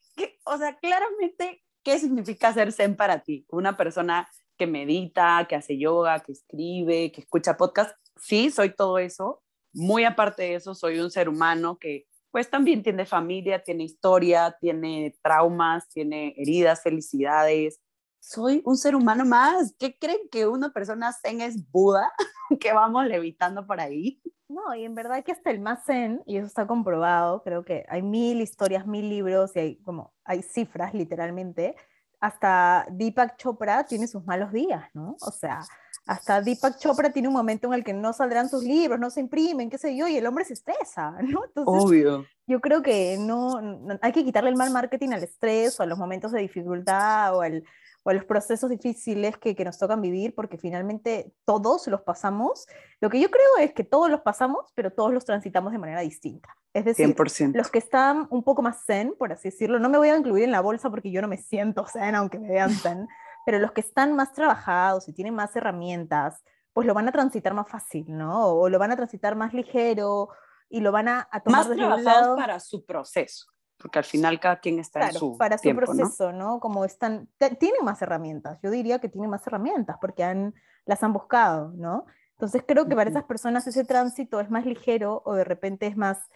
o 0.45 0.58
sea, 0.58 0.78
claramente, 0.78 1.65
¿qué 1.84 2.00
significa 2.00 2.54
ser 2.54 2.72
zen 2.72 2.95
para 2.95 3.24
ti? 3.24 3.45
Una 3.50 3.76
persona 3.76 4.30
que 4.58 4.67
medita, 4.67 5.45
que 5.50 5.58
hace 5.58 5.78
yoga, 5.78 6.22
que 6.22 6.32
escribe, 6.32 7.12
que 7.12 7.19
escucha 7.19 7.58
podcast, 7.58 7.93
sí, 8.15 8.52
soy 8.52 8.74
todo 8.74 9.00
eso. 9.00 9.43
Muy 9.74 10.06
aparte 10.06 10.43
de 10.43 10.56
eso, 10.56 10.76
soy 10.76 10.98
un 11.02 11.12
ser 11.12 11.28
humano 11.28 11.78
que 11.78 12.06
pues 12.32 12.50
también 12.50 12.82
tiene 12.82 13.06
familia, 13.06 13.62
tiene 13.62 13.84
historia, 13.84 14.56
tiene 14.62 15.13
traumas, 15.22 15.89
tiene 15.89 16.36
heridas, 16.38 16.82
felicidades. 16.82 17.82
Soy 18.20 18.62
un 18.66 18.78
ser 18.78 18.96
humano 18.96 19.26
más. 19.26 19.74
¿Qué 19.80 19.98
creen 19.98 20.20
que 20.32 20.48
una 20.48 20.72
persona 20.72 21.14
zen 21.14 21.42
es 21.42 21.70
Buda? 21.72 22.12
que 22.60 22.74
vamos 22.74 23.06
levitando 23.06 23.66
por 23.66 23.80
ahí. 23.80 24.22
No, 24.48 24.74
y 24.74 24.84
en 24.84 24.96
verdad 24.96 25.24
que 25.24 25.32
hasta 25.32 25.52
el 25.52 25.60
más 25.60 25.86
zen, 25.86 26.24
y 26.26 26.38
eso 26.38 26.48
está 26.48 26.66
comprobado, 26.66 27.44
creo 27.44 27.64
que 27.64 27.86
hay 27.88 28.02
mil 28.02 28.42
historias, 28.42 28.88
mil 28.88 29.08
libros 29.08 29.56
y 29.56 29.60
hay 29.60 29.76
como 29.84 30.14
hay 30.26 30.42
cifras 30.42 30.94
literalmente. 30.94 31.76
Hasta 32.20 32.86
Deepak 32.90 33.38
Chopra 33.38 33.86
tiene 33.86 34.08
sus 34.08 34.26
malos 34.26 34.52
días, 34.52 34.84
¿no? 34.94 35.16
O 35.22 35.32
sea, 35.32 35.62
hasta 36.06 36.42
Deepak 36.42 36.80
Chopra 36.80 37.12
tiene 37.12 37.28
un 37.28 37.36
momento 37.36 37.68
en 37.68 37.76
el 37.76 37.84
que 37.84 37.94
no 37.94 38.12
saldrán 38.12 38.50
sus 38.50 38.64
libros, 38.64 39.00
no 39.00 39.12
se 39.12 39.22
imprimen, 39.22 39.70
qué 39.70 39.78
sé 39.78 39.96
yo, 39.96 40.08
y 40.08 40.18
el 40.18 40.26
hombre 40.26 40.44
se 40.44 40.54
estresa, 40.54 41.12
¿no? 41.22 41.46
Entonces, 41.46 41.84
Obvio. 41.86 42.26
Yo 42.48 42.60
creo 42.60 42.82
que 42.82 43.18
no, 43.20 43.62
hay 44.02 44.12
que 44.12 44.26
quitarle 44.26 44.50
el 44.50 44.58
mal 44.58 44.72
marketing 44.72 45.10
al 45.10 45.24
estrés 45.24 45.80
o 45.80 45.84
a 45.84 45.86
los 45.86 46.00
momentos 46.00 46.32
de 46.32 46.42
dificultad 46.42 47.36
o, 47.36 47.42
al, 47.42 47.64
o 48.04 48.10
a 48.10 48.14
los 48.14 48.26
procesos 48.26 48.70
difíciles 48.70 49.38
que, 49.38 49.56
que, 49.56 49.66
nos 49.66 49.78
tocan 49.78 50.02
vivir, 50.02 50.34
porque 50.36 50.58
finalmente 50.58 51.34
todos 51.46 51.88
los 51.88 52.02
pasamos. 52.02 52.66
Lo 53.02 53.10
que 53.10 53.20
yo 53.20 53.30
creo 53.30 53.58
es 53.60 53.74
que 53.74 53.84
todos 53.84 54.10
los 54.10 54.22
pasamos, 54.22 54.72
pero 54.76 54.92
todos 54.92 55.14
los 55.14 55.26
transitamos 55.26 55.72
de 55.72 55.80
manera 55.80 56.02
distinta. 56.02 56.56
Es 56.74 56.86
decir, 56.86 57.16
100%. 57.16 57.56
los 57.56 57.70
que 57.70 57.80
están 57.80 58.28
un 58.30 58.44
poco 58.44 58.62
más 58.62 58.86
zen, 58.86 59.16
por 59.18 59.32
así 59.32 59.50
decirlo, 59.50 59.80
no 59.80 59.90
me 59.90 59.98
voy 59.98 60.10
a 60.10 60.18
incluir 60.18 60.44
en 60.44 60.52
la 60.52 60.62
bolsa 60.62 60.90
porque 60.90 61.12
yo 61.12 61.22
no 61.22 61.28
me 61.28 61.38
siento 61.38 61.86
zen, 61.86 62.16
aunque 62.16 62.40
me 62.40 62.50
vean 62.50 62.70
zen 62.84 63.08
pero 63.50 63.58
los 63.58 63.72
que 63.72 63.82
están 63.82 64.16
más 64.16 64.32
trabajados 64.34 65.08
y 65.08 65.14
tienen 65.14 65.34
más 65.34 65.56
herramientas, 65.56 66.44
pues 66.72 66.86
lo 66.86 66.94
van 66.94 67.08
a 67.08 67.12
transitar 67.12 67.56
más 67.56 67.68
fácil, 67.68 68.06
¿no? 68.08 68.48
O 68.48 68.70
lo 68.70 68.78
van 68.78 68.92
a 68.92 68.96
transitar 68.96 69.36
más 69.36 69.56
ligero 69.56 70.30
y 70.70 70.82
lo 70.82 70.92
van 70.92 71.08
a, 71.08 71.28
tomar 71.44 71.68
más 71.68 71.76
trabajados 71.76 72.38
para 72.38 72.60
su 72.60 72.86
proceso. 72.86 73.48
Porque 73.80 74.00
al 74.00 74.06
final 74.06 74.39
cada 74.39 74.60
quien 74.60 74.78
está 74.80 75.08
en 75.08 75.13
su 75.13 75.38
para 75.38 75.58
su 75.58 75.63
tiempo, 75.63 75.84
proceso, 75.84 76.34
¿no? 76.34 76.60
Como 76.60 76.86
están, 76.86 77.30
tienen 77.38 77.84
más 77.84 78.02
herramientas, 78.02 78.60
yo 78.62 78.70
diría 78.70 79.00
que 79.00 79.10
tienen 79.10 79.30
más 79.30 79.46
herramientas 79.48 79.98
porque 80.02 80.24
han, 80.24 80.54
las 80.86 81.02
han 81.02 81.13
buscado, 81.13 81.72
¿no? 81.76 82.06
Entonces 82.32 82.63
creo 82.68 82.88
que 82.88 82.96
para 82.96 83.10
esas 83.10 83.24
personas 83.24 83.68
ese 83.68 83.84
tránsito 83.86 84.39
es 84.39 84.50
más 84.50 84.65
ligero 84.65 85.22
o 85.26 85.34
de 85.34 85.44
repente 85.44 85.88
es 85.88 85.98
más, 85.98 86.30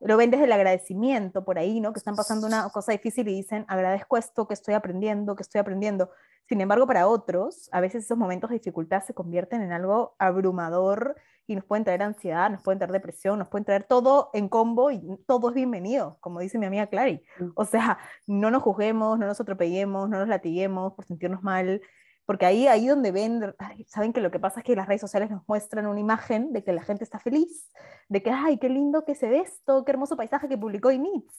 lo 0.00 0.16
ven 0.16 0.30
desde 0.30 0.44
el 0.44 0.52
agradecimiento 0.52 1.44
por 1.44 1.58
ahí, 1.58 1.80
¿no? 1.80 1.92
Que 1.92 1.98
están 1.98 2.16
pasando 2.16 2.46
una 2.46 2.68
cosa 2.70 2.92
difícil 2.92 3.28
y 3.28 3.34
dicen, 3.34 3.64
agradezco 3.68 4.16
esto 4.16 4.46
que 4.46 4.54
estoy 4.54 4.74
aprendiendo, 4.74 5.36
que 5.36 5.42
estoy 5.42 5.60
aprendiendo. 5.60 6.10
Sin 6.48 6.60
embargo, 6.60 6.86
para 6.86 7.06
otros, 7.06 7.68
a 7.72 7.80
veces 7.80 8.04
esos 8.04 8.16
momentos 8.16 8.50
de 8.50 8.56
dificultad 8.56 9.04
se 9.04 9.14
convierten 9.14 9.62
en 9.62 9.72
algo 9.72 10.14
abrumador 10.18 11.16
y 11.50 11.56
nos 11.56 11.64
pueden 11.64 11.82
traer 11.82 12.04
ansiedad, 12.04 12.48
nos 12.48 12.62
pueden 12.62 12.78
traer 12.78 12.92
depresión, 12.92 13.36
nos 13.40 13.48
pueden 13.48 13.64
traer 13.64 13.82
todo 13.82 14.30
en 14.34 14.48
combo 14.48 14.92
y 14.92 15.00
todo 15.26 15.48
es 15.48 15.54
bienvenido, 15.56 16.16
como 16.20 16.38
dice 16.38 16.58
mi 16.58 16.66
amiga 16.66 16.86
Clary. 16.86 17.24
Mm. 17.40 17.48
O 17.56 17.64
sea, 17.64 17.98
no 18.28 18.52
nos 18.52 18.62
juzguemos, 18.62 19.18
no 19.18 19.26
nos 19.26 19.40
atropellemos, 19.40 20.08
no 20.08 20.20
nos 20.20 20.28
latiguemos 20.28 20.92
por 20.92 21.04
sentirnos 21.06 21.42
mal, 21.42 21.82
porque 22.24 22.46
ahí, 22.46 22.68
ahí 22.68 22.86
donde 22.86 23.10
ven, 23.10 23.52
saben 23.88 24.12
que 24.12 24.20
lo 24.20 24.30
que 24.30 24.38
pasa 24.38 24.60
es 24.60 24.64
que 24.64 24.76
las 24.76 24.86
redes 24.86 25.00
sociales 25.00 25.28
nos 25.28 25.42
muestran 25.48 25.88
una 25.88 25.98
imagen 25.98 26.52
de 26.52 26.62
que 26.62 26.72
la 26.72 26.82
gente 26.82 27.02
está 27.02 27.18
feliz, 27.18 27.68
de 28.08 28.22
que, 28.22 28.30
ay, 28.30 28.58
qué 28.58 28.68
lindo 28.68 29.04
que 29.04 29.16
se 29.16 29.28
ve 29.28 29.40
esto, 29.40 29.84
qué 29.84 29.90
hermoso 29.90 30.16
paisaje 30.16 30.48
que 30.48 30.56
publicó 30.56 30.92
Initz, 30.92 31.34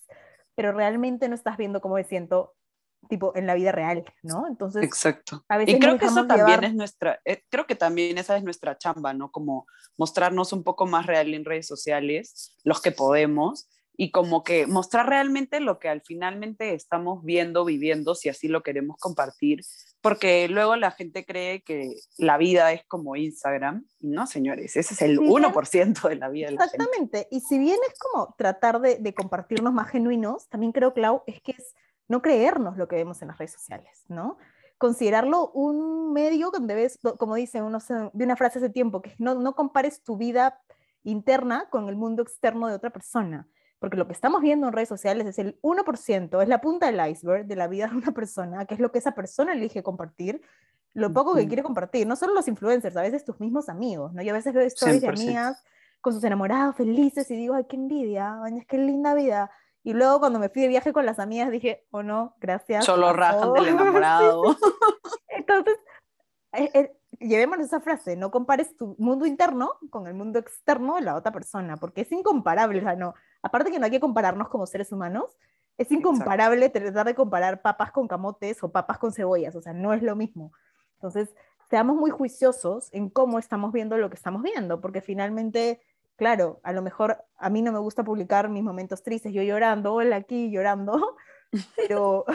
pero 0.55 0.73
realmente 0.73 1.29
no 1.29 1.35
estás 1.35 1.55
viendo 1.55 1.79
cómo 1.79 1.95
me 1.95 2.03
siento 2.03 2.53
tipo 3.09 3.35
en 3.35 3.47
la 3.47 3.55
vida 3.55 3.71
real, 3.71 4.05
¿no? 4.23 4.47
Entonces, 4.47 4.83
exacto. 4.83 5.43
y 5.65 5.79
creo 5.79 5.97
que 5.97 6.05
eso 6.05 6.27
también 6.27 6.63
es 6.63 6.73
nuestra, 6.73 7.19
eh, 7.25 7.43
creo 7.49 7.67
que 7.67 7.75
también 7.75 8.17
esa 8.17 8.37
es 8.37 8.43
nuestra 8.43 8.77
chamba, 8.77 9.13
¿no? 9.13 9.31
Como 9.31 9.65
mostrarnos 9.97 10.53
un 10.53 10.63
poco 10.63 10.85
más 10.85 11.05
real 11.05 11.33
en 11.33 11.45
redes 11.45 11.67
sociales, 11.67 12.55
los 12.63 12.81
que 12.81 12.91
podemos, 12.91 13.69
y 13.97 14.11
como 14.11 14.43
que 14.43 14.65
mostrar 14.65 15.07
realmente 15.07 15.59
lo 15.59 15.77
que 15.77 15.89
al 15.89 16.01
finalmente 16.01 16.73
estamos 16.73 17.23
viendo, 17.23 17.65
viviendo, 17.65 18.15
si 18.15 18.29
así 18.29 18.47
lo 18.47 18.63
queremos 18.63 18.97
compartir, 18.97 19.61
porque 20.01 20.47
luego 20.47 20.75
la 20.75 20.91
gente 20.91 21.25
cree 21.25 21.61
que 21.61 21.93
la 22.17 22.37
vida 22.37 22.71
es 22.71 22.83
como 22.87 23.15
Instagram, 23.15 23.85
no, 23.99 24.25
señores, 24.25 24.75
ese 24.75 24.93
es 24.95 25.01
el 25.01 25.19
1% 25.19 26.09
de 26.09 26.15
la 26.15 26.29
vida. 26.29 26.47
De 26.47 26.53
Exactamente, 26.55 27.27
y 27.29 27.41
si 27.41 27.59
bien 27.59 27.77
es 27.87 27.99
como 27.99 28.33
tratar 28.37 28.81
de, 28.81 28.97
de 28.97 29.13
compartirnos 29.13 29.73
más 29.73 29.89
genuinos, 29.89 30.49
también 30.49 30.71
creo, 30.71 30.93
Clau, 30.93 31.23
es 31.27 31.41
que 31.41 31.51
es 31.51 31.75
no 32.11 32.21
creernos 32.21 32.77
lo 32.77 32.87
que 32.87 32.97
vemos 32.97 33.21
en 33.21 33.29
las 33.29 33.37
redes 33.37 33.53
sociales, 33.53 34.03
¿no? 34.09 34.37
Considerarlo 34.77 35.49
un 35.51 36.11
medio 36.11 36.51
donde 36.51 36.75
ves, 36.75 36.99
como 37.17 37.35
dice 37.35 37.61
uno 37.61 37.79
de 38.13 38.25
una 38.25 38.35
frase 38.35 38.59
hace 38.59 38.69
tiempo, 38.69 39.01
que 39.01 39.15
no, 39.17 39.35
no 39.35 39.55
compares 39.55 40.03
tu 40.03 40.17
vida 40.17 40.59
interna 41.03 41.69
con 41.69 41.87
el 41.87 41.95
mundo 41.95 42.21
externo 42.21 42.67
de 42.67 42.75
otra 42.75 42.89
persona, 42.89 43.47
porque 43.79 43.95
lo 43.95 44.07
que 44.07 44.13
estamos 44.13 44.41
viendo 44.41 44.67
en 44.67 44.73
redes 44.73 44.89
sociales 44.89 45.25
es 45.25 45.39
el 45.39 45.57
1%, 45.61 46.41
es 46.41 46.49
la 46.49 46.59
punta 46.59 46.91
del 46.91 47.09
iceberg 47.09 47.45
de 47.45 47.55
la 47.55 47.67
vida 47.67 47.87
de 47.87 47.95
una 47.95 48.11
persona, 48.11 48.65
que 48.65 48.73
es 48.73 48.81
lo 48.81 48.91
que 48.91 48.99
esa 48.99 49.13
persona 49.13 49.53
elige 49.53 49.81
compartir, 49.81 50.41
lo 50.93 51.13
poco 51.13 51.33
que 51.33 51.47
quiere 51.47 51.63
compartir, 51.63 52.05
no 52.05 52.17
solo 52.17 52.33
los 52.33 52.49
influencers, 52.49 52.97
a 52.97 53.01
veces 53.01 53.23
tus 53.23 53.39
mismos 53.39 53.69
amigos, 53.69 54.13
¿no? 54.13 54.21
Yo 54.21 54.31
a 54.31 54.37
veces 54.37 54.53
veo 54.53 54.65
historias 54.65 54.99
de 54.99 55.07
amigas 55.07 55.63
con 56.01 56.13
sus 56.13 56.23
enamorados 56.25 56.75
felices 56.75 57.31
y 57.31 57.37
digo, 57.37 57.53
ay, 57.53 57.65
qué 57.69 57.77
envidia, 57.77 58.43
ay, 58.43 58.65
qué 58.67 58.77
linda 58.77 59.13
vida. 59.13 59.49
Y 59.83 59.93
luego 59.93 60.19
cuando 60.19 60.39
me 60.39 60.49
fui 60.49 60.61
de 60.61 60.67
viaje 60.67 60.93
con 60.93 61.05
las 61.05 61.19
amigas 61.19 61.51
dije, 61.51 61.85
oh 61.91 62.03
no, 62.03 62.35
gracias. 62.39 62.85
Solo 62.85 63.13
rajan 63.13 63.53
del 63.53 63.67
enamorado. 63.69 64.55
Entonces, 65.27 65.77
eh, 66.53 66.69
eh, 66.73 66.97
llevémonos 67.19 67.65
esa 67.67 67.79
frase, 67.79 68.15
no 68.15 68.29
compares 68.29 68.75
tu 68.75 68.95
mundo 68.99 69.25
interno 69.25 69.71
con 69.89 70.07
el 70.07 70.13
mundo 70.13 70.39
externo 70.39 70.95
de 70.95 71.01
la 71.01 71.15
otra 71.15 71.31
persona, 71.31 71.77
porque 71.77 72.01
es 72.01 72.11
incomparable, 72.11 72.79
o 72.79 72.83
sea, 72.83 72.95
no, 72.95 73.13
aparte 73.41 73.71
que 73.71 73.79
no 73.79 73.85
hay 73.85 73.91
que 73.91 73.99
compararnos 73.99 74.49
como 74.49 74.65
seres 74.65 74.91
humanos, 74.91 75.37
es 75.77 75.91
incomparable 75.91 76.69
tratar 76.69 77.05
de 77.05 77.15
comparar 77.15 77.61
papas 77.61 77.91
con 77.91 78.07
camotes 78.07 78.61
o 78.63 78.71
papas 78.71 78.97
con 78.97 79.13
cebollas, 79.13 79.55
o 79.55 79.61
sea, 79.61 79.73
no 79.73 79.93
es 79.93 80.03
lo 80.03 80.15
mismo. 80.15 80.51
Entonces, 80.95 81.33
seamos 81.69 81.95
muy 81.95 82.11
juiciosos 82.11 82.89
en 82.91 83.09
cómo 83.09 83.39
estamos 83.39 83.71
viendo 83.71 83.97
lo 83.97 84.09
que 84.09 84.15
estamos 84.15 84.43
viendo, 84.43 84.81
porque 84.81 85.01
finalmente 85.01 85.81
claro, 86.21 86.59
a 86.61 86.71
lo 86.71 86.83
mejor 86.83 87.17
a 87.35 87.49
mí 87.49 87.63
no 87.63 87.71
me 87.71 87.79
gusta 87.79 88.03
publicar 88.03 88.47
mis 88.47 88.61
momentos 88.61 89.01
tristes, 89.01 89.33
yo 89.33 89.41
llorando, 89.41 89.95
hola 89.95 90.17
aquí 90.17 90.51
llorando, 90.51 91.17
pero, 91.75 92.25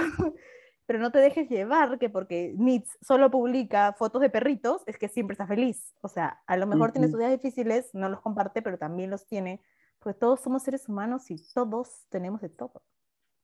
pero 0.86 0.98
no 0.98 1.12
te 1.12 1.20
dejes 1.20 1.48
llevar 1.48 1.96
que 2.00 2.10
porque 2.10 2.52
Nitz 2.58 2.98
solo 3.00 3.30
publica 3.30 3.92
fotos 3.92 4.22
de 4.22 4.28
perritos, 4.28 4.82
es 4.86 4.98
que 4.98 5.06
siempre 5.06 5.34
está 5.34 5.46
feliz. 5.46 5.94
O 6.00 6.08
sea, 6.08 6.42
a 6.48 6.56
lo 6.56 6.66
mejor 6.66 6.90
tiene 6.90 7.08
sus 7.08 7.20
días 7.20 7.30
difíciles, 7.30 7.90
no 7.94 8.08
los 8.08 8.20
comparte, 8.22 8.60
pero 8.60 8.76
también 8.76 9.08
los 9.08 9.24
tiene, 9.24 9.62
pues 10.00 10.18
todos 10.18 10.40
somos 10.40 10.64
seres 10.64 10.88
humanos 10.88 11.30
y 11.30 11.36
todos 11.54 12.06
tenemos 12.08 12.40
de 12.40 12.48
todo. 12.48 12.82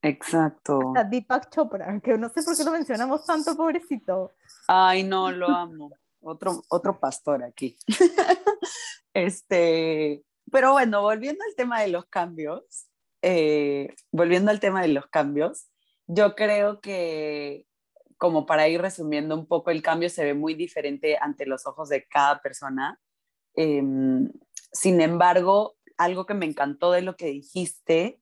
Exacto. 0.02 0.88
Hasta 0.88 1.05
Deepak 1.05 1.50
Chopra, 1.50 2.00
que 2.00 2.18
no 2.18 2.28
sé 2.31 2.42
por 2.42 2.57
qué 2.57 2.64
lo 2.64 2.72
mencionamos 2.72 3.24
tanto, 3.24 3.57
pobrecito. 3.57 4.33
Ay, 4.66 5.05
no, 5.05 5.31
lo 5.31 5.46
amo. 5.46 5.92
Otro, 6.20 6.64
otro 6.68 6.98
pastor 6.98 7.44
aquí. 7.44 7.76
este, 9.14 10.24
pero 10.50 10.72
bueno, 10.72 11.02
volviendo 11.02 11.44
al 11.48 11.55
tema 11.55 11.81
de 11.81 11.88
los 11.88 12.07
cambios, 12.07 12.88
eh, 13.22 13.94
volviendo 14.11 14.50
al 14.50 14.61
tema 14.61 14.83
de 14.83 14.88
los 14.88 15.07
cambios, 15.07 15.68
yo 16.07 16.35
creo 16.35 16.81
que 16.81 17.66
como 18.18 18.46
para 18.46 18.68
ir 18.68 18.81
resumiendo 18.81 19.35
un 19.35 19.46
poco, 19.46 19.70
el 19.70 19.83
cambio 19.83 20.09
se 20.09 20.24
ve 20.24 20.35
muy 20.35 20.55
diferente 20.55 21.18
ante 21.20 21.46
los 21.46 21.66
ojos 21.66 21.88
de 21.88 22.07
cada 22.07 22.40
persona. 22.40 23.00
Em, 23.55 24.31
sin 24.72 25.00
embargo, 25.00 25.76
algo 25.98 26.26
que 26.26 26.35
me 26.35 26.46
encantó 26.46 26.92
de 26.92 27.02
lo 27.02 27.16
que 27.16 27.26
dijiste, 27.26 28.20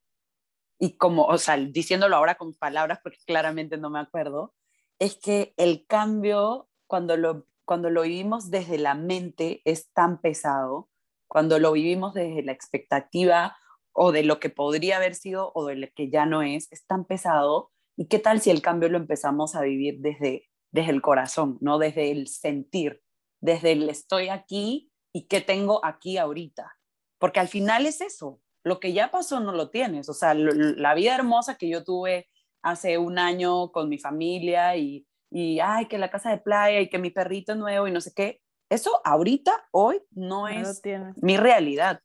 y 0.79 0.97
como, 0.97 1.27
o 1.27 1.39
sea, 1.39 1.57
diciéndolo 1.59 2.17
ahora 2.17 2.37
con 2.37 2.55
palabras 2.55 3.01
porque 3.03 3.19
claramente 3.27 3.77
no 3.77 3.91
me 3.91 4.01
acuerdo, 4.01 4.55
es 4.99 5.17
que 5.17 5.55
el 5.57 5.87
cambio, 5.87 6.69
cuando 6.87 7.17
lo, 7.17 7.47
cuando 7.67 7.91
lo 7.91 8.03
vivimos 8.03 8.51
desde 8.51 8.79
la 8.79 8.95
mente, 8.95 9.63
es 9.65 9.93
tan 9.93 10.21
pesado 10.21 10.90
cuando 11.31 11.61
lo 11.61 11.71
vivimos 11.71 12.13
desde 12.13 12.43
la 12.43 12.51
expectativa 12.51 13.57
o 13.93 14.11
de 14.11 14.25
lo 14.25 14.41
que 14.41 14.51
podría 14.51 14.97
haber 14.97 15.15
sido 15.15 15.53
o 15.55 15.65
de 15.67 15.77
lo 15.77 15.87
que 15.95 16.11
ya 16.11 16.27
no 16.27 16.43
es, 16.43 16.67
es 16.73 16.87
tan 16.87 17.05
pesado. 17.05 17.71
¿Y 17.97 18.09
qué 18.09 18.19
tal 18.19 18.41
si 18.41 18.51
el 18.51 18.63
cambio 18.63 18.89
lo 18.89 18.99
empezamos 18.99 19.55
a 19.55 19.63
vivir 19.63 20.01
desde, 20.01 20.51
desde 20.73 20.91
el 20.91 21.01
corazón, 21.01 21.57
no 21.61 21.79
desde 21.79 22.11
el 22.11 22.27
sentir, 22.27 23.01
desde 23.41 23.73
el 23.73 23.89
estoy 23.89 24.29
aquí 24.29 24.91
y 25.13 25.29
qué 25.29 25.41
tengo 25.41 25.85
aquí 25.85 26.19
ahorita? 26.19 26.73
Porque 27.21 27.39
al 27.39 27.47
final 27.47 27.87
es 27.87 28.01
eso, 28.01 28.41
lo 28.65 28.81
que 28.81 28.93
ya 28.93 29.13
pasó 29.13 29.39
no 29.39 29.53
lo 29.53 29.71
tienes. 29.71 30.09
O 30.09 30.15
sea, 30.15 30.35
la 30.35 30.95
vida 30.95 31.15
hermosa 31.15 31.59
que 31.59 31.69
yo 31.69 31.85
tuve 31.85 32.29
hace 32.61 32.99
un 32.99 33.21
año 33.21 33.71
con 33.71 33.89
mi 33.89 33.99
familia 33.99 34.77
y, 34.77 35.07
y, 35.31 35.61
ay, 35.61 35.87
que 35.87 35.97
la 35.97 36.11
casa 36.11 36.31
de 36.31 36.39
playa 36.39 36.81
y 36.81 36.91
que 36.91 36.99
mi 36.99 37.11
perrito 37.11 37.55
nuevo 37.55 37.87
y 37.87 37.93
no 37.93 38.01
sé 38.01 38.13
qué, 38.17 38.41
eso 38.71 39.01
ahorita, 39.05 39.69
hoy, 39.73 40.01
no, 40.13 40.47
es 40.47 40.81
mi 41.17 41.37
realidad. 41.37 42.01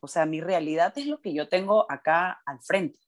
O 0.00 0.06
sea, 0.06 0.26
mi 0.26 0.42
realidad 0.42 0.92
es 0.96 1.06
lo 1.06 1.20
que 1.20 1.32
yo 1.32 1.48
tengo 1.48 1.90
acá 1.90 2.42
al 2.44 2.60
frente, 2.60 2.98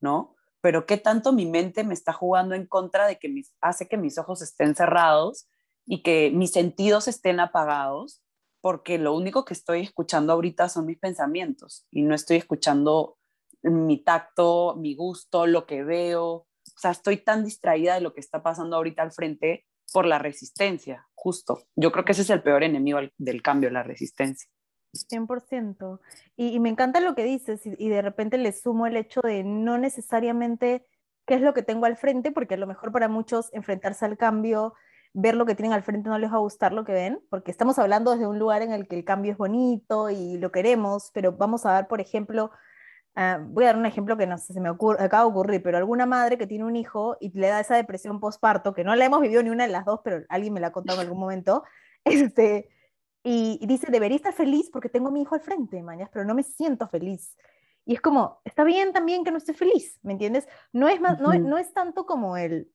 ¿no? 0.00 0.34
Pero 0.62 0.86
qué 0.86 0.96
tanto 0.96 1.32
mi 1.32 1.44
mente 1.44 1.84
me 1.84 1.92
está 1.92 2.14
jugando 2.14 2.54
en 2.54 2.66
contra 2.66 3.06
de 3.06 3.18
que 3.18 3.28
mis, 3.28 3.54
hace 3.60 3.88
que 3.88 3.98
mis 3.98 4.16
ojos 4.16 4.40
estén 4.40 4.74
cerrados 4.74 5.48
y 5.84 6.02
que 6.02 6.30
mis 6.34 6.52
sentidos 6.52 7.08
estén 7.08 7.40
apagados, 7.40 8.22
porque 8.62 8.96
lo 8.96 9.14
único 9.14 9.44
que 9.44 9.54
estoy 9.54 9.82
escuchando 9.82 10.32
ahorita 10.32 10.70
son 10.70 10.86
mis 10.86 10.98
pensamientos 10.98 11.86
y 11.90 12.02
no 12.02 12.14
estoy 12.14 12.38
escuchando 12.38 13.18
mi 13.62 14.02
tacto, 14.02 14.76
mi 14.78 14.94
gusto, 14.94 15.46
lo 15.46 15.66
que 15.66 15.84
veo. 15.84 16.24
O 16.24 16.78
sea, 16.78 16.92
estoy 16.92 17.18
tan 17.18 17.44
distraída 17.44 17.94
de 17.94 18.00
lo 18.00 18.14
que 18.14 18.20
está 18.20 18.42
pasando 18.42 18.76
ahorita 18.76 19.02
al 19.02 19.12
frente 19.12 19.66
por 19.92 20.06
la 20.06 20.18
resistencia, 20.18 21.06
justo. 21.14 21.62
Yo 21.76 21.92
creo 21.92 22.04
que 22.04 22.12
ese 22.12 22.22
es 22.22 22.30
el 22.30 22.42
peor 22.42 22.62
enemigo 22.62 22.98
del 23.18 23.42
cambio, 23.42 23.70
la 23.70 23.82
resistencia. 23.82 24.48
100%. 24.92 26.00
Y, 26.36 26.48
y 26.48 26.60
me 26.60 26.68
encanta 26.68 27.00
lo 27.00 27.14
que 27.14 27.24
dices 27.24 27.60
y, 27.64 27.88
de 27.88 28.02
repente 28.02 28.38
le 28.38 28.52
sumo 28.52 28.86
el 28.86 28.96
hecho 28.96 29.20
de 29.22 29.44
no 29.44 29.78
necesariamente 29.78 30.86
qué 31.26 31.34
es 31.34 31.40
lo 31.40 31.54
que 31.54 31.62
tengo 31.62 31.86
al 31.86 31.96
frente, 31.96 32.32
porque 32.32 32.54
a 32.54 32.58
lo 32.58 32.66
mejor 32.66 32.92
para 32.92 33.08
muchos 33.08 33.52
enfrentarse 33.52 34.04
al 34.04 34.16
cambio, 34.16 34.74
ver 35.14 35.36
lo 35.36 35.46
que 35.46 35.54
tienen 35.54 35.72
al 35.72 35.82
frente 35.82 36.08
no 36.08 36.18
les 36.18 36.30
va 36.30 36.36
a 36.36 36.40
gustar 36.40 36.72
lo 36.72 36.84
que 36.84 36.92
ven, 36.92 37.20
porque 37.30 37.50
estamos 37.50 37.78
hablando 37.78 38.12
desde 38.12 38.26
un 38.26 38.38
lugar 38.38 38.62
en 38.62 38.72
el 38.72 38.88
que 38.88 38.96
el 38.96 39.04
cambio 39.04 39.32
es 39.32 39.38
bonito 39.38 40.10
y 40.10 40.38
lo 40.38 40.50
queremos, 40.50 41.10
pero 41.14 41.32
vamos 41.32 41.64
a 41.64 41.72
dar, 41.72 41.88
por 41.88 42.00
ejemplo, 42.00 42.50
Ah, 43.14 43.38
voy 43.42 43.64
a 43.64 43.68
dar 43.68 43.76
un 43.76 43.84
ejemplo 43.84 44.16
que 44.16 44.26
no 44.26 44.38
sé, 44.38 44.54
se 44.54 44.60
me 44.60 44.70
ocurre, 44.70 45.02
acaba 45.04 45.24
de 45.24 45.30
ocurrir, 45.30 45.62
pero 45.62 45.76
alguna 45.76 46.06
madre 46.06 46.38
que 46.38 46.46
tiene 46.46 46.64
un 46.64 46.76
hijo 46.76 47.18
y 47.20 47.30
le 47.38 47.48
da 47.48 47.60
esa 47.60 47.76
depresión 47.76 48.20
postparto, 48.20 48.72
que 48.72 48.84
no 48.84 48.94
la 48.94 49.04
hemos 49.04 49.20
vivido 49.20 49.42
ni 49.42 49.50
una 49.50 49.66
de 49.66 49.72
las 49.72 49.84
dos, 49.84 50.00
pero 50.02 50.24
alguien 50.30 50.54
me 50.54 50.60
la 50.60 50.68
ha 50.68 50.72
contado 50.72 51.00
en 51.00 51.06
algún 51.06 51.20
momento, 51.20 51.62
este, 52.04 52.70
y, 53.22 53.64
dice, 53.66 53.90
debería 53.90 54.16
estar 54.16 54.32
feliz 54.32 54.70
porque 54.72 54.88
tengo 54.88 55.08
a 55.08 55.12
mi 55.12 55.22
hijo 55.22 55.34
al 55.34 55.42
frente, 55.42 55.82
mañas, 55.82 56.08
pero 56.12 56.24
no 56.24 56.34
me 56.34 56.42
siento 56.42 56.88
feliz. 56.88 57.36
Y 57.84 57.94
es 57.94 58.00
como, 58.00 58.40
está 58.44 58.64
bien 58.64 58.92
también 58.92 59.24
que 59.24 59.30
no 59.30 59.38
esté 59.38 59.52
feliz, 59.52 59.98
¿me 60.02 60.12
entiendes? 60.12 60.48
No 60.72 60.88
es, 60.88 61.00
más, 61.00 61.20
no, 61.20 61.32
no 61.34 61.58
es 61.58 61.72
tanto 61.72 62.06
como 62.06 62.36
el 62.36 62.70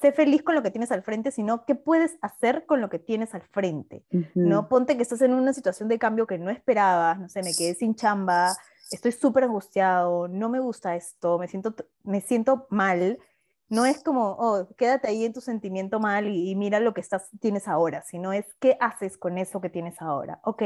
sé 0.00 0.12
feliz 0.12 0.42
con 0.42 0.54
lo 0.54 0.62
que 0.62 0.70
tienes 0.70 0.92
al 0.92 1.02
frente, 1.02 1.30
sino 1.30 1.64
qué 1.64 1.74
puedes 1.74 2.18
hacer 2.20 2.66
con 2.66 2.80
lo 2.80 2.88
que 2.88 2.98
tienes 2.98 3.34
al 3.34 3.42
frente. 3.42 4.04
No 4.34 4.68
ponte 4.68 4.96
que 4.96 5.02
estás 5.02 5.22
en 5.22 5.34
una 5.34 5.52
situación 5.52 5.88
de 5.88 5.98
cambio 5.98 6.26
que 6.26 6.38
no 6.38 6.50
esperabas, 6.50 7.18
no 7.18 7.28
sé, 7.28 7.42
me 7.42 7.54
quedé 7.54 7.74
sin 7.74 7.94
chamba, 7.94 8.54
estoy 8.90 9.12
súper 9.12 9.44
angustiado, 9.44 10.28
no 10.28 10.48
me 10.48 10.60
gusta 10.60 10.96
esto, 10.96 11.38
me 11.38 11.48
siento, 11.48 11.74
me 12.04 12.20
siento 12.20 12.66
mal, 12.70 13.18
no 13.68 13.84
es 13.84 14.02
como, 14.02 14.30
oh, 14.38 14.68
quédate 14.76 15.08
ahí 15.08 15.24
en 15.24 15.32
tu 15.32 15.40
sentimiento 15.40 16.00
mal 16.00 16.26
y, 16.28 16.54
mira 16.54 16.80
lo 16.80 16.94
que 16.94 17.00
estás, 17.00 17.30
tienes 17.40 17.68
ahora, 17.68 18.02
sino 18.02 18.32
es 18.32 18.46
qué 18.60 18.76
haces 18.80 19.18
con 19.18 19.36
eso 19.36 19.60
que 19.60 19.68
tienes 19.68 20.00
ahora. 20.00 20.40
Ok, 20.44 20.62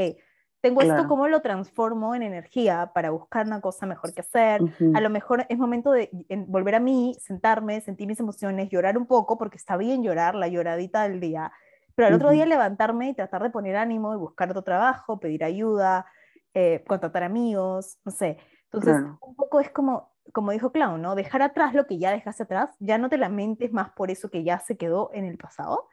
tengo 0.61 0.81
esto, 0.81 1.09
¿cómo 1.09 1.27
lo 1.27 1.43
transformo 1.43 2.15
en 2.15 2.23
energía 2.23 2.93
para 2.95 3.11
buscar 3.11 3.47
una 3.47 3.61
cosa 3.61 3.85
mejor 3.87 4.15
que 4.15 4.21
hacer? 4.21 4.63
A 4.95 5.01
lo 5.01 5.11
mejor 5.11 5.45
es 5.49 5.59
momento 5.59 5.91
de 5.91 6.09
volver 6.47 6.77
a 6.77 6.81
mí, 6.81 7.17
sentarme, 7.19 7.81
sentir 7.81 8.07
mis 8.07 8.21
emociones, 8.21 8.69
llorar 8.71 8.97
un 8.97 9.07
poco, 9.07 9.37
porque 9.37 9.57
está 9.57 9.77
bien 9.77 10.05
llorar, 10.05 10.37
la 10.37 10.47
lloradita 10.47 11.03
del 11.03 11.19
día, 11.19 11.51
pero 11.97 12.07
al 12.07 12.15
otro 12.15 12.31
día 12.31 12.47
levantarme 12.47 13.09
y 13.09 13.15
tratar 13.15 13.43
de 13.43 13.51
poner 13.51 13.75
ánimo 13.75 14.15
y 14.15 14.17
buscar 14.17 14.49
otro 14.51 14.63
trabajo, 14.63 15.19
pedir 15.19 15.43
ayuda, 15.43 16.07
eh, 16.55 16.85
contratar 16.87 17.23
amigos, 17.23 17.99
no 18.05 18.13
sé. 18.13 18.39
Entonces, 18.65 18.97
un 19.21 19.35
poco 19.37 19.61
es 19.61 19.71
como, 19.71 20.13
como 20.33 20.51
dijo 20.51 20.73
Clown, 20.73 21.01
¿no? 21.03 21.15
Dejar 21.15 21.43
atrás 21.43 21.75
lo 21.75 21.87
que 21.87 21.99
ya 21.99 22.11
dejaste 22.11 22.45
atrás, 22.45 22.71
ya 22.79 22.99
no 22.99 23.11
te 23.11 23.19
lamentes 23.19 23.73
más 23.73 23.91
por 23.93 24.11
eso 24.11 24.31
que 24.31 24.45
ya 24.45 24.59
se 24.61 24.77
quedó 24.77 25.11
en 25.13 25.27
el 25.27 25.37
pasado, 25.37 25.89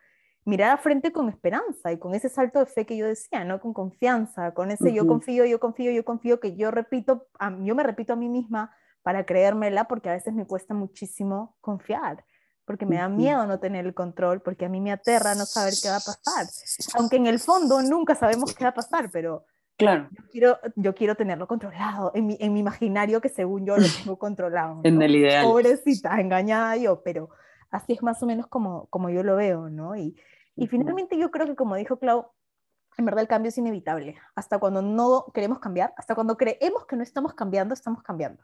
mirar 0.45 0.71
a 0.71 0.77
frente 0.77 1.11
con 1.11 1.29
esperanza 1.29 1.91
y 1.91 1.99
con 1.99 2.15
ese 2.15 2.29
salto 2.29 2.59
de 2.59 2.65
fe 2.65 2.85
que 2.85 2.97
yo 2.97 3.05
decía, 3.05 3.43
¿no? 3.43 3.59
Con 3.59 3.73
confianza, 3.73 4.53
con 4.53 4.71
ese 4.71 4.93
yo 4.93 5.05
confío, 5.05 5.45
yo 5.45 5.59
confío, 5.59 5.91
yo 5.91 6.05
confío, 6.05 6.39
que 6.39 6.55
yo 6.55 6.71
repito, 6.71 7.27
yo 7.61 7.75
me 7.75 7.83
repito 7.83 8.13
a 8.13 8.15
mí 8.15 8.29
misma 8.29 8.73
para 9.03 9.25
creérmela 9.25 9.87
porque 9.87 10.09
a 10.09 10.13
veces 10.13 10.33
me 10.33 10.47
cuesta 10.47 10.73
muchísimo 10.73 11.57
confiar, 11.61 12.25
porque 12.65 12.85
me 12.85 12.97
da 12.97 13.09
miedo 13.09 13.45
no 13.45 13.59
tener 13.59 13.85
el 13.85 13.93
control, 13.93 14.41
porque 14.41 14.65
a 14.65 14.69
mí 14.69 14.79
me 14.79 14.91
aterra 14.91 15.35
no 15.35 15.45
saber 15.45 15.73
qué 15.81 15.89
va 15.89 15.97
a 15.97 15.99
pasar, 15.99 16.47
aunque 16.95 17.17
en 17.17 17.27
el 17.27 17.39
fondo 17.39 17.81
nunca 17.81 18.15
sabemos 18.15 18.53
qué 18.55 18.63
va 18.63 18.71
a 18.71 18.75
pasar, 18.75 19.09
pero 19.11 19.45
Claro. 19.79 20.09
Yo 20.11 20.23
quiero, 20.29 20.59
yo 20.75 20.93
quiero 20.93 21.15
tenerlo 21.15 21.47
controlado, 21.47 22.11
en 22.13 22.27
mi, 22.27 22.37
en 22.41 22.51
mi 22.53 22.59
imaginario 22.59 23.21
que 23.21 23.29
según 23.29 23.65
yo 23.65 23.77
lo 23.77 23.83
tengo 24.03 24.19
controlado. 24.19 24.81
en 24.83 25.01
el 25.01 25.15
ideal. 25.15 25.45
Pobrecita, 25.45 26.19
engañada 26.19 26.75
yo, 26.75 27.01
pero 27.01 27.29
así 27.71 27.93
es 27.93 28.03
más 28.03 28.21
o 28.21 28.25
menos 28.25 28.47
como, 28.47 28.87
como 28.87 29.09
yo 29.09 29.23
lo 29.23 29.37
veo, 29.37 29.69
¿no? 29.69 29.95
Y, 29.95 30.19
y 30.57 30.67
finalmente 30.67 31.17
yo 31.17 31.31
creo 31.31 31.47
que 31.47 31.55
como 31.55 31.75
dijo 31.75 31.97
Clau, 31.97 32.27
en 32.97 33.05
verdad 33.05 33.21
el 33.21 33.29
cambio 33.29 33.49
es 33.49 33.57
inevitable. 33.57 34.17
Hasta 34.35 34.59
cuando 34.59 34.81
no 34.81 35.27
queremos 35.33 35.59
cambiar, 35.59 35.93
hasta 35.95 36.13
cuando 36.13 36.35
creemos 36.35 36.85
que 36.85 36.97
no 36.97 37.03
estamos 37.03 37.33
cambiando, 37.33 37.73
estamos 37.73 38.03
cambiando. 38.03 38.43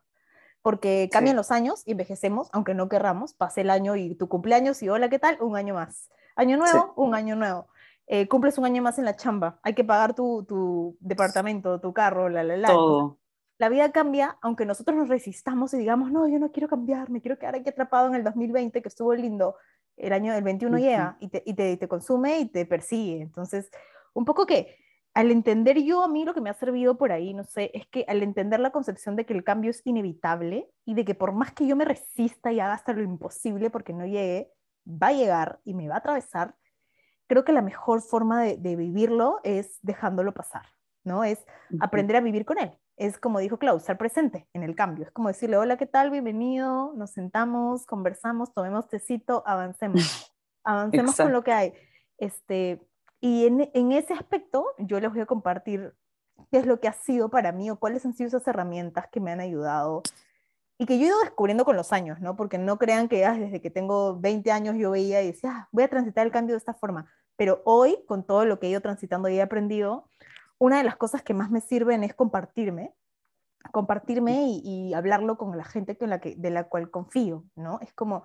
Porque 0.61 1.09
cambian 1.11 1.35
los 1.35 1.51
años 1.51 1.83
y 1.85 1.91
envejecemos, 1.91 2.49
aunque 2.53 2.73
no 2.73 2.87
querramos, 2.87 3.33
pase 3.33 3.61
el 3.61 3.69
año 3.69 3.97
y 3.97 4.15
tu 4.15 4.29
cumpleaños 4.29 4.81
y 4.81 4.89
hola, 4.89 5.09
¿qué 5.09 5.19
tal? 5.19 5.37
Un 5.41 5.57
año 5.57 5.73
más. 5.73 6.09
Año 6.37 6.55
nuevo, 6.57 6.93
un 6.95 7.13
año 7.13 7.35
nuevo 7.35 7.67
eh, 8.07 8.27
cumples 8.27 8.57
un 8.57 8.65
año 8.65 8.81
más 8.81 8.99
en 8.99 9.05
la 9.05 9.15
chamba, 9.15 9.59
hay 9.63 9.73
que 9.73 9.83
pagar 9.83 10.13
tu, 10.13 10.45
tu 10.47 10.97
departamento, 10.99 11.79
tu 11.79 11.93
carro, 11.93 12.29
la, 12.29 12.43
la, 12.43 12.57
la. 12.57 12.67
Todo. 12.67 13.19
La 13.57 13.69
vida 13.69 13.91
cambia, 13.91 14.37
aunque 14.41 14.65
nosotros 14.65 14.97
nos 14.97 15.07
resistamos 15.07 15.73
y 15.73 15.77
digamos, 15.77 16.11
no, 16.11 16.27
yo 16.27 16.39
no 16.39 16.51
quiero 16.51 16.67
cambiar, 16.67 17.09
me 17.09 17.21
quiero 17.21 17.39
quedar 17.39 17.55
aquí 17.55 17.69
atrapado 17.69 18.09
en 18.09 18.15
el 18.15 18.23
2020, 18.23 18.81
que 18.81 18.87
estuvo 18.89 19.13
lindo, 19.15 19.55
el 19.95 20.11
año 20.11 20.33
del 20.33 20.43
21 20.43 20.77
llega 20.77 21.17
y, 21.21 21.29
te, 21.29 21.41
y 21.45 21.53
te, 21.53 21.77
te, 21.77 21.87
consume 21.87 22.39
y 22.39 22.45
te 22.47 22.65
persigue. 22.65 23.21
Entonces, 23.21 23.69
un 24.13 24.25
poco 24.25 24.45
que 24.45 24.75
al 25.13 25.31
entender 25.31 25.81
yo, 25.81 26.03
a 26.03 26.09
mí 26.09 26.25
lo 26.25 26.33
que 26.33 26.41
me 26.41 26.49
ha 26.49 26.53
servido 26.53 26.97
por 26.97 27.13
ahí, 27.13 27.33
no 27.33 27.45
sé, 27.45 27.71
es 27.73 27.87
que 27.87 28.03
al 28.09 28.21
entender 28.21 28.59
la 28.59 28.71
concepción 28.71 29.15
de 29.15 29.25
que 29.25 29.33
el 29.33 29.45
cambio 29.45 29.71
es 29.71 29.81
inevitable 29.85 30.69
y 30.83 30.93
de 30.93 31.05
que 31.05 31.15
por 31.15 31.31
más 31.31 31.53
que 31.53 31.65
yo 31.65 31.77
me 31.77 31.85
resista 31.85 32.51
y 32.51 32.59
haga 32.59 32.73
hasta 32.73 32.91
lo 32.91 33.01
imposible 33.01 33.69
porque 33.69 33.93
no 33.93 34.05
llegue, 34.05 34.51
va 34.85 35.07
a 35.07 35.13
llegar 35.13 35.61
y 35.63 35.73
me 35.73 35.87
va 35.87 35.95
a 35.95 35.99
atravesar, 35.99 36.55
creo 37.27 37.43
que 37.43 37.53
la 37.53 37.61
mejor 37.61 38.01
forma 38.01 38.43
de, 38.43 38.75
vivirlo 38.75 39.39
es 39.43 39.79
dejándolo 39.81 40.33
pasar, 40.33 40.65
¿no? 41.03 41.23
Es 41.23 41.45
aprender 41.79 42.15
a 42.15 42.21
vivir 42.21 42.45
con 42.45 42.57
él. 42.59 42.71
Es 42.97 43.17
como 43.17 43.39
dijo 43.39 43.57
Klaus, 43.57 43.81
estar 43.81 43.97
presente 43.97 44.47
en 44.53 44.63
el 44.63 44.75
cambio. 44.75 45.05
Es 45.05 45.11
como 45.11 45.27
decirle, 45.27 45.57
hola, 45.57 45.77
¿qué 45.77 45.85
tal? 45.85 46.11
Bienvenido, 46.11 46.93
nos 46.95 47.11
sentamos, 47.11 47.85
conversamos, 47.85 48.53
tomemos 48.53 48.87
tecito, 48.87 49.43
avancemos. 49.45 50.31
Avancemos 50.67 51.15
con 51.15 51.31
lo 51.31 51.43
que 51.43 51.53
hay. 51.53 51.73
Este, 52.17 52.81
y 53.21 53.45
en, 53.45 53.69
en, 53.75 53.91
ese 53.91 54.15
aspecto, 54.15 54.65
yo 54.79 54.99
les 54.99 55.11
voy 55.11 55.21
a 55.21 55.27
compartir 55.27 55.93
qué 56.49 56.57
es 56.57 56.65
lo 56.65 56.79
que 56.79 56.87
ha 56.87 56.93
sido 56.93 57.29
para 57.29 57.51
mí 57.51 57.69
o 57.69 57.79
cuáles 57.79 58.03
han 58.03 58.15
sido 58.15 58.29
esas 58.29 58.47
herramientas 58.47 59.07
que 59.11 59.19
me 59.19 59.31
han 59.31 59.41
ayudado 59.41 60.01
y 60.77 60.85
que 60.85 60.97
yo 60.99 61.05
he 61.05 61.07
ido 61.07 61.19
descubriendo 61.21 61.63
con 61.65 61.75
los 61.75 61.93
años, 61.93 62.19
¿no? 62.19 62.35
Porque 62.35 62.57
no 62.57 62.77
crean 62.77 63.07
que 63.07 63.25
ah, 63.25 63.37
desde 63.37 63.61
que 63.61 63.69
tengo 63.69 64.19
20 64.19 64.51
años 64.51 64.75
yo 64.77 64.91
veía 64.91 65.21
y 65.21 65.27
decía, 65.27 65.51
ah, 65.53 65.69
voy 65.71 65.83
a 65.83 65.89
transitar 65.89 66.25
el 66.25 66.31
cambio 66.31 66.53
de 66.55 66.59
esta 66.59 66.73
forma. 66.73 67.09
Pero 67.37 67.61
hoy, 67.65 67.97
con 68.07 68.25
todo 68.25 68.45
lo 68.45 68.59
que 68.59 68.67
he 68.67 68.69
ido 68.69 68.81
transitando 68.81 69.29
y 69.29 69.37
he 69.37 69.41
aprendido, 69.41 70.09
una 70.57 70.77
de 70.77 70.83
las 70.83 70.95
cosas 70.95 71.21
que 71.21 71.33
más 71.33 71.49
me 71.49 71.61
sirven 71.61 72.03
es 72.03 72.13
compartirme, 72.13 72.93
compartirme 73.71 74.47
y, 74.63 74.93
hablarlo 74.93 75.37
con 75.37 75.57
la 75.57 75.63
gente 75.63 75.97
con 75.97 76.09
la 76.09 76.19
que, 76.19 76.35
de 76.35 76.49
la 76.49 76.65
cual 76.65 76.91
confío, 76.91 77.45
¿no? 77.55 77.79
Es 77.81 77.93
como 77.93 78.23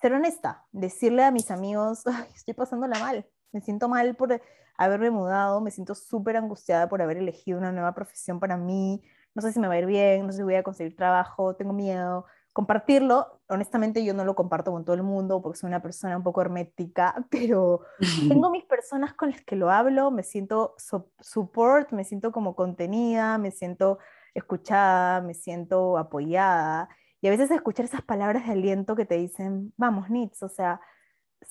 ser 0.00 0.12
honesta, 0.12 0.66
decirle 0.72 1.24
a 1.24 1.30
mis 1.30 1.50
amigos, 1.50 2.04
estoy 2.34 2.54
pasándola 2.54 2.98
mal, 2.98 3.26
me 3.52 3.60
siento 3.60 3.88
mal 3.88 4.16
por 4.16 4.40
haberme 4.76 5.10
mudado, 5.10 5.60
me 5.60 5.70
siento 5.70 5.94
súper 5.94 6.36
angustiada 6.36 6.88
por 6.88 7.00
haber 7.00 7.18
elegido 7.18 7.58
una 7.58 7.72
nueva 7.72 7.94
profesión 7.94 8.40
para 8.40 8.56
mí, 8.56 9.02
no 9.34 9.42
sé 9.42 9.52
si 9.52 9.60
me 9.60 9.68
va 9.68 9.74
a 9.74 9.78
ir 9.78 9.86
bien, 9.86 10.26
no 10.26 10.32
sé 10.32 10.38
si 10.38 10.44
voy 10.44 10.54
a 10.54 10.62
conseguir 10.62 10.96
trabajo, 10.96 11.54
tengo 11.56 11.72
miedo. 11.72 12.26
Compartirlo, 12.52 13.40
honestamente 13.48 14.04
yo 14.04 14.14
no 14.14 14.24
lo 14.24 14.36
comparto 14.36 14.70
con 14.70 14.84
todo 14.84 14.94
el 14.94 15.02
mundo 15.02 15.42
porque 15.42 15.58
soy 15.58 15.68
una 15.68 15.82
persona 15.82 16.16
un 16.16 16.22
poco 16.22 16.40
hermética, 16.40 17.14
pero 17.30 17.80
tengo 18.28 18.50
mis 18.50 18.64
personas 18.64 19.14
con 19.14 19.30
las 19.30 19.42
que 19.42 19.56
lo 19.56 19.70
hablo, 19.70 20.10
me 20.10 20.22
siento 20.22 20.74
support, 21.20 21.90
me 21.92 22.04
siento 22.04 22.30
como 22.32 22.54
contenida, 22.54 23.38
me 23.38 23.50
siento 23.50 23.98
escuchada, 24.34 25.20
me 25.20 25.34
siento 25.34 25.98
apoyada. 25.98 26.88
Y 27.20 27.26
a 27.28 27.30
veces 27.30 27.50
escuchar 27.50 27.86
esas 27.86 28.02
palabras 28.02 28.46
de 28.46 28.52
aliento 28.52 28.94
que 28.94 29.06
te 29.06 29.16
dicen, 29.16 29.72
vamos, 29.76 30.10
Nitz, 30.10 30.42
o 30.42 30.48
sea, 30.48 30.80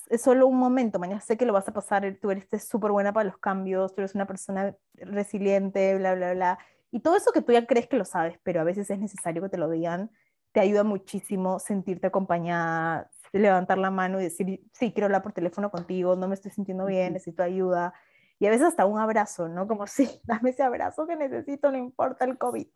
es 0.08 0.22
solo 0.22 0.46
un 0.46 0.58
momento, 0.58 0.98
mañana 0.98 1.20
sé 1.20 1.36
que 1.36 1.46
lo 1.46 1.52
vas 1.52 1.68
a 1.68 1.72
pasar, 1.72 2.16
tú 2.20 2.30
eres 2.30 2.46
súper 2.66 2.92
buena 2.92 3.12
para 3.12 3.28
los 3.28 3.38
cambios, 3.38 3.94
tú 3.94 4.00
eres 4.00 4.14
una 4.14 4.26
persona 4.26 4.74
resiliente, 4.94 5.96
bla, 5.96 6.14
bla, 6.14 6.32
bla. 6.32 6.58
Y 6.94 7.00
todo 7.00 7.16
eso 7.16 7.32
que 7.32 7.42
tú 7.42 7.50
ya 7.50 7.66
crees 7.66 7.88
que 7.88 7.96
lo 7.96 8.04
sabes, 8.04 8.38
pero 8.44 8.60
a 8.60 8.64
veces 8.64 8.88
es 8.88 9.00
necesario 9.00 9.42
que 9.42 9.48
te 9.48 9.58
lo 9.58 9.68
digan, 9.68 10.12
te 10.52 10.60
ayuda 10.60 10.84
muchísimo 10.84 11.58
sentirte 11.58 12.06
acompañada, 12.06 13.10
levantar 13.32 13.78
la 13.78 13.90
mano 13.90 14.20
y 14.20 14.22
decir, 14.22 14.62
sí, 14.72 14.92
quiero 14.92 15.06
hablar 15.06 15.24
por 15.24 15.32
teléfono 15.32 15.72
contigo, 15.72 16.14
no 16.14 16.28
me 16.28 16.36
estoy 16.36 16.52
sintiendo 16.52 16.86
bien, 16.86 17.14
necesito 17.14 17.42
ayuda. 17.42 17.94
Y 18.38 18.46
a 18.46 18.50
veces 18.50 18.68
hasta 18.68 18.86
un 18.86 19.00
abrazo, 19.00 19.48
¿no? 19.48 19.66
Como, 19.66 19.88
sí, 19.88 20.08
dame 20.22 20.50
ese 20.50 20.62
abrazo 20.62 21.04
que 21.08 21.16
necesito, 21.16 21.72
no 21.72 21.78
importa 21.78 22.26
el 22.26 22.38
COVID. 22.38 22.68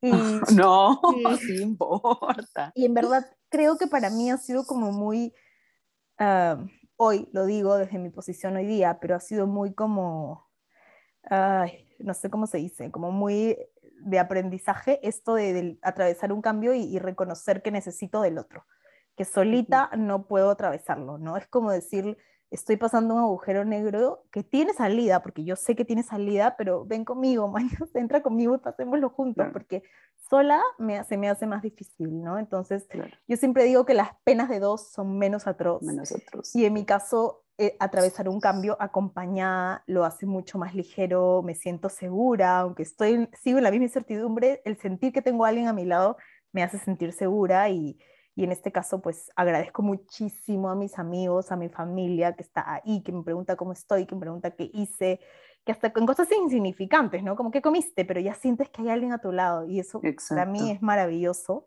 Y, 0.00 0.10
no, 0.56 0.98
sí 1.38 1.60
importa. 1.62 2.72
Y 2.74 2.86
en 2.86 2.94
verdad 2.94 3.26
creo 3.50 3.76
que 3.76 3.88
para 3.88 4.08
mí 4.08 4.30
ha 4.30 4.38
sido 4.38 4.64
como 4.64 4.90
muy, 4.90 5.34
ah, 6.18 6.64
hoy 6.96 7.28
lo 7.34 7.44
digo 7.44 7.76
desde 7.76 7.98
mi 7.98 8.08
posición 8.08 8.56
hoy 8.56 8.64
día, 8.64 9.00
pero 9.02 9.16
ha 9.16 9.20
sido 9.20 9.46
muy 9.46 9.74
como, 9.74 10.49
ay, 11.24 11.86
no 11.98 12.14
sé 12.14 12.30
cómo 12.30 12.46
se 12.46 12.58
dice, 12.58 12.90
como 12.90 13.12
muy 13.12 13.56
de 14.02 14.18
aprendizaje 14.18 15.06
esto 15.06 15.34
de, 15.34 15.78
atravesar 15.82 16.32
un 16.32 16.42
cambio 16.42 16.74
y, 16.74 16.98
reconocer 16.98 17.62
que 17.62 17.70
necesito 17.70 18.22
del 18.22 18.38
otro, 18.38 18.64
que 19.16 19.24
solita 19.24 19.90
no 19.96 20.26
puedo 20.26 20.50
atravesarlo, 20.50 21.18
¿no? 21.18 21.36
Es 21.36 21.46
como 21.46 21.70
decir, 21.70 22.16
estoy 22.50 22.76
pasando 22.76 23.14
un 23.14 23.20
agujero 23.20 23.64
negro 23.64 24.24
que 24.32 24.42
tiene 24.42 24.72
salida, 24.72 25.22
porque 25.22 25.44
yo 25.44 25.56
sé 25.56 25.76
que 25.76 25.84
tiene 25.84 26.02
salida, 26.02 26.56
pero 26.56 26.84
ven 26.84 27.04
conmigo, 27.04 27.48
mañana 27.48 27.86
entra 27.94 28.22
conmigo 28.22 28.54
y 28.54 28.58
pasémoslo 28.58 29.10
juntos, 29.10 29.46
porque 29.52 29.82
sola 30.28 30.60
me, 30.78 31.02
se 31.04 31.16
me 31.16 31.28
hace 31.28 31.46
más 31.46 31.62
difícil, 31.62 32.22
¿no? 32.22 32.38
Entonces, 32.38 32.88
yo 33.28 33.36
siempre 33.36 33.64
digo 33.64 33.84
que 33.84 33.94
las 33.94 34.10
penas 34.24 34.48
de 34.48 34.60
dos 34.60 34.90
son 34.90 35.18
menos 35.18 35.46
atroz. 35.46 35.82
Menos 35.82 36.12
atroz. 36.12 36.54
Y 36.54 36.64
en 36.64 36.72
mi 36.72 36.84
caso, 36.84 37.44
eh, 37.62 37.76
atravesar 37.78 38.26
un 38.26 38.40
cambio 38.40 38.74
acompañada 38.80 39.84
lo 39.86 40.06
hace 40.06 40.24
mucho 40.24 40.56
más 40.56 40.74
ligero, 40.74 41.42
me 41.42 41.54
siento 41.54 41.90
segura, 41.90 42.60
aunque 42.60 42.84
estoy, 42.84 43.28
sigo 43.34 43.58
en 43.58 43.64
la 43.64 43.70
misma 43.70 43.84
incertidumbre, 43.84 44.62
el 44.64 44.78
sentir 44.78 45.12
que 45.12 45.20
tengo 45.20 45.44
a 45.44 45.48
alguien 45.48 45.68
a 45.68 45.74
mi 45.74 45.84
lado 45.84 46.16
me 46.52 46.62
hace 46.62 46.78
sentir 46.78 47.12
segura 47.12 47.68
y, 47.68 47.98
y 48.34 48.44
en 48.44 48.52
este 48.52 48.72
caso 48.72 49.02
pues 49.02 49.30
agradezco 49.36 49.82
muchísimo 49.82 50.70
a 50.70 50.74
mis 50.74 50.98
amigos, 50.98 51.52
a 51.52 51.56
mi 51.56 51.68
familia 51.68 52.34
que 52.34 52.44
está 52.44 52.64
ahí, 52.72 53.02
que 53.02 53.12
me 53.12 53.22
pregunta 53.22 53.56
cómo 53.56 53.72
estoy, 53.72 54.06
que 54.06 54.14
me 54.14 54.22
pregunta 54.22 54.52
qué 54.52 54.70
hice, 54.72 55.20
que 55.62 55.72
hasta 55.72 55.92
con 55.92 56.06
cosas 56.06 56.28
insignificantes, 56.32 57.22
¿no? 57.22 57.36
Como 57.36 57.50
que 57.50 57.60
comiste, 57.60 58.06
pero 58.06 58.20
ya 58.20 58.32
sientes 58.32 58.70
que 58.70 58.80
hay 58.80 58.88
alguien 58.88 59.12
a 59.12 59.18
tu 59.18 59.32
lado 59.32 59.66
y 59.66 59.80
eso 59.80 60.00
para 60.30 60.46
mí 60.46 60.70
es 60.70 60.80
maravilloso. 60.80 61.66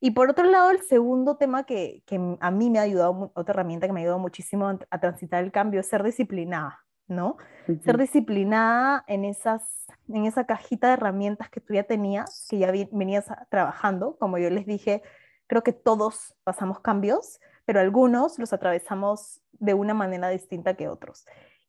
Y 0.00 0.10
por 0.10 0.30
otro 0.30 0.44
lado, 0.44 0.70
el 0.70 0.82
segundo 0.82 1.36
tema 1.36 1.64
que, 1.64 2.02
que, 2.06 2.20
a 2.40 2.50
mí 2.50 2.70
me 2.70 2.78
ha 2.78 2.82
ayudado, 2.82 3.32
otra 3.34 3.54
herramienta 3.54 3.86
que 3.86 3.92
me 3.92 4.00
ha 4.00 4.02
ayudado 4.02 4.18
muchísimo 4.18 4.68
a, 4.90 5.00
transitar 5.00 5.42
el 5.42 5.52
cambio 5.52 5.80
es 5.80 5.88
ser 5.88 6.02
disciplinada, 6.02 6.84
¿no? 7.08 7.38
Ser 7.82 7.96
disciplinada 7.96 9.04
en, 9.06 9.24
esas, 9.24 9.86
en 10.08 10.26
esa 10.26 10.44
cajita 10.44 10.88
de 10.88 10.94
herramientas 10.94 11.48
que 11.48 11.60
tú 11.60 11.74
ya 11.74 11.84
tenías, 11.84 12.46
que 12.50 12.58
ya 12.58 12.70
venías 12.70 13.26
trabajando. 13.50 14.16
Como 14.18 14.36
yo 14.38 14.50
les 14.50 14.66
dije, 14.66 15.02
creo 15.46 15.62
que 15.62 15.72
todos 15.72 16.36
pasamos 16.44 16.80
cambios, 16.80 17.40
pero 17.64 17.80
algunos 17.80 18.38
los 18.38 18.52
atravesamos 18.52 19.40
de 19.52 19.74
una 19.74 19.94
manera 19.94 20.28
distinta 20.28 20.74
que 20.74 20.88
otros. 20.88 21.24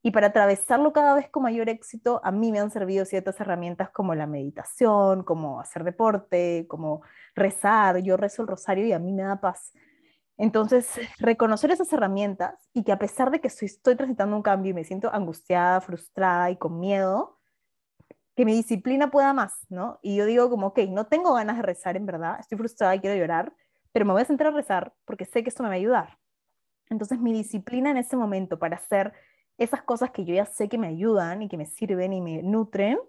Y 0.07 0.11
para 0.11 0.27
atravesarlo 0.27 0.93
cada 0.93 1.15
vez 1.15 1.29
con 1.29 1.43
mayor 1.43 1.67
éxito, 1.67 2.21
a 2.23 2.31
mí 2.31 2.53
me 2.53 2.61
han 2.61 2.71
servido 2.71 3.03
ciertas 3.03 3.41
herramientas 3.41 3.89
como 3.89 4.15
la 4.15 4.25
meditación, 4.25 5.21
como 5.23 5.59
hacer 5.59 5.83
deporte, 5.83 6.65
como 6.69 7.01
rezar. 7.35 7.97
Yo 7.97 8.15
rezo 8.15 8.43
el 8.43 8.47
rosario 8.47 8.85
y 8.85 8.93
a 8.93 8.99
mí 8.99 9.11
me 9.11 9.23
da 9.23 9.41
paz. 9.41 9.73
Entonces, 10.37 10.89
reconocer 11.19 11.71
esas 11.71 11.91
herramientas 11.91 12.69
y 12.73 12.85
que 12.85 12.93
a 12.93 12.99
pesar 12.99 13.31
de 13.31 13.41
que 13.41 13.49
estoy, 13.49 13.65
estoy 13.65 13.97
transitando 13.97 14.33
un 14.33 14.43
cambio 14.43 14.71
y 14.71 14.73
me 14.73 14.85
siento 14.85 15.13
angustiada, 15.13 15.81
frustrada 15.81 16.51
y 16.51 16.55
con 16.55 16.79
miedo, 16.79 17.37
que 18.33 18.45
mi 18.45 18.53
disciplina 18.53 19.11
pueda 19.11 19.33
más, 19.33 19.57
¿no? 19.67 19.99
Y 20.01 20.15
yo 20.15 20.23
digo 20.23 20.49
como, 20.49 20.67
ok, 20.67 20.79
no 20.87 21.07
tengo 21.07 21.33
ganas 21.33 21.57
de 21.57 21.63
rezar 21.63 21.97
en 21.97 22.05
verdad, 22.05 22.37
estoy 22.39 22.57
frustrada 22.57 22.95
y 22.95 23.01
quiero 23.01 23.17
llorar, 23.17 23.51
pero 23.91 24.05
me 24.05 24.13
voy 24.13 24.21
a 24.21 24.25
sentar 24.25 24.47
a 24.47 24.51
rezar 24.51 24.93
porque 25.03 25.25
sé 25.25 25.43
que 25.43 25.49
esto 25.49 25.63
me 25.63 25.67
va 25.67 25.75
a 25.75 25.79
ayudar. 25.79 26.17
Entonces, 26.89 27.19
mi 27.19 27.33
disciplina 27.33 27.91
en 27.91 27.97
ese 27.97 28.15
momento 28.15 28.57
para 28.57 28.77
hacer 28.77 29.11
esas 29.57 29.81
cosas 29.81 30.11
que 30.11 30.25
yo 30.25 30.33
ya 30.35 30.45
sé 30.45 30.69
que 30.69 30.77
me 30.77 30.87
ayudan 30.87 31.41
y 31.41 31.49
que 31.49 31.57
me 31.57 31.65
sirven 31.65 32.13
y 32.13 32.21
me 32.21 32.43
nutren, 32.43 32.99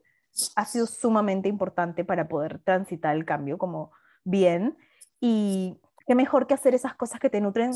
ha 0.57 0.65
sido 0.65 0.87
sumamente 0.87 1.49
importante 1.49 2.05
para 2.05 2.29
poder 2.29 2.61
transitar 2.61 3.17
el 3.17 3.25
cambio 3.25 3.59
como 3.59 3.93
bien. 4.25 4.77
Y 5.21 5.81
qué 6.07 6.15
mejor 6.15 6.47
que 6.47 6.55
hacer 6.55 6.75
esas 6.75 6.95
cosas 6.95 7.21
que 7.21 7.31
te 7.31 7.41
nutren. 7.41 7.73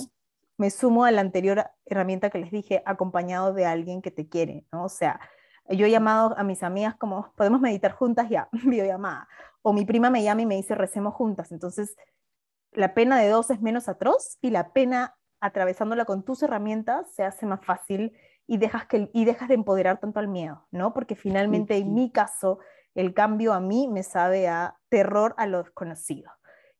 Me 0.58 0.70
sumo 0.70 1.04
a 1.04 1.10
la 1.10 1.20
anterior 1.20 1.64
herramienta 1.86 2.30
que 2.30 2.38
les 2.38 2.50
dije, 2.50 2.82
acompañado 2.86 3.52
de 3.52 3.66
alguien 3.66 4.00
que 4.00 4.10
te 4.10 4.28
quiere, 4.28 4.64
¿no? 4.72 4.84
O 4.84 4.88
sea, 4.88 5.20
yo 5.68 5.86
he 5.86 5.90
llamado 5.90 6.36
a 6.38 6.44
mis 6.44 6.62
amigas 6.62 6.94
como, 6.96 7.32
podemos 7.36 7.60
meditar 7.60 7.92
juntas 7.92 8.28
ya, 8.28 8.48
videollamada. 8.64 9.28
O 9.62 9.72
mi 9.72 9.84
prima 9.84 10.10
me 10.10 10.22
llama 10.22 10.42
y 10.42 10.46
me 10.46 10.56
dice, 10.56 10.74
recemos 10.74 11.14
juntas. 11.14 11.52
Entonces, 11.52 11.96
la 12.72 12.94
pena 12.94 13.18
de 13.18 13.28
dos 13.28 13.50
es 13.50 13.60
menos 13.60 13.88
atroz 13.88 14.38
y 14.40 14.50
la 14.50 14.72
pena 14.72 15.14
atravesándola 15.40 16.04
con 16.04 16.22
tus 16.24 16.42
herramientas 16.42 17.12
se 17.14 17.24
hace 17.24 17.46
más 17.46 17.64
fácil 17.64 18.12
y 18.46 18.58
dejas, 18.58 18.86
que, 18.86 19.10
y 19.12 19.24
dejas 19.24 19.48
de 19.48 19.54
empoderar 19.54 19.98
tanto 20.00 20.18
al 20.20 20.28
miedo, 20.28 20.66
¿no? 20.70 20.92
Porque 20.92 21.16
finalmente 21.16 21.76
en 21.76 21.94
mi 21.94 22.10
caso, 22.10 22.58
el 22.94 23.14
cambio 23.14 23.52
a 23.52 23.60
mí 23.60 23.88
me 23.88 24.02
sabe 24.02 24.48
a 24.48 24.76
terror 24.88 25.34
a 25.38 25.46
lo 25.46 25.62
desconocido. 25.62 26.30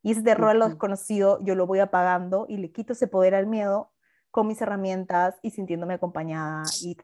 Y 0.02 0.12
ese 0.12 0.22
terror 0.22 0.50
a 0.50 0.54
lo 0.54 0.68
desconocido 0.68 1.38
yo 1.42 1.54
lo 1.54 1.66
voy 1.66 1.78
apagando 1.78 2.46
y 2.48 2.56
le 2.56 2.72
quito 2.72 2.92
ese 2.92 3.06
poder 3.06 3.34
al 3.34 3.46
miedo 3.46 3.92
con 4.30 4.46
mis 4.46 4.60
herramientas 4.60 5.36
y 5.42 5.50
sintiéndome 5.50 5.94
acompañada 5.94 6.64
y 6.80 6.96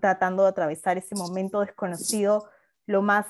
tratando 0.00 0.42
de 0.42 0.48
atravesar 0.48 0.98
ese 0.98 1.14
momento 1.14 1.60
desconocido 1.60 2.48
lo 2.86 3.02
más 3.02 3.26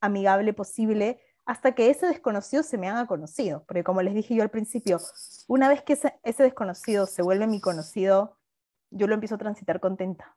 amigable 0.00 0.52
posible 0.52 1.20
hasta 1.46 1.74
que 1.74 1.90
ese 1.90 2.06
desconocido 2.06 2.62
se 2.62 2.78
me 2.78 2.88
haga 2.88 3.06
conocido. 3.06 3.64
Porque 3.66 3.82
como 3.82 4.02
les 4.02 4.14
dije 4.14 4.34
yo 4.34 4.42
al 4.42 4.50
principio, 4.50 4.98
una 5.48 5.68
vez 5.68 5.82
que 5.82 5.94
ese, 5.94 6.42
desconocido 6.42 7.06
se 7.06 7.22
vuelve 7.22 7.46
mi 7.46 7.60
conocido, 7.60 8.36
yo 8.90 9.06
lo 9.06 9.14
empiezo 9.14 9.36
a 9.36 9.38
transitar 9.38 9.80
contenta. 9.80 10.36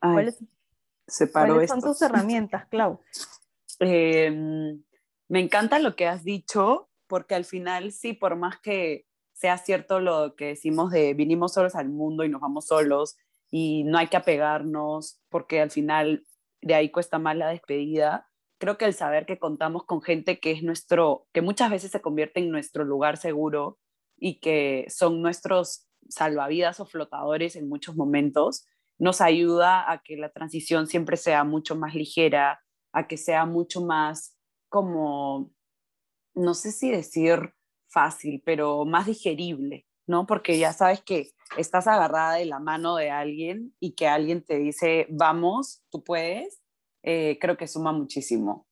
¿Cuáles, 0.00 0.38
son 1.06 1.80
tus 1.80 2.02
herramientas, 2.02 2.66
Clau? 2.68 3.00
Em, 3.80 4.82
me 5.28 5.40
encanta 5.40 5.78
lo 5.78 5.96
que 5.96 6.06
has 6.06 6.24
dicho, 6.24 6.88
porque 7.06 7.34
al 7.34 7.44
final 7.44 7.92
sí, 7.92 8.12
por 8.12 8.36
más 8.36 8.58
que 8.60 9.06
sea 9.32 9.58
cierto 9.58 10.00
lo 10.00 10.34
que 10.34 10.46
decimos 10.46 10.90
de 10.90 11.14
vinimos 11.14 11.52
solos 11.52 11.76
al 11.76 11.88
mundo 11.88 12.24
y 12.24 12.28
nos 12.28 12.40
vamos 12.40 12.66
solos 12.66 13.16
y 13.50 13.84
no 13.84 13.98
hay 13.98 14.08
que 14.08 14.16
apegarnos, 14.16 15.20
porque 15.28 15.60
al 15.60 15.70
final 15.70 16.24
de 16.60 16.74
ahí 16.74 16.90
cuesta 16.90 17.18
más 17.18 17.36
la 17.36 17.48
despedida. 17.48 18.28
Creo 18.58 18.76
que 18.76 18.84
el 18.84 18.94
saber 18.94 19.26
que 19.26 19.38
contamos 19.38 19.84
con 19.84 20.02
gente 20.02 20.40
que 20.40 20.50
es 20.50 20.62
nuestro, 20.62 21.26
que 21.32 21.40
muchas 21.40 21.70
veces 21.70 21.92
se 21.92 22.00
convierte 22.00 22.40
en 22.40 22.50
nuestro 22.50 22.84
lugar 22.84 23.16
seguro 23.16 23.78
y 24.18 24.40
que 24.40 24.86
son 24.88 25.22
nuestros 25.22 25.86
salvavidas 26.08 26.80
o 26.80 26.86
flotadores 26.86 27.56
en 27.56 27.68
muchos 27.68 27.96
momentos, 27.96 28.66
nos 28.98 29.20
ayuda 29.20 29.90
a 29.90 30.02
que 30.02 30.16
la 30.16 30.30
transición 30.30 30.86
siempre 30.86 31.16
sea 31.16 31.44
mucho 31.44 31.76
más 31.76 31.94
ligera, 31.94 32.60
a 32.92 33.06
que 33.06 33.16
sea 33.16 33.46
mucho 33.46 33.80
más 33.84 34.36
como, 34.68 35.52
no 36.34 36.54
sé 36.54 36.72
si 36.72 36.90
decir 36.90 37.54
fácil, 37.88 38.42
pero 38.44 38.84
más 38.84 39.06
digerible, 39.06 39.86
¿no? 40.06 40.26
Porque 40.26 40.58
ya 40.58 40.72
sabes 40.72 41.02
que 41.02 41.30
estás 41.56 41.86
agarrada 41.86 42.34
de 42.34 42.44
la 42.44 42.58
mano 42.58 42.96
de 42.96 43.10
alguien 43.10 43.74
y 43.80 43.94
que 43.94 44.08
alguien 44.08 44.44
te 44.44 44.58
dice, 44.58 45.06
vamos, 45.10 45.82
tú 45.90 46.04
puedes, 46.04 46.60
eh, 47.02 47.38
creo 47.40 47.56
que 47.56 47.68
suma 47.68 47.92
muchísimo. 47.92 48.67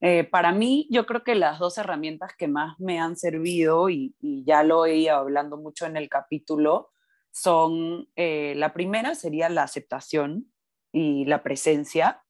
Eh, 0.00 0.24
para 0.24 0.52
mí, 0.52 0.86
yo 0.90 1.06
creo 1.06 1.24
que 1.24 1.34
las 1.34 1.58
dos 1.58 1.76
herramientas 1.78 2.32
que 2.36 2.48
más 2.48 2.78
me 2.78 3.00
han 3.00 3.16
servido, 3.16 3.90
y, 3.90 4.14
ya 4.46 4.62
lo 4.62 4.86
he 4.86 4.96
ido 4.96 5.16
hablando 5.16 5.56
mucho 5.56 5.86
en 5.86 5.96
el 5.96 6.08
capítulo, 6.08 6.90
son, 7.32 8.08
eh, 8.16 8.54
la 8.56 8.72
primera 8.72 9.14
sería 9.14 9.48
la 9.48 9.64
aceptación 9.64 10.52
y 10.92 11.24
la 11.26 11.42
presencia, 11.42 12.22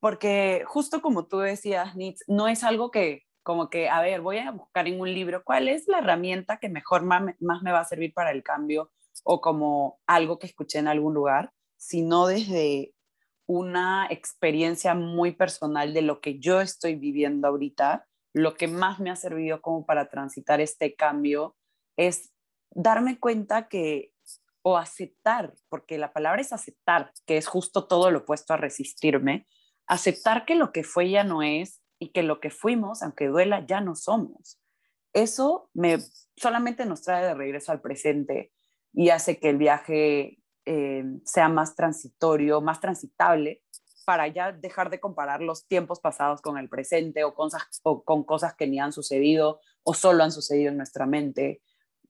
porque 0.00 0.64
justo 0.66 1.00
como 1.02 1.26
tú 1.26 1.38
decías, 1.38 1.96
Nitz, 1.96 2.22
no 2.28 2.48
es 2.48 2.64
algo 2.64 2.90
que 2.90 3.24
como 3.42 3.70
que, 3.70 3.88
a 3.88 4.00
ver, 4.00 4.22
voy 4.22 4.38
a 4.38 4.50
buscar 4.50 4.88
en 4.88 5.00
un 5.00 5.12
libro 5.12 5.44
cuál 5.44 5.68
es 5.68 5.86
la 5.86 5.98
herramienta 5.98 6.58
que 6.58 6.68
mejor 6.68 7.04
más 7.04 7.22
me 7.38 7.72
va 7.72 7.80
a 7.80 7.84
servir 7.84 8.12
para 8.12 8.32
el 8.32 8.42
cambio 8.42 8.90
o 9.22 9.40
como 9.40 10.00
algo 10.06 10.38
que 10.38 10.46
escuché 10.46 10.80
en 10.80 10.88
algún 10.88 11.14
lugar, 11.14 11.52
sino 11.76 12.26
desde 12.26 12.95
una 13.46 14.06
experiencia 14.10 14.94
muy 14.94 15.32
personal 15.32 15.94
de 15.94 16.02
lo 16.02 16.20
que 16.20 16.38
yo 16.38 16.60
estoy 16.60 16.96
viviendo 16.96 17.48
ahorita, 17.48 18.06
lo 18.32 18.54
que 18.54 18.68
más 18.68 19.00
me 19.00 19.10
ha 19.10 19.16
servido 19.16 19.62
como 19.62 19.86
para 19.86 20.10
transitar 20.10 20.60
este 20.60 20.94
cambio 20.94 21.56
es 21.96 22.32
darme 22.70 23.18
cuenta 23.18 23.68
que, 23.68 24.12
o 24.62 24.76
aceptar, 24.76 25.54
porque 25.68 25.96
la 25.96 26.12
palabra 26.12 26.40
es 26.40 26.52
aceptar, 26.52 27.12
que 27.24 27.36
es 27.36 27.46
justo 27.46 27.86
todo 27.86 28.10
lo 28.10 28.20
opuesto 28.20 28.52
a 28.52 28.56
resistirme, 28.58 29.46
aceptar 29.86 30.44
que 30.44 30.56
lo 30.56 30.72
que 30.72 30.82
fue 30.82 31.08
ya 31.08 31.24
no 31.24 31.42
es 31.42 31.80
y 31.98 32.10
que 32.10 32.22
lo 32.22 32.40
que 32.40 32.50
fuimos, 32.50 33.02
aunque 33.02 33.28
duela, 33.28 33.64
ya 33.64 33.80
no 33.80 33.94
somos. 33.94 34.60
Eso 35.12 35.70
me 35.72 35.98
solamente 36.36 36.84
nos 36.84 37.02
trae 37.02 37.24
de 37.24 37.34
regreso 37.34 37.72
al 37.72 37.80
presente 37.80 38.52
y 38.92 39.10
hace 39.10 39.38
que 39.38 39.48
el 39.48 39.56
viaje 39.56 40.38
eh, 40.66 41.04
sea 41.24 41.48
más 41.48 41.74
transitorio, 41.74 42.60
más 42.60 42.80
transitable, 42.80 43.62
para 44.04 44.28
ya 44.28 44.52
dejar 44.52 44.90
de 44.90 45.00
comparar 45.00 45.40
los 45.40 45.66
tiempos 45.66 46.00
pasados 46.00 46.40
con 46.40 46.58
el 46.58 46.68
presente 46.68 47.24
o, 47.24 47.34
cosas, 47.34 47.62
o 47.82 48.04
con 48.04 48.22
cosas 48.22 48.54
que 48.54 48.66
ni 48.66 48.78
han 48.78 48.92
sucedido 48.92 49.60
o 49.82 49.94
solo 49.94 50.22
han 50.22 50.30
sucedido 50.30 50.70
en 50.70 50.76
nuestra 50.76 51.06
mente. 51.06 51.60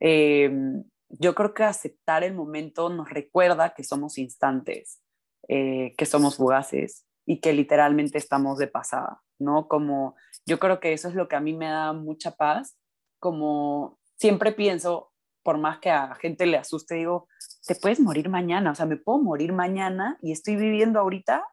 Eh, 0.00 0.50
yo 1.08 1.34
creo 1.34 1.54
que 1.54 1.64
aceptar 1.64 2.24
el 2.24 2.34
momento 2.34 2.88
nos 2.90 3.08
recuerda 3.10 3.74
que 3.74 3.84
somos 3.84 4.18
instantes, 4.18 5.00
eh, 5.48 5.94
que 5.96 6.06
somos 6.06 6.36
fugaces 6.36 7.06
y 7.24 7.40
que 7.40 7.52
literalmente 7.52 8.18
estamos 8.18 8.58
de 8.58 8.66
pasada, 8.66 9.22
¿no? 9.38 9.68
Como 9.68 10.16
yo 10.44 10.58
creo 10.58 10.80
que 10.80 10.92
eso 10.92 11.08
es 11.08 11.14
lo 11.14 11.28
que 11.28 11.36
a 11.36 11.40
mí 11.40 11.52
me 11.52 11.68
da 11.68 11.92
mucha 11.92 12.32
paz, 12.32 12.76
como 13.18 13.98
siempre 14.16 14.52
pienso, 14.52 15.12
por 15.46 15.58
más 15.58 15.78
que 15.78 15.90
a 15.90 16.12
gente 16.16 16.44
le 16.44 16.56
asuste, 16.56 16.96
digo, 16.96 17.28
te 17.68 17.76
puedes 17.76 18.00
morir 18.00 18.28
mañana, 18.28 18.72
o 18.72 18.74
sea, 18.74 18.84
me 18.84 18.96
puedo 18.96 19.22
morir 19.22 19.52
mañana 19.52 20.18
y 20.20 20.32
estoy 20.32 20.56
viviendo 20.56 20.98
ahorita 20.98 21.46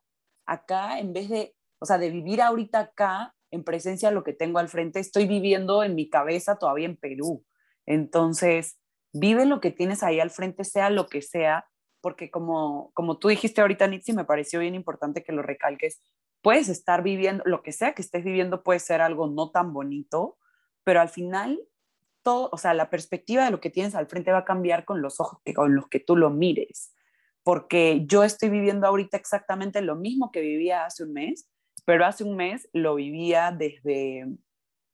acá 0.47 0.97
en 0.97 1.13
vez 1.13 1.29
de, 1.29 1.55
o 1.79 1.85
sea, 1.85 1.99
de 1.99 2.09
vivir 2.09 2.41
ahorita 2.41 2.79
acá 2.79 3.35
en 3.51 3.63
presencia 3.63 4.09
de 4.09 4.15
lo 4.15 4.23
que 4.23 4.33
tengo 4.33 4.57
al 4.57 4.67
frente, 4.67 4.99
estoy 4.99 5.27
viviendo 5.27 5.83
en 5.83 5.93
mi 5.93 6.09
cabeza 6.09 6.55
todavía 6.55 6.87
en 6.87 6.97
Perú. 6.97 7.45
Entonces, 7.85 8.79
vive 9.13 9.45
lo 9.45 9.61
que 9.61 9.69
tienes 9.69 10.01
ahí 10.01 10.19
al 10.19 10.31
frente, 10.31 10.63
sea 10.63 10.89
lo 10.89 11.05
que 11.05 11.21
sea, 11.21 11.67
porque 12.01 12.31
como, 12.31 12.89
como 12.95 13.19
tú 13.19 13.27
dijiste 13.27 13.61
ahorita, 13.61 13.85
Nitsi, 13.85 14.13
me 14.13 14.25
pareció 14.25 14.59
bien 14.59 14.73
importante 14.73 15.23
que 15.23 15.33
lo 15.33 15.43
recalques, 15.43 16.01
puedes 16.41 16.67
estar 16.67 17.03
viviendo, 17.03 17.43
lo 17.45 17.61
que 17.61 17.71
sea 17.71 17.93
que 17.93 18.01
estés 18.01 18.23
viviendo 18.23 18.63
puede 18.63 18.79
ser 18.79 19.01
algo 19.01 19.27
no 19.27 19.51
tan 19.51 19.71
bonito, 19.71 20.39
pero 20.83 20.99
al 20.99 21.09
final 21.09 21.59
todo, 22.23 22.49
o 22.51 22.57
sea, 22.57 22.73
la 22.73 22.89
perspectiva 22.89 23.45
de 23.45 23.51
lo 23.51 23.59
que 23.59 23.69
tienes 23.69 23.95
al 23.95 24.07
frente 24.07 24.31
va 24.31 24.39
a 24.39 24.45
cambiar 24.45 24.85
con 24.85 25.01
los 25.01 25.19
ojos 25.19 25.39
que, 25.43 25.53
con 25.53 25.75
los 25.75 25.87
que 25.87 25.99
tú 25.99 26.15
lo 26.15 26.29
mires. 26.29 26.95
Porque 27.43 28.03
yo 28.05 28.23
estoy 28.23 28.49
viviendo 28.49 28.87
ahorita 28.87 29.17
exactamente 29.17 29.81
lo 29.81 29.95
mismo 29.95 30.31
que 30.31 30.41
vivía 30.41 30.85
hace 30.85 31.03
un 31.03 31.13
mes, 31.13 31.49
pero 31.85 32.05
hace 32.05 32.23
un 32.23 32.35
mes 32.35 32.69
lo 32.73 32.95
vivía 32.95 33.51
desde 33.51 34.25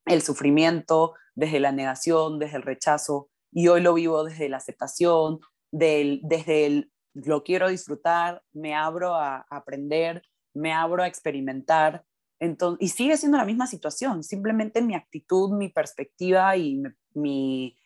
el 0.06 0.22
sufrimiento, 0.22 1.14
desde 1.34 1.60
la 1.60 1.72
negación, 1.72 2.38
desde 2.38 2.56
el 2.56 2.62
rechazo, 2.62 3.30
y 3.52 3.68
hoy 3.68 3.80
lo 3.80 3.94
vivo 3.94 4.24
desde 4.24 4.48
la 4.48 4.56
aceptación, 4.56 5.40
del, 5.70 6.20
desde 6.24 6.66
el 6.66 6.92
lo 7.14 7.42
quiero 7.42 7.68
disfrutar, 7.68 8.42
me 8.52 8.74
abro 8.74 9.14
a, 9.14 9.46
aprender, 9.50 10.22
me 10.54 10.72
abro 10.72 11.02
a 11.02 11.08
experimentar. 11.08 12.04
Entonces, 12.40 12.78
y 12.80 12.88
sigue 12.88 13.16
siendo 13.16 13.38
la 13.38 13.44
misma 13.44 13.66
situación, 13.66 14.22
simplemente 14.22 14.80
mi 14.80 14.94
actitud, 14.94 15.50
mi 15.52 15.68
perspectiva 15.68 16.56
y 16.56 16.82
mi, 17.14 17.76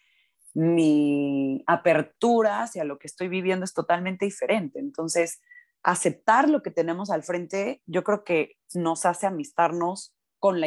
mi 0.55 1.63
apertura 1.67 2.63
hacia 2.63 2.85
lo 2.85 2.99
que 2.99 3.07
estoy 3.07 3.29
viviendo 3.29 3.65
es 3.65 3.75
totalmente 3.75 4.25
diferente. 4.25 4.79
Entonces, 4.79 5.41
aceptar 5.83 6.49
lo 6.49 6.63
que 6.63 6.71
tenemos 6.71 7.11
al 7.11 7.23
frente, 7.23 7.83
yo 7.87 8.05
creo 8.05 8.25
que 8.25 8.57
nos 8.75 9.05
hace 9.05 9.27
amistarnos 9.27 10.15
con 10.39 10.61
la, 10.61 10.67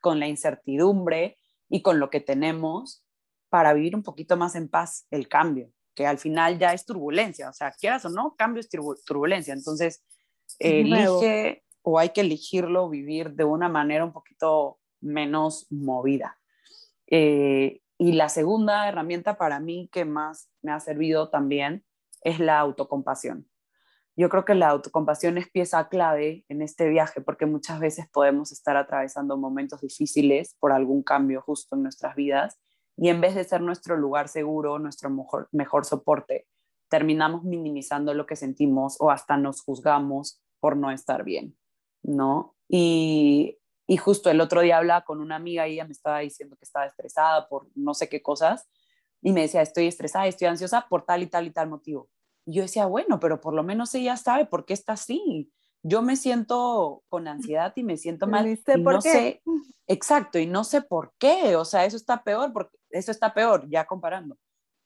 con 0.00 0.20
la 0.20 0.28
incertidumbre 0.28 1.38
y 1.68 1.82
con 1.82 1.98
lo 1.98 2.10
que 2.10 2.20
tenemos 2.20 3.04
para 3.48 3.72
vivir 3.72 3.96
un 3.96 4.02
poquito 4.02 4.36
más 4.36 4.54
en 4.54 4.68
paz 4.68 5.06
el 5.10 5.28
cambio. 5.28 5.72
que 5.94 6.06
al 6.06 6.18
final 6.18 6.60
ya 6.60 6.72
es 6.74 6.84
turbulencia, 6.84 7.48
o 7.50 7.52
sea, 7.52 7.72
quieras 7.72 8.04
o 8.04 8.08
no, 8.08 8.36
cambio 8.38 8.60
es 8.60 8.68
turbulencia, 9.04 9.52
entonces 9.52 10.04
elige 10.60 11.64
o 11.82 11.98
hay 11.98 12.10
que 12.10 12.20
elegirlo 12.20 12.88
vivir 12.88 13.32
de 13.32 13.42
una 13.42 13.68
manera 13.68 14.04
un 14.04 14.12
poquito 14.12 14.78
menos 15.00 15.66
movida. 15.70 16.38
Eh, 17.06 17.80
y 17.98 18.12
la 18.12 18.28
segunda 18.28 18.88
herramienta 18.88 19.36
para 19.36 19.60
mí 19.60 19.90
que 19.92 20.04
más 20.04 20.48
me 20.62 20.72
ha 20.72 20.80
servido 20.80 21.30
también 21.30 21.84
es 22.22 22.38
la 22.38 22.58
autocompasión. 22.60 23.48
Yo 24.16 24.28
creo 24.28 24.44
que 24.44 24.54
la 24.54 24.68
autocompasión 24.68 25.38
es 25.38 25.48
pieza 25.48 25.88
clave 25.88 26.44
en 26.48 26.62
este 26.62 26.88
viaje 26.88 27.20
porque 27.20 27.46
muchas 27.46 27.78
veces 27.78 28.08
podemos 28.08 28.50
estar 28.50 28.76
atravesando 28.76 29.36
momentos 29.36 29.80
difíciles 29.80 30.56
por 30.58 30.72
algún 30.72 31.02
cambio 31.02 31.40
justo 31.42 31.76
en 31.76 31.82
nuestras 31.82 32.16
vidas 32.16 32.58
y 32.96 33.10
en 33.10 33.20
vez 33.20 33.34
de 33.34 33.44
ser 33.44 33.60
nuestro 33.60 33.96
lugar 33.96 34.28
seguro, 34.28 34.78
nuestro 34.78 35.10
mejor, 35.10 35.48
mejor 35.52 35.84
soporte, 35.84 36.46
terminamos 36.88 37.44
minimizando 37.44 38.14
lo 38.14 38.26
que 38.26 38.34
sentimos 38.34 38.96
o 39.00 39.10
hasta 39.10 39.36
nos 39.36 39.62
juzgamos 39.62 40.42
por 40.58 40.76
no 40.76 40.90
estar 40.90 41.22
bien, 41.22 41.56
¿no? 42.02 42.56
Y, 42.68 43.57
y 43.90 43.96
justo 43.96 44.30
el 44.30 44.40
otro 44.42 44.60
día 44.60 44.76
hablaba 44.76 45.04
con 45.04 45.18
una 45.18 45.36
amiga 45.36 45.66
y 45.66 45.72
ella 45.72 45.86
me 45.86 45.92
estaba 45.92 46.18
diciendo 46.18 46.56
que 46.56 46.64
estaba 46.66 46.84
estresada 46.84 47.48
por 47.48 47.68
no 47.74 47.94
sé 47.94 48.10
qué 48.10 48.20
cosas 48.20 48.68
y 49.22 49.32
me 49.32 49.40
decía, 49.40 49.62
estoy 49.62 49.86
estresada, 49.86 50.26
estoy 50.26 50.46
ansiosa 50.46 50.86
por 50.90 51.06
tal 51.06 51.22
y 51.22 51.26
tal 51.26 51.46
y 51.46 51.50
tal 51.50 51.70
motivo. 51.70 52.10
Y 52.44 52.56
yo 52.56 52.62
decía, 52.62 52.84
bueno, 52.84 53.18
pero 53.18 53.40
por 53.40 53.54
lo 53.54 53.62
menos 53.62 53.94
ella 53.94 54.18
sabe 54.18 54.44
por 54.44 54.66
qué 54.66 54.74
está 54.74 54.92
así. 54.92 55.50
Yo 55.82 56.02
me 56.02 56.16
siento 56.16 57.02
con 57.08 57.28
ansiedad 57.28 57.72
y 57.76 57.82
me 57.82 57.96
siento 57.96 58.26
mal. 58.26 58.46
y 58.46 58.82
no 58.82 59.00
sé, 59.00 59.42
exacto, 59.86 60.38
y 60.38 60.46
no 60.46 60.64
sé 60.64 60.82
por 60.82 61.14
qué. 61.18 61.56
O 61.56 61.64
sea, 61.64 61.86
eso 61.86 61.96
está 61.96 62.22
peor, 62.22 62.52
porque 62.52 62.76
eso 62.90 63.10
está 63.10 63.32
peor, 63.32 63.68
ya 63.70 63.86
comparando. 63.86 64.36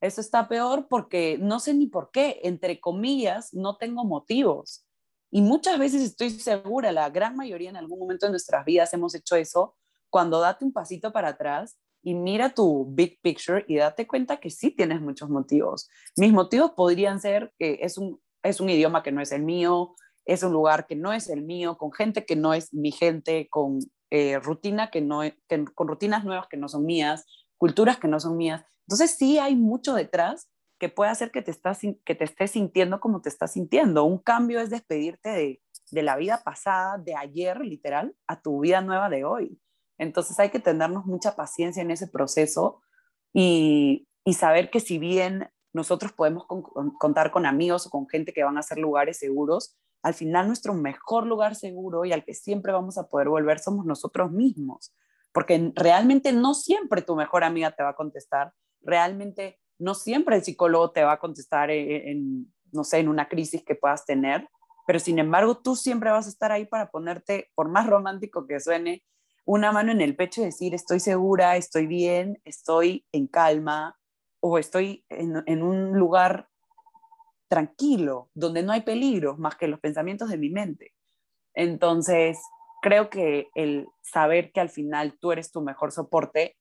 Eso 0.00 0.20
está 0.20 0.48
peor 0.48 0.86
porque 0.88 1.38
no 1.40 1.58
sé 1.58 1.74
ni 1.74 1.88
por 1.88 2.12
qué, 2.12 2.40
entre 2.44 2.78
comillas, 2.78 3.52
no 3.52 3.76
tengo 3.76 4.04
motivos. 4.04 4.86
Y 5.34 5.40
muchas 5.40 5.78
veces 5.78 6.02
estoy 6.02 6.28
segura, 6.28 6.92
la 6.92 7.08
gran 7.08 7.34
mayoría 7.36 7.70
en 7.70 7.76
algún 7.76 7.98
momento 7.98 8.26
de 8.26 8.30
nuestras 8.30 8.66
vidas 8.66 8.92
hemos 8.92 9.14
hecho 9.14 9.34
eso, 9.34 9.74
cuando 10.10 10.38
date 10.40 10.62
un 10.62 10.74
pasito 10.74 11.10
para 11.10 11.28
atrás 11.28 11.78
y 12.02 12.14
mira 12.14 12.52
tu 12.52 12.84
big 12.90 13.18
picture 13.22 13.64
y 13.66 13.76
date 13.76 14.06
cuenta 14.06 14.36
que 14.38 14.50
sí 14.50 14.72
tienes 14.72 15.00
muchos 15.00 15.30
motivos. 15.30 15.88
Mis 16.18 16.34
motivos 16.34 16.72
podrían 16.72 17.18
ser 17.18 17.50
que 17.58 17.78
es 17.80 17.96
un, 17.96 18.20
es 18.42 18.60
un 18.60 18.68
idioma 18.68 19.02
que 19.02 19.10
no 19.10 19.22
es 19.22 19.32
el 19.32 19.42
mío, 19.42 19.94
es 20.26 20.42
un 20.42 20.52
lugar 20.52 20.86
que 20.86 20.96
no 20.96 21.14
es 21.14 21.30
el 21.30 21.40
mío, 21.40 21.78
con 21.78 21.92
gente 21.92 22.26
que 22.26 22.36
no 22.36 22.52
es 22.52 22.74
mi 22.74 22.92
gente, 22.92 23.48
con 23.48 23.78
eh, 24.10 24.38
rutina 24.38 24.90
que 24.90 25.00
no, 25.00 25.22
con 25.74 25.88
rutinas 25.88 26.26
nuevas 26.26 26.46
que 26.48 26.58
no 26.58 26.68
son 26.68 26.84
mías, 26.84 27.24
culturas 27.56 27.96
que 27.96 28.08
no 28.08 28.20
son 28.20 28.36
mías. 28.36 28.62
Entonces 28.86 29.16
sí 29.16 29.38
hay 29.38 29.56
mucho 29.56 29.94
detrás 29.94 30.50
que 30.82 30.88
puede 30.88 31.12
hacer 31.12 31.30
que 31.30 31.42
te, 31.42 31.52
estás, 31.52 31.78
que 32.04 32.14
te 32.16 32.24
estés 32.24 32.50
sintiendo 32.50 32.98
como 32.98 33.22
te 33.22 33.28
estás 33.28 33.52
sintiendo. 33.52 34.02
Un 34.02 34.18
cambio 34.18 34.58
es 34.58 34.68
despedirte 34.68 35.28
de, 35.28 35.62
de 35.92 36.02
la 36.02 36.16
vida 36.16 36.42
pasada, 36.44 36.98
de 36.98 37.14
ayer, 37.14 37.60
literal, 37.60 38.16
a 38.26 38.42
tu 38.42 38.58
vida 38.58 38.80
nueva 38.80 39.08
de 39.08 39.24
hoy. 39.24 39.60
Entonces 39.96 40.40
hay 40.40 40.50
que 40.50 40.58
tenernos 40.58 41.06
mucha 41.06 41.36
paciencia 41.36 41.82
en 41.82 41.92
ese 41.92 42.08
proceso 42.08 42.80
y, 43.32 44.08
saber 44.32 44.70
que 44.70 44.80
si 44.80 44.98
bien 44.98 45.48
nosotros 45.72 46.10
podemos 46.12 46.46
contar 46.98 47.30
con 47.30 47.46
amigos 47.46 47.86
o 47.86 47.90
con 47.90 48.08
gente 48.08 48.32
que 48.32 48.42
van 48.42 48.58
a 48.58 48.62
ser 48.64 48.78
lugares 48.78 49.20
seguros, 49.20 49.78
al 50.02 50.14
final 50.14 50.48
nuestro 50.48 50.74
mejor 50.74 51.28
lugar 51.28 51.54
seguro 51.54 52.04
y 52.04 52.12
al 52.12 52.24
que 52.24 52.34
siempre 52.34 52.72
vamos 52.72 52.98
a 52.98 53.06
poder 53.06 53.28
volver 53.28 53.60
somos 53.60 53.86
nosotros 53.86 54.32
mismos, 54.32 54.92
porque 55.32 55.70
realmente 55.76 56.32
no 56.32 56.54
siempre 56.54 57.02
tu 57.02 57.14
mejor 57.14 57.44
amiga 57.44 57.70
te 57.70 57.84
va 57.84 57.90
a 57.90 57.94
contestar, 57.94 58.52
realmente 58.80 59.61
no 59.78 59.94
siempre 59.94 60.36
el 60.36 60.44
psicólogo 60.44 60.90
te 60.90 61.04
va 61.04 61.12
a 61.12 61.18
contestar 61.18 61.70
en, 61.70 62.52
no 62.72 62.84
sé, 62.84 62.98
en 62.98 63.08
una 63.08 63.28
crisis 63.28 63.64
que 63.64 63.74
puedas 63.74 64.04
tener, 64.04 64.48
pero 64.86 64.98
sin 64.98 65.18
embargo 65.18 65.58
tú 65.58 65.76
siempre 65.76 66.10
vas 66.10 66.26
a 66.26 66.30
estar 66.30 66.52
ahí 66.52 66.66
para 66.66 66.90
ponerte, 66.90 67.50
por 67.54 67.68
más 67.68 67.86
romántico 67.86 68.46
que 68.46 68.60
suene, 68.60 69.02
una 69.44 69.72
mano 69.72 69.92
en 69.92 70.00
el 70.00 70.16
pecho 70.16 70.40
y 70.40 70.46
decir, 70.46 70.74
estoy 70.74 71.00
segura, 71.00 71.56
estoy 71.56 71.86
bien, 71.86 72.40
estoy 72.44 73.04
en 73.12 73.26
calma 73.26 73.98
o 74.40 74.58
estoy 74.58 75.04
en, 75.08 75.62
un 75.62 75.98
lugar 75.98 76.48
tranquilo, 77.48 78.30
donde 78.34 78.62
no 78.62 78.72
hay 78.72 78.82
peligro 78.82 79.36
más 79.36 79.56
que 79.56 79.68
los 79.68 79.80
pensamientos 79.80 80.28
de 80.30 80.38
mi 80.38 80.50
mente. 80.50 80.94
Entonces, 81.54 82.40
creo 82.82 83.10
que 83.10 83.48
el 83.54 83.86
saber 84.00 84.52
que 84.52 84.60
al 84.60 84.70
final 84.70 85.18
tú 85.20 85.32
eres 85.32 85.52
tu 85.52 85.60
mejor 85.60 85.92
soporte 85.92 86.56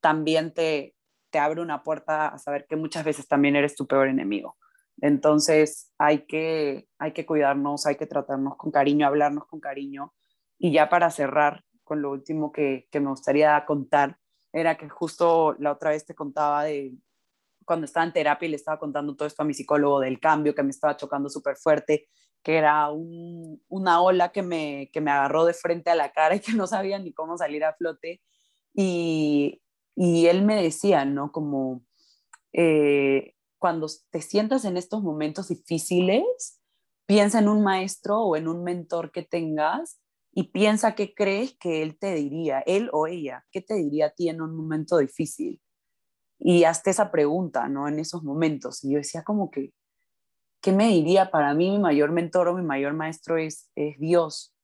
también 0.00 0.54
te, 0.54 0.94
te 1.30 1.38
abre 1.38 1.60
una 1.60 1.82
puerta 1.82 2.28
a 2.28 2.38
saber 2.38 2.66
que 2.68 2.76
muchas 2.76 3.04
veces 3.04 3.28
también 3.28 3.56
eres 3.56 3.74
tu 3.76 3.86
peor 3.86 4.08
enemigo. 4.08 4.56
Entonces, 5.00 5.92
hay 5.98 6.26
que, 6.26 6.88
hay 6.98 7.12
que 7.12 7.24
cuidarnos, 7.24 7.86
hay 7.86 7.96
que 7.96 8.06
tratarnos 8.06 8.56
con 8.56 8.70
cariño, 8.70 9.06
hablarnos 9.06 9.46
con 9.46 9.60
cariño. 9.60 10.14
Y 10.58 10.72
ya 10.72 10.88
para 10.88 11.10
cerrar, 11.10 11.64
con 11.84 12.02
lo 12.02 12.10
último 12.10 12.52
que, 12.52 12.86
que, 12.90 13.00
me 13.00 13.08
gustaría 13.08 13.64
contar, 13.66 14.18
era 14.52 14.76
que 14.76 14.88
justo 14.88 15.56
la 15.58 15.72
otra 15.72 15.90
vez 15.90 16.04
te 16.04 16.14
contaba 16.14 16.64
de 16.64 16.94
cuando 17.64 17.84
estaba 17.86 18.04
en 18.04 18.12
terapia 18.12 18.46
y 18.46 18.50
le 18.50 18.56
estaba 18.56 18.78
contando 18.78 19.14
todo 19.14 19.28
esto 19.28 19.42
a 19.42 19.46
mi 19.46 19.54
psicólogo 19.54 20.00
del 20.00 20.18
cambio 20.18 20.54
que 20.54 20.62
me 20.62 20.70
estaba 20.70 20.96
chocando 20.96 21.28
súper 21.28 21.56
fuerte, 21.56 22.08
que 22.42 22.56
era 22.56 22.90
un, 22.90 23.62
una 23.68 24.02
ola 24.02 24.32
que 24.32 24.42
me, 24.42 24.90
que 24.92 25.00
me 25.00 25.10
agarró 25.10 25.44
de 25.44 25.54
frente 25.54 25.90
a 25.90 25.94
la 25.94 26.12
cara 26.12 26.34
y 26.34 26.40
que 26.40 26.52
no 26.52 26.66
sabía 26.66 26.98
ni 26.98 27.12
cómo 27.12 27.38
salir 27.38 27.64
a 27.64 27.74
flote. 27.74 28.20
Y, 28.74 29.62
y 30.02 30.28
él 30.28 30.46
me 30.46 30.62
decía, 30.62 31.04
¿no? 31.04 31.30
Como 31.30 31.82
eh, 32.54 33.34
cuando 33.58 33.86
te 34.08 34.22
sientas 34.22 34.64
en 34.64 34.78
estos 34.78 35.02
momentos 35.02 35.48
difíciles, 35.48 36.58
piensa 37.04 37.40
en 37.40 37.50
un 37.50 37.62
maestro 37.62 38.22
o 38.22 38.34
en 38.34 38.48
un 38.48 38.64
mentor 38.64 39.12
que 39.12 39.24
tengas 39.24 40.00
y 40.32 40.44
piensa 40.44 40.94
qué 40.94 41.12
crees 41.12 41.54
que 41.58 41.82
él 41.82 41.98
te 41.98 42.14
diría, 42.14 42.60
él 42.60 42.88
o 42.94 43.08
ella, 43.08 43.44
qué 43.52 43.60
te 43.60 43.74
diría 43.74 44.06
a 44.06 44.10
ti 44.12 44.30
en 44.30 44.40
un 44.40 44.56
momento 44.56 44.96
difícil. 44.96 45.60
Y 46.38 46.64
hazte 46.64 46.88
esa 46.88 47.10
pregunta, 47.10 47.68
¿no? 47.68 47.86
En 47.86 47.98
esos 47.98 48.22
momentos. 48.22 48.82
Y 48.82 48.92
yo 48.92 48.96
decía 48.96 49.22
como 49.22 49.50
que, 49.50 49.74
¿qué 50.62 50.72
me 50.72 50.88
diría 50.88 51.30
para 51.30 51.52
mí 51.52 51.72
mi 51.72 51.78
mayor 51.78 52.10
mentor 52.10 52.48
o 52.48 52.56
mi 52.56 52.62
mayor 52.62 52.94
maestro 52.94 53.36
es, 53.36 53.70
es 53.74 53.98
Dios? 53.98 54.54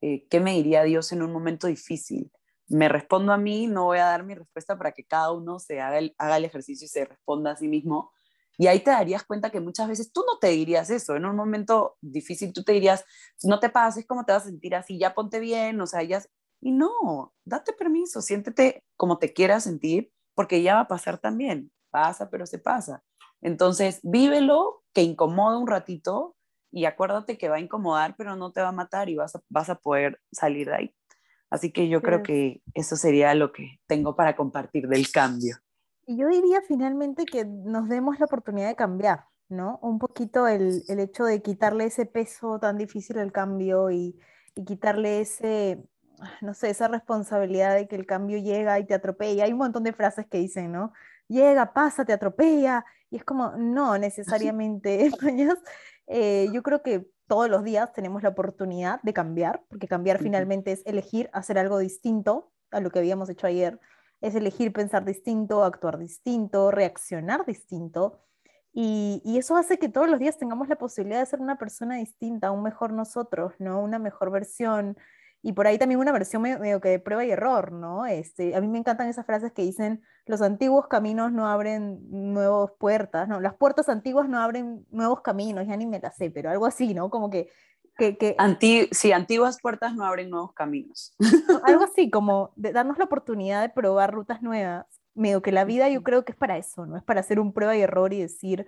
Eh, 0.00 0.26
¿Qué 0.28 0.40
me 0.40 0.54
diría 0.54 0.82
Dios 0.82 1.12
en 1.12 1.22
un 1.22 1.32
momento 1.32 1.68
difícil? 1.68 2.32
Me 2.70 2.88
respondo 2.88 3.32
a 3.32 3.38
mí, 3.38 3.66
no 3.66 3.84
voy 3.84 3.98
a 3.98 4.06
dar 4.06 4.24
mi 4.24 4.34
respuesta 4.34 4.78
para 4.78 4.92
que 4.92 5.04
cada 5.04 5.32
uno 5.32 5.58
se 5.58 5.80
haga 5.80 5.98
el, 5.98 6.14
haga 6.16 6.38
el 6.38 6.46
ejercicio 6.46 6.86
y 6.86 6.88
se 6.88 7.04
responda 7.04 7.52
a 7.52 7.56
sí 7.56 7.68
mismo, 7.68 8.12
y 8.60 8.66
ahí 8.66 8.80
te 8.80 8.90
darías 8.90 9.24
cuenta 9.24 9.48
que 9.48 9.58
muchas 9.58 9.88
veces 9.88 10.12
tú 10.12 10.22
no 10.26 10.38
te 10.38 10.48
dirías 10.48 10.90
eso. 10.90 11.16
En 11.16 11.24
un 11.24 11.34
momento 11.34 11.96
difícil 12.02 12.52
tú 12.52 12.62
te 12.62 12.72
dirías, 12.72 13.06
no 13.42 13.58
te 13.58 13.70
pases, 13.70 14.06
¿cómo 14.06 14.26
te 14.26 14.32
vas 14.32 14.42
a 14.42 14.48
sentir 14.48 14.74
así? 14.74 14.98
Ya 14.98 15.14
ponte 15.14 15.40
bien, 15.40 15.80
o 15.80 15.86
sea, 15.86 16.02
ya... 16.02 16.22
Y 16.60 16.72
no, 16.72 17.32
date 17.46 17.72
permiso, 17.72 18.20
siéntete 18.20 18.84
como 18.98 19.16
te 19.16 19.32
quieras 19.32 19.64
sentir, 19.64 20.12
porque 20.34 20.62
ya 20.62 20.74
va 20.74 20.80
a 20.80 20.88
pasar 20.88 21.16
también. 21.16 21.72
Pasa, 21.88 22.28
pero 22.28 22.44
se 22.44 22.58
pasa. 22.58 23.02
Entonces, 23.40 24.00
vívelo, 24.02 24.82
que 24.92 25.04
incomoda 25.04 25.56
un 25.56 25.66
ratito 25.66 26.36
y 26.70 26.84
acuérdate 26.84 27.38
que 27.38 27.48
va 27.48 27.56
a 27.56 27.60
incomodar, 27.60 28.14
pero 28.18 28.36
no 28.36 28.52
te 28.52 28.60
va 28.60 28.68
a 28.68 28.72
matar 28.72 29.08
y 29.08 29.16
vas 29.16 29.36
a, 29.36 29.40
vas 29.48 29.70
a 29.70 29.76
poder 29.76 30.20
salir 30.32 30.68
de 30.68 30.74
ahí. 30.74 30.94
Así 31.50 31.72
que 31.72 31.88
yo 31.88 32.00
creo 32.00 32.22
que 32.22 32.62
eso 32.74 32.94
sería 32.94 33.34
lo 33.34 33.52
que 33.52 33.80
tengo 33.86 34.14
para 34.14 34.36
compartir 34.36 34.86
del 34.86 35.10
cambio. 35.10 35.56
Y 36.06 36.16
yo 36.16 36.28
diría 36.28 36.62
finalmente 36.66 37.24
que 37.24 37.44
nos 37.44 37.88
demos 37.88 38.20
la 38.20 38.26
oportunidad 38.26 38.68
de 38.68 38.76
cambiar, 38.76 39.24
¿no? 39.48 39.78
Un 39.82 39.98
poquito 39.98 40.46
el, 40.46 40.84
el 40.88 41.00
hecho 41.00 41.24
de 41.24 41.42
quitarle 41.42 41.86
ese 41.86 42.06
peso 42.06 42.60
tan 42.60 42.78
difícil 42.78 43.18
al 43.18 43.32
cambio 43.32 43.90
y, 43.90 44.16
y, 44.54 44.64
quitarle 44.64 45.20
ese, 45.20 45.82
no 46.40 46.54
sé, 46.54 46.70
esa 46.70 46.86
responsabilidad 46.86 47.74
de 47.74 47.88
que 47.88 47.96
el 47.96 48.06
cambio 48.06 48.38
llega 48.38 48.78
y 48.78 48.86
te 48.86 48.94
atropella. 48.94 49.44
Hay 49.44 49.52
un 49.52 49.58
montón 49.58 49.82
de 49.82 49.92
frases 49.92 50.26
que 50.26 50.38
dicen, 50.38 50.70
¿no? 50.70 50.92
Llega, 51.26 51.72
pasa, 51.72 52.04
te 52.04 52.12
atropella. 52.12 52.84
Y 53.10 53.16
es 53.16 53.24
como, 53.24 53.56
no 53.56 53.98
necesariamente. 53.98 55.10
eh, 56.10 56.48
yo 56.52 56.62
creo 56.62 56.82
que 56.82 57.08
todos 57.26 57.48
los 57.48 57.64
días 57.64 57.92
tenemos 57.92 58.22
la 58.22 58.30
oportunidad 58.30 59.00
de 59.02 59.12
cambiar, 59.12 59.62
porque 59.68 59.88
cambiar 59.88 60.18
finalmente 60.18 60.72
es 60.72 60.82
elegir 60.84 61.30
hacer 61.32 61.58
algo 61.58 61.78
distinto 61.78 62.52
a 62.70 62.80
lo 62.80 62.90
que 62.90 62.98
habíamos 62.98 63.30
hecho 63.30 63.46
ayer 63.46 63.78
es 64.20 64.34
elegir 64.34 64.72
pensar 64.72 65.04
distinto, 65.04 65.64
actuar 65.64 65.98
distinto, 65.98 66.70
reaccionar 66.70 67.46
distinto. 67.46 68.20
Y, 68.72 69.22
eso 69.38 69.56
hace 69.56 69.78
que 69.78 69.88
todos 69.88 70.08
los 70.08 70.20
días 70.20 70.38
tengamos 70.38 70.68
la 70.68 70.76
posibilidad 70.76 71.20
de 71.20 71.26
ser 71.26 71.40
una 71.40 71.56
persona 71.56 71.96
distinta, 71.96 72.52
un 72.52 72.62
mejor 72.62 72.92
nosotros, 72.92 73.54
¿no? 73.58 73.80
Una 73.82 73.98
mejor 73.98 74.30
versión. 74.30 74.96
Y 75.42 75.52
por 75.52 75.66
ahí 75.66 75.78
también 75.78 76.00
una 76.00 76.12
versión 76.12 76.42
medio, 76.42 76.80
que 76.80 76.90
de 76.90 76.98
prueba 76.98 77.24
y 77.24 77.30
error, 77.30 77.72
¿no? 77.72 78.06
Este, 78.06 78.54
a 78.54 78.60
mí 78.60 78.68
me 78.68 78.78
encantan 78.78 79.08
esas 79.08 79.24
frases 79.24 79.52
que 79.52 79.62
dicen, 79.62 80.02
los 80.26 80.42
antiguos 80.42 80.86
caminos 80.88 81.32
no 81.32 81.48
abren 81.48 82.00
nuevas 82.10 82.72
puertas, 82.78 83.28
¿no? 83.28 83.40
Las 83.40 83.54
puertas 83.54 83.88
antiguas 83.88 84.28
no 84.28 84.38
abren 84.38 84.86
nuevos 84.90 85.22
caminos, 85.22 85.66
ya 85.66 85.76
ni 85.76 85.86
me 85.86 85.98
las 85.98 86.16
sé, 86.16 86.30
pero 86.30 86.50
algo 86.50 86.66
así, 86.66 86.92
¿no? 86.94 87.10
Como 87.10 87.30
que 87.30 87.48
que, 87.98 88.36
sí, 88.92 89.12
antiguas 89.12 89.60
puertas 89.60 89.94
no 89.94 90.06
abren 90.06 90.30
nuevos 90.30 90.54
caminos. 90.54 91.14
Algo 91.64 91.84
así, 91.84 92.10
como 92.10 92.50
de 92.56 92.72
darnos 92.72 92.96
la 92.96 93.04
oportunidad 93.04 93.60
de 93.60 93.68
probar 93.68 94.14
rutas 94.14 94.40
nuevas 94.40 94.86
Medio 95.14 95.42
que 95.42 95.50
la 95.50 95.64
vida 95.64 95.88
yo 95.88 96.02
creo 96.04 96.24
que 96.24 96.32
es 96.32 96.38
para 96.38 96.56
eso, 96.56 96.86
¿no? 96.86 96.96
Es 96.96 97.02
para 97.02 97.20
hacer 97.20 97.40
un 97.40 97.52
prueba 97.52 97.76
y 97.76 97.80
error 97.80 98.12
y 98.12 98.20
decir, 98.20 98.64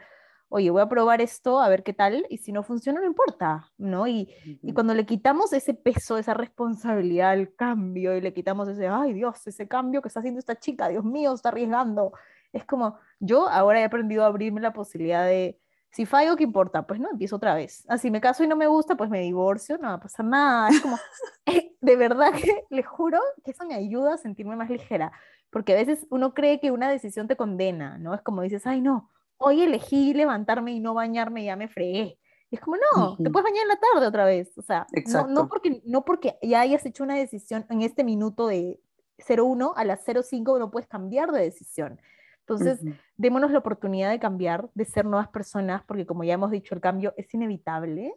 oye, 0.52 0.70
voy 0.70 0.82
a 0.82 0.88
probar 0.88 1.22
esto, 1.22 1.60
a 1.60 1.68
ver 1.70 1.82
qué 1.82 1.94
tal, 1.94 2.26
y 2.28 2.36
si 2.36 2.52
no 2.52 2.62
funciona, 2.62 3.00
no 3.00 3.06
importa, 3.06 3.70
¿no? 3.78 4.06
Y, 4.06 4.28
y 4.62 4.74
cuando 4.74 4.92
le 4.92 5.06
quitamos 5.06 5.54
ese 5.54 5.72
peso, 5.72 6.18
esa 6.18 6.34
responsabilidad 6.34 7.30
al 7.30 7.54
cambio, 7.54 8.14
y 8.14 8.20
le 8.20 8.34
quitamos 8.34 8.68
ese, 8.68 8.86
ay 8.86 9.14
Dios, 9.14 9.46
ese 9.46 9.66
cambio 9.66 10.02
que 10.02 10.08
está 10.08 10.20
haciendo 10.20 10.40
esta 10.40 10.58
chica, 10.58 10.88
Dios 10.88 11.04
mío, 11.04 11.32
está 11.32 11.48
arriesgando, 11.48 12.12
es 12.52 12.66
como, 12.66 12.98
yo 13.18 13.48
ahora 13.48 13.80
he 13.80 13.84
aprendido 13.84 14.24
a 14.24 14.26
abrirme 14.26 14.60
la 14.60 14.74
posibilidad 14.74 15.24
de, 15.24 15.58
si 15.90 16.04
fallo, 16.04 16.36
¿qué 16.36 16.44
importa? 16.44 16.86
Pues 16.86 17.00
no, 17.00 17.10
empiezo 17.10 17.36
otra 17.36 17.54
vez. 17.54 17.84
Así 17.88 18.10
me 18.10 18.20
caso 18.20 18.44
y 18.44 18.46
no 18.46 18.56
me 18.56 18.66
gusta, 18.66 18.94
pues 18.94 19.08
me 19.08 19.20
divorcio, 19.20 19.78
no 19.78 19.88
va 19.88 19.94
a 19.94 20.00
pasar 20.00 20.26
nada. 20.26 20.68
Es 20.68 20.80
como, 20.80 20.98
eh, 21.46 21.74
de 21.80 21.96
verdad 21.96 22.32
que 22.32 22.64
le 22.68 22.82
juro 22.82 23.18
que 23.42 23.52
eso 23.52 23.64
me 23.66 23.74
ayuda 23.74 24.14
a 24.14 24.18
sentirme 24.18 24.56
más 24.56 24.68
ligera, 24.68 25.12
porque 25.48 25.72
a 25.72 25.76
veces 25.76 26.06
uno 26.10 26.34
cree 26.34 26.60
que 26.60 26.70
una 26.70 26.90
decisión 26.90 27.26
te 27.26 27.36
condena, 27.36 27.96
¿no? 27.96 28.14
Es 28.14 28.20
como 28.20 28.42
dices, 28.42 28.66
ay, 28.66 28.82
no, 28.82 29.10
hoy 29.42 29.62
elegí 29.62 30.14
levantarme 30.14 30.72
y 30.72 30.80
no 30.80 30.94
bañarme 30.94 31.42
y 31.42 31.46
ya 31.46 31.56
me 31.56 31.68
fregué. 31.68 32.18
Y 32.50 32.56
es 32.56 32.60
como, 32.60 32.76
no, 32.76 33.16
te 33.16 33.30
puedes 33.30 33.44
bañar 33.44 33.62
en 33.62 33.68
la 33.68 33.80
tarde 33.80 34.06
otra 34.06 34.24
vez. 34.24 34.56
O 34.58 34.62
sea, 34.62 34.86
no, 35.08 35.26
no, 35.26 35.48
porque, 35.48 35.82
no 35.84 36.04
porque 36.04 36.36
ya 36.42 36.60
hayas 36.60 36.84
hecho 36.84 37.02
una 37.02 37.16
decisión 37.16 37.64
en 37.70 37.82
este 37.82 38.04
minuto 38.04 38.46
de 38.46 38.78
01 39.26 39.74
a 39.76 39.84
las 39.84 40.04
05 40.04 40.58
no 40.58 40.70
puedes 40.70 40.88
cambiar 40.88 41.32
de 41.32 41.42
decisión. 41.42 42.00
Entonces, 42.40 42.80
démonos 43.16 43.52
la 43.52 43.58
oportunidad 43.58 44.10
de 44.10 44.18
cambiar, 44.18 44.68
de 44.74 44.84
ser 44.84 45.04
nuevas 45.04 45.28
personas, 45.28 45.82
porque 45.86 46.06
como 46.06 46.24
ya 46.24 46.34
hemos 46.34 46.50
dicho, 46.50 46.74
el 46.74 46.80
cambio 46.80 47.14
es 47.16 47.32
inevitable 47.32 48.14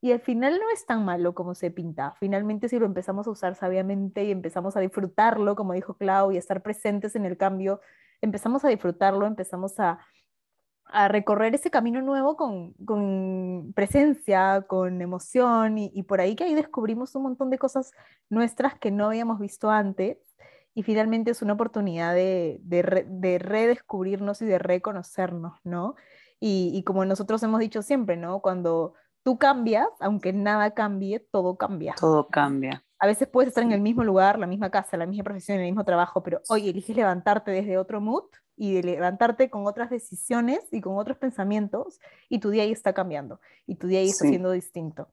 y 0.00 0.12
al 0.12 0.20
final 0.20 0.58
no 0.58 0.70
es 0.72 0.86
tan 0.86 1.04
malo 1.04 1.34
como 1.34 1.54
se 1.54 1.70
pinta. 1.70 2.14
Finalmente, 2.18 2.68
si 2.68 2.78
lo 2.78 2.86
empezamos 2.86 3.26
a 3.26 3.30
usar 3.30 3.54
sabiamente 3.54 4.24
y 4.24 4.30
empezamos 4.30 4.76
a 4.76 4.80
disfrutarlo, 4.80 5.56
como 5.56 5.74
dijo 5.74 5.94
Clau, 5.94 6.32
y 6.32 6.36
a 6.36 6.38
estar 6.38 6.62
presentes 6.62 7.16
en 7.16 7.26
el 7.26 7.36
cambio, 7.36 7.80
empezamos 8.20 8.64
a 8.64 8.68
disfrutarlo, 8.68 9.26
empezamos 9.26 9.78
a, 9.78 9.98
a 10.88 11.08
recorrer 11.08 11.54
ese 11.54 11.70
camino 11.70 12.00
nuevo 12.00 12.36
con, 12.36 12.72
con 12.84 13.72
presencia, 13.74 14.62
con 14.68 15.02
emoción, 15.02 15.78
y, 15.78 15.90
y, 15.94 16.04
por 16.04 16.20
ahí 16.20 16.36
que 16.36 16.44
ahí 16.44 16.54
descubrimos 16.54 17.14
un 17.14 17.24
montón 17.24 17.50
de 17.50 17.58
cosas 17.58 17.92
nuestras 18.28 18.78
que 18.78 18.90
no 18.90 19.06
habíamos 19.06 19.38
visto 19.40 19.70
antes 19.70 20.18
y 20.76 20.82
finalmente 20.82 21.30
es 21.30 21.40
una 21.40 21.54
oportunidad 21.54 22.14
de, 22.14 22.60
de, 22.62 23.38
redescubrirnos 23.38 24.42
y 24.42 24.44
de 24.44 24.58
reconocernos, 24.58 25.58
¿no? 25.64 25.94
Y, 26.38 26.70
y, 26.74 26.82
como 26.82 27.06
nosotros 27.06 27.42
hemos 27.42 27.60
dicho 27.60 27.80
siempre, 27.80 28.18
¿no? 28.18 28.40
Cuando 28.40 28.92
tú 29.22 29.38
cambias, 29.38 29.88
aunque 30.00 30.34
nada 30.34 30.72
cambie, 30.72 31.18
todo 31.18 31.56
cambia. 31.56 31.94
Todo 31.98 32.28
cambia. 32.28 32.84
A 32.98 33.06
veces 33.06 33.26
puedes 33.26 33.48
estar 33.48 33.64
en 33.64 33.72
el 33.72 33.80
mismo 33.80 34.04
lugar, 34.04 34.38
la 34.38 34.46
misma 34.46 34.70
casa, 34.70 34.98
la 34.98 35.06
misma 35.06 35.24
profesión, 35.24 35.58
el 35.58 35.64
mismo 35.64 35.84
trabajo, 35.86 36.22
pero 36.22 36.42
hoy 36.50 36.68
eliges 36.68 36.94
levantarte 36.94 37.52
desde 37.52 37.78
otro 37.78 38.02
mood 38.02 38.24
y 38.56 38.74
de 38.74 38.82
levantarte 38.82 39.50
con 39.50 39.66
otras 39.66 39.90
decisiones 39.90 40.60
y 40.72 40.80
con 40.80 40.96
otros 40.96 41.18
pensamientos 41.18 42.00
y 42.28 42.38
tu 42.38 42.50
día 42.50 42.62
ahí 42.62 42.72
está 42.72 42.92
cambiando 42.92 43.40
y 43.66 43.76
tu 43.76 43.86
día 43.86 44.00
ahí 44.00 44.08
está 44.08 44.26
siendo 44.26 44.50
distinto. 44.50 45.08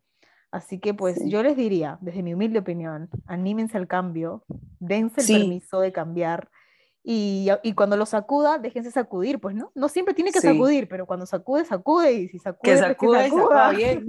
Así 0.51 0.79
que 0.79 0.93
pues 0.93 1.19
yo 1.25 1.41
les 1.43 1.57
diría, 1.57 1.97
desde 2.01 2.23
mi 2.23 2.33
humilde 2.33 2.59
opinión, 2.59 3.09
anímense 3.25 3.77
al 3.77 3.87
cambio, 3.87 4.45
dense 4.79 5.21
el 5.21 5.39
permiso 5.39 5.79
de 5.79 5.91
cambiar 5.91 6.49
y, 7.05 7.49
y, 7.63 7.73
cuando 7.73 7.97
lo 7.97 8.05
sacuda, 8.05 8.59
déjense 8.59 8.89
sacudir, 8.89 9.41
pues 9.41 9.55
no, 9.55 9.73
no 9.75 9.89
siempre 9.89 10.13
tiene 10.13 10.31
que 10.31 10.39
sacudir, 10.39 10.87
pero 10.87 11.05
cuando 11.05 11.25
sacude, 11.25 11.65
sacude 11.65 12.13
y 12.13 12.29
si 12.29 12.39
sacude, 12.39 12.71
que 12.71 12.77
sacude, 12.77 13.17
pues, 13.17 13.33
que 13.33 13.37
sacuda. 13.39 13.69
bien. 13.75 14.05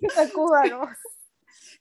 que 0.00 0.08
sacuda, 0.10 0.64
¿no? 0.66 0.88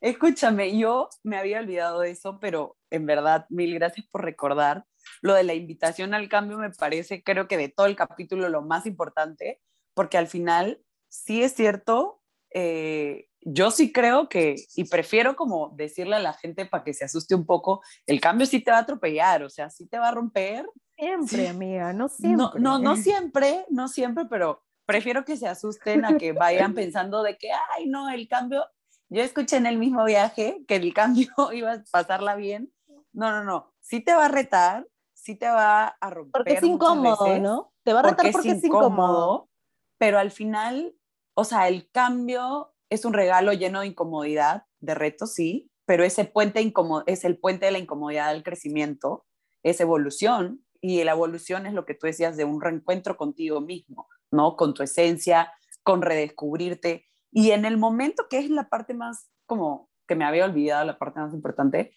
Escúchame, 0.02 0.76
yo 0.76 1.10
me 1.24 1.38
había 1.38 1.60
olvidado 1.60 2.00
de 2.00 2.12
eso, 2.12 2.40
pero 2.40 2.78
en 2.90 3.06
verdad, 3.06 3.46
mil 3.50 3.76
gracias 3.76 4.08
por 4.08 4.24
recordar. 4.24 4.86
Lo 5.22 5.34
de 5.34 5.44
la 5.44 5.54
invitación 5.54 6.14
al 6.14 6.30
cambio 6.30 6.58
me 6.58 6.72
parece, 6.72 7.24
creo 7.24 7.48
que 7.48 7.58
de 7.58 7.70
todo 7.70 7.88
el 7.88 7.96
capítulo, 7.96 8.50
lo 8.50 8.62
más 8.62 8.86
importante, 8.86 9.62
porque 9.94 10.18
al 10.18 10.28
final 10.28 10.82
sí 11.10 11.44
es 11.44 11.54
cierto, 11.54 12.22
eh, 12.54 13.28
yo 13.42 13.72
sí 13.72 13.92
creo 13.92 14.30
que, 14.30 14.56
y 14.76 14.86
prefiero 14.86 15.36
como 15.36 15.74
decirle 15.76 16.16
a 16.16 16.20
la 16.20 16.34
gente 16.34 16.66
para 16.66 16.84
que 16.84 16.94
se 16.94 17.06
asuste 17.06 17.36
un 17.36 17.46
poco, 17.46 17.82
el 18.06 18.20
cambio 18.20 18.46
sí 18.46 18.60
te 18.60 18.72
va 18.72 18.78
a 18.78 18.82
atropellar, 18.82 19.44
o 19.44 19.50
sea, 19.50 19.70
sí 19.70 19.88
te 19.88 20.00
va 20.00 20.10
a 20.10 20.14
romper. 20.14 20.66
Siempre, 20.98 21.48
amiga, 21.48 21.94
no 21.94 22.10
siempre. 22.10 22.60
No, 22.60 22.78
no, 22.78 22.80
no 22.80 22.96
siempre, 22.96 23.66
no 23.70 23.88
siempre, 23.88 24.26
pero 24.26 24.64
prefiero 24.86 25.24
que 25.24 25.38
se 25.38 25.48
asusten 25.48 26.06
a 26.06 26.18
que 26.18 26.32
vayan 26.32 26.74
pensando 26.76 27.24
de 27.24 27.38
que, 27.38 27.52
ay, 27.52 27.88
no, 27.88 28.10
el 28.10 28.28
cambio, 28.28 28.66
yo 29.10 29.22
escuché 29.22 29.58
en 29.58 29.68
el 29.68 29.78
mismo 29.78 30.04
viaje 30.04 30.64
que 30.68 30.76
el 30.76 30.94
cambio 30.94 31.30
iba 31.54 31.74
a 31.74 31.84
pasarla 31.92 32.36
bien. 32.36 32.72
No, 33.14 33.32
no, 33.32 33.44
no, 33.44 33.74
sí 33.80 34.02
te 34.02 34.14
va 34.14 34.26
a 34.26 34.30
retar, 34.30 34.88
sí 35.28 35.36
te 35.36 35.48
va 35.48 35.88
a 35.88 36.10
romper. 36.10 36.32
Porque 36.32 36.54
es 36.54 36.64
incómodo, 36.64 37.38
¿no? 37.40 37.74
Te 37.84 37.92
va 37.92 38.00
a 38.00 38.04
retar 38.04 38.32
porque, 38.32 38.52
es, 38.52 38.64
incómodo, 38.64 39.50
Pero 39.98 40.20
al 40.20 40.32
final, 40.32 40.96
o 41.34 41.44
sea, 41.44 41.68
el 41.68 41.92
cambio 41.92 42.74
es 42.90 43.04
un 43.04 43.12
regalo 43.12 43.52
lleno 43.52 43.82
de 43.82 43.88
incomodidad, 43.88 44.64
de 44.80 44.96
retos, 44.96 45.34
sí, 45.34 45.70
pero 45.86 46.06
ese 46.06 46.24
puente 46.24 46.74
es 47.08 47.26
el 47.26 47.38
puente 47.38 47.66
de 47.66 47.74
la 47.74 47.80
incomodidad 47.80 48.32
del 48.32 48.44
crecimiento, 48.44 49.26
es 49.64 49.82
evolución, 49.82 50.64
y 50.80 51.04
la 51.04 51.12
evolución 51.12 51.66
es 51.66 51.74
lo 51.74 51.86
que 51.86 51.94
tú 51.94 52.08
decías 52.08 52.38
de 52.38 52.46
un 52.46 52.62
reencuentro 52.62 53.18
contigo 53.18 53.60
mismo, 53.60 54.08
¿no? 54.32 54.56
Con 54.56 54.74
tu 54.74 54.84
esencia, 54.84 55.52
con 55.84 56.02
redescubrirte. 56.02 57.06
Y 57.32 57.52
en 57.52 57.66
el 57.66 57.78
momento 57.78 58.28
que 58.30 58.38
es 58.38 58.50
la 58.50 58.70
parte 58.70 58.94
más, 58.94 59.30
como 59.46 59.90
que 60.08 60.16
me 60.16 60.24
había 60.24 60.46
olvidado, 60.46 60.86
la 60.86 60.98
parte 60.98 61.20
más 61.20 61.34
importante, 61.34 61.92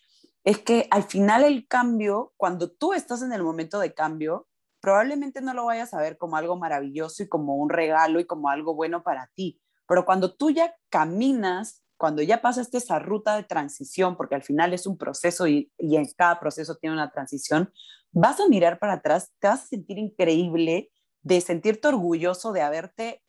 es 0.44 0.58
que 0.58 0.86
al 0.90 1.02
final 1.04 1.44
el 1.44 1.66
cambio, 1.66 2.32
cuando 2.36 2.70
tú 2.70 2.92
estás 2.92 3.22
en 3.22 3.32
el 3.32 3.42
momento 3.42 3.78
de 3.78 3.94
cambio, 3.94 4.48
probablemente 4.80 5.42
no 5.42 5.52
lo 5.52 5.66
vayas 5.66 5.92
a 5.92 6.00
ver 6.00 6.16
como 6.16 6.36
algo 6.36 6.56
maravilloso 6.56 7.22
y 7.22 7.28
como 7.28 7.56
un 7.56 7.68
regalo 7.68 8.20
y 8.20 8.24
como 8.24 8.48
algo 8.48 8.74
bueno 8.74 9.02
para 9.02 9.30
ti, 9.34 9.60
pero 9.86 10.06
cuando 10.06 10.34
tú 10.34 10.50
ya 10.50 10.74
caminas, 10.88 11.82
cuando 11.98 12.22
ya 12.22 12.40
pasaste 12.40 12.78
esa 12.78 12.98
ruta 12.98 13.36
de 13.36 13.42
transición, 13.42 14.16
porque 14.16 14.36
al 14.36 14.42
final 14.42 14.72
es 14.72 14.86
un 14.86 14.96
proceso 14.96 15.46
y, 15.46 15.70
en 15.78 16.06
cada 16.16 16.40
proceso 16.40 16.76
tiene 16.76 16.94
una 16.94 17.10
transición, 17.10 17.72
vas 18.10 18.40
a 18.40 18.48
mirar 18.48 18.78
para 18.78 18.94
atrás, 18.94 19.32
te 19.38 19.48
vas 19.48 19.64
a 19.64 19.66
sentir 19.66 19.98
increíble 19.98 20.90
de 21.22 21.40
sentirte 21.40 21.88
orgulloso 21.88 22.52
de 22.52 22.62
haberte... 22.62 23.22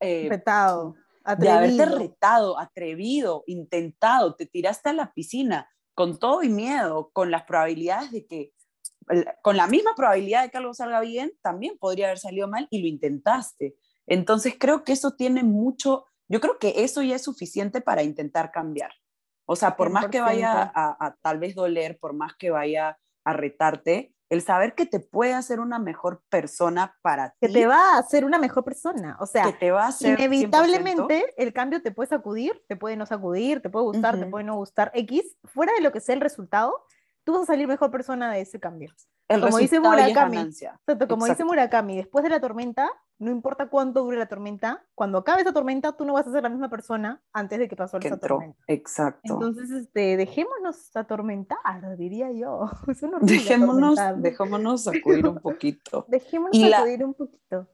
Eh, 0.00 0.26
retado. 0.28 0.96
De 1.38 1.48
haberte 1.48 1.86
retado, 1.86 2.58
atrevido, 2.58 3.44
intentado, 3.46 4.34
te 4.34 4.44
tiraste 4.44 4.88
a 4.88 4.92
la 4.92 5.12
piscina 5.12 5.70
con 5.94 6.18
todo 6.18 6.42
y 6.42 6.48
miedo, 6.48 7.10
con 7.12 7.30
las 7.30 7.44
probabilidades 7.44 8.10
de 8.12 8.26
que, 8.26 8.52
con 9.42 9.56
la 9.56 9.66
misma 9.66 9.92
probabilidad 9.96 10.42
de 10.42 10.50
que 10.50 10.58
algo 10.58 10.74
salga 10.74 11.00
bien, 11.00 11.32
también 11.42 11.76
podría 11.78 12.06
haber 12.06 12.18
salido 12.18 12.48
mal 12.48 12.66
y 12.70 12.80
lo 12.80 12.88
intentaste. 12.88 13.76
Entonces 14.06 14.56
creo 14.58 14.84
que 14.84 14.92
eso 14.92 15.12
tiene 15.12 15.42
mucho, 15.42 16.06
yo 16.28 16.40
creo 16.40 16.58
que 16.58 16.84
eso 16.84 17.02
ya 17.02 17.16
es 17.16 17.22
suficiente 17.22 17.80
para 17.80 18.02
intentar 18.02 18.50
cambiar. 18.50 18.92
O 19.44 19.56
sea, 19.56 19.76
por 19.76 19.90
más 19.90 20.08
que 20.08 20.20
vaya 20.20 20.72
a, 20.74 21.16
tal 21.20 21.38
vez 21.38 21.54
doler, 21.54 21.98
por 21.98 22.14
más 22.14 22.34
que 22.36 22.50
vaya 22.50 22.98
a 23.24 23.32
retarte, 23.32 24.14
el 24.32 24.40
saber 24.40 24.74
que 24.74 24.86
te 24.86 24.98
puede 24.98 25.34
hacer 25.34 25.60
una 25.60 25.78
mejor 25.78 26.22
persona 26.30 26.96
para 27.02 27.32
ti. 27.32 27.48
Que 27.48 27.48
te 27.52 27.66
va 27.66 27.96
a 27.96 27.98
hacer 27.98 28.24
una 28.24 28.38
mejor 28.38 28.64
persona. 28.64 29.18
O 29.20 29.26
sea, 29.26 29.44
que 29.44 29.52
te 29.52 29.70
va 29.70 29.84
a 29.84 29.88
hacer 29.88 30.18
inevitablemente 30.18 31.34
el 31.36 31.52
cambio 31.52 31.82
te 31.82 31.90
puede 31.90 32.08
sacudir, 32.08 32.64
te 32.66 32.74
puede 32.74 32.96
no 32.96 33.04
sacudir, 33.04 33.60
te 33.60 33.68
puede 33.68 33.84
gustar, 33.84 34.18
te 34.18 34.24
puede 34.24 34.46
no 34.46 34.56
gustar. 34.56 34.90
X, 34.94 35.36
fuera 35.44 35.74
de 35.74 35.82
lo 35.82 35.92
que 35.92 36.00
sea 36.00 36.14
el 36.14 36.22
resultado, 36.22 36.82
tú 37.24 37.32
vas 37.32 37.42
a 37.42 37.46
salir 37.46 37.66
mejor 37.66 37.90
persona 37.90 38.32
de 38.32 38.40
ese 38.40 38.60
cambio. 38.60 38.92
como 39.28 39.58
dice 39.58 39.80
Murakami, 39.80 40.50
como 41.08 41.26
dice 41.26 41.44
Murakami, 41.44 41.96
después 41.96 42.22
de 42.22 42.30
la 42.30 42.40
tormenta, 42.40 42.90
no 43.18 43.30
importa 43.30 43.68
cuánto 43.68 44.02
dure 44.02 44.18
la 44.18 44.26
tormenta, 44.26 44.84
cuando 44.94 45.18
acabe 45.18 45.42
esa 45.42 45.52
tormenta, 45.52 45.96
tú 45.96 46.04
no 46.04 46.14
vas 46.14 46.26
a 46.26 46.32
ser 46.32 46.42
la 46.42 46.48
misma 46.48 46.68
persona 46.68 47.22
antes 47.32 47.58
de 47.58 47.68
que 47.68 47.76
pasó 47.76 47.98
esa 47.98 48.16
tormenta. 48.18 48.58
Exacto. 48.66 49.34
Entonces, 49.34 49.70
este, 49.70 50.16
dejémonos 50.16 50.94
atormentar, 50.96 51.96
diría 51.96 52.32
yo. 52.32 52.68
dejémonos, 53.22 53.98
dejémonos 54.16 54.84
sacudir 54.84 55.26
un 55.26 55.38
poquito. 55.38 56.04
dejémonos 56.08 56.58
sacudir 56.58 57.04
un 57.04 57.14
poquito. 57.14 57.68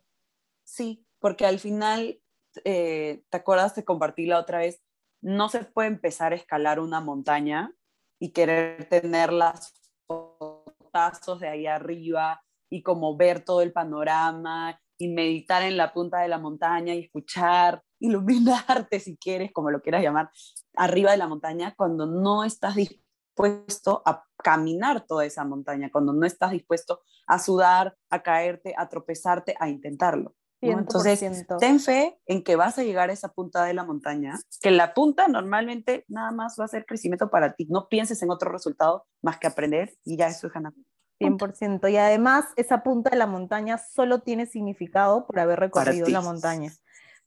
Sí, 0.65 1.07
porque 1.19 1.47
al 1.47 1.59
final, 1.59 2.21
eh, 2.65 3.25
¿te 3.31 3.37
acuerdas 3.39 3.75
de 3.75 3.85
compartir 3.85 4.29
la 4.29 4.39
otra 4.39 4.59
vez? 4.59 4.83
No 5.23 5.49
se 5.49 5.65
puede 5.65 5.89
empezar 5.89 6.33
a 6.33 6.37
escalar 6.37 6.79
una 6.79 7.01
montaña 7.01 7.75
y 8.19 8.33
querer 8.33 8.89
tener 8.89 9.33
las 9.33 9.73
fotazos 10.07 11.41
de 11.41 11.49
ahí 11.49 11.67
arriba 11.67 12.43
y 12.71 12.83
como 12.83 13.17
ver 13.17 13.45
todo 13.45 13.63
el 13.63 13.73
panorama 13.73 14.79
y 14.99 15.09
meditar 15.09 15.63
en 15.63 15.77
la 15.77 15.93
punta 15.93 16.21
de 16.21 16.29
la 16.29 16.39
montaña 16.39 16.95
y 16.95 17.05
escuchar, 17.05 17.83
iluminarte 18.01 19.01
si 19.01 19.17
quieres, 19.17 19.53
como 19.53 19.71
lo 19.71 19.81
quieras 19.81 20.03
llamar, 20.03 20.31
arriba 20.75 21.13
de 21.13 21.19
la 21.19 21.29
montaña 21.29 21.75
cuando 21.77 22.07
no 22.07 22.45
estás 22.45 22.75
dispuesto 22.75 24.03
a 24.05 24.25
caminar 24.37 25.07
toda 25.07 25.25
esa 25.25 25.45
montaña, 25.45 25.91
cuando 25.91 26.13
no 26.13 26.27
estás 26.27 26.51
dispuesto 26.51 27.03
a 27.27 27.39
sudar, 27.39 27.97
a 28.11 28.23
caerte, 28.23 28.75
a 28.77 28.89
tropezarte, 28.89 29.55
a 29.59 29.69
intentarlo. 29.69 30.35
Entonces, 30.61 31.47
ten 31.61 31.79
fe 31.79 32.19
en 32.27 32.43
que 32.43 32.57
vas 32.57 32.79
a 32.79 32.83
llegar 32.83 33.11
a 33.11 33.13
esa 33.13 33.29
punta 33.29 33.65
de 33.65 33.75
la 33.75 33.85
montaña, 33.85 34.39
que 34.61 34.71
la 34.71 34.93
punta 34.93 35.29
normalmente 35.29 36.05
nada 36.09 36.33
más 36.33 36.57
va 36.59 36.65
a 36.65 36.69
ser 36.69 36.85
crecimiento 36.85 37.31
para 37.31 37.55
ti. 37.55 37.67
No 37.71 37.89
pienses 37.89 38.23
en 38.23 38.31
otro 38.31 38.51
resultado 38.51 39.07
más 39.23 39.39
que 39.39 39.47
aprender 39.47 39.97
y 40.05 40.17
ya 40.17 40.29
eso 40.29 40.49
es 40.49 40.53
ganar. 40.53 40.73
100%. 41.21 41.91
Y 41.91 41.97
además, 41.97 42.47
esa 42.57 42.83
punta 42.83 43.11
de 43.11 43.17
la 43.17 43.27
montaña 43.27 43.79
solo 43.79 44.21
tiene 44.21 44.47
significado 44.47 45.27
por 45.27 45.39
haber 45.41 45.59
recorrido 45.59 46.09
la 46.09 46.21
montaña. 46.21 46.73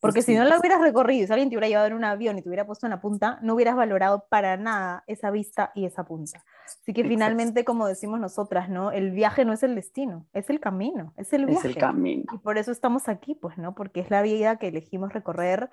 Porque 0.02 0.24
si 0.24 0.36
no 0.36 0.44
la 0.44 0.60
hubieras 0.60 0.82
recorrido, 0.82 1.28
si 1.28 1.32
alguien 1.32 1.50
te 1.50 1.56
hubiera 1.56 1.68
llevado 1.68 1.88
en 1.88 1.94
un 1.94 2.04
avión 2.04 2.38
y 2.38 2.42
te 2.42 2.50
hubiera 2.50 2.66
puesto 2.66 2.88
en 2.88 2.90
la 2.90 3.00
punta, 3.00 3.38
no 3.44 3.54
hubieras 3.54 3.76
valorado 3.76 4.26
para 4.30 4.58
nada 4.58 5.04
esa 5.06 5.30
vista 5.30 5.72
y 5.76 5.86
esa 5.86 6.06
punta. 6.06 6.44
Así 6.66 6.92
que 6.92 7.04
finalmente, 7.04 7.64
como 7.64 7.86
decimos 7.86 8.20
nosotras, 8.20 8.68
¿no? 8.68 8.92
El 8.92 9.12
viaje 9.12 9.46
no 9.46 9.54
es 9.54 9.62
el 9.62 9.76
destino, 9.76 10.26
es 10.34 10.50
el 10.50 10.60
camino, 10.60 11.14
es 11.18 11.32
el 11.34 11.46
viaje. 11.46 11.68
Es 11.68 11.76
el 11.76 11.80
camino. 11.80 12.24
Y 12.34 12.40
por 12.40 12.58
eso 12.58 12.72
estamos 12.72 13.08
aquí, 13.08 13.36
pues, 13.36 13.60
¿no? 13.60 13.76
Porque 13.76 14.00
es 14.00 14.10
la 14.10 14.24
vida 14.24 14.58
que 14.58 14.70
elegimos 14.70 15.14
recorrer, 15.14 15.70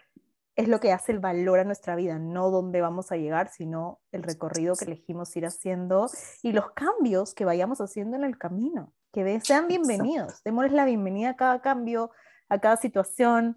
es 0.57 0.69
lo 0.69 0.79
que 0.79 0.93
hace 0.93 1.13
el 1.13 1.21
valor 1.21 1.61
a 1.61 1.65
nuestra 1.65 1.97
vida, 1.97 2.19
no 2.19 2.51
dónde 2.51 2.83
vamos 2.83 3.11
a 3.13 3.17
llegar, 3.17 3.49
sino 3.49 4.01
el 4.13 4.23
recorrido 4.23 4.75
que 4.75 4.85
elegimos 4.85 5.35
ir 5.37 5.47
haciendo 5.47 6.11
y 6.43 6.53
los 6.53 6.73
cambios 6.73 7.33
que 7.33 7.47
vayamos 7.47 7.81
haciendo 7.81 8.17
en 8.17 8.25
el 8.25 8.37
camino. 8.37 8.93
Que 9.11 9.41
sean 9.41 9.69
bienvenidos, 9.69 10.43
démosles 10.45 10.73
la 10.73 10.85
bienvenida 10.85 11.31
a 11.31 11.37
cada 11.37 11.63
cambio, 11.63 12.11
a 12.51 12.59
cada 12.59 12.77
situación 12.77 13.57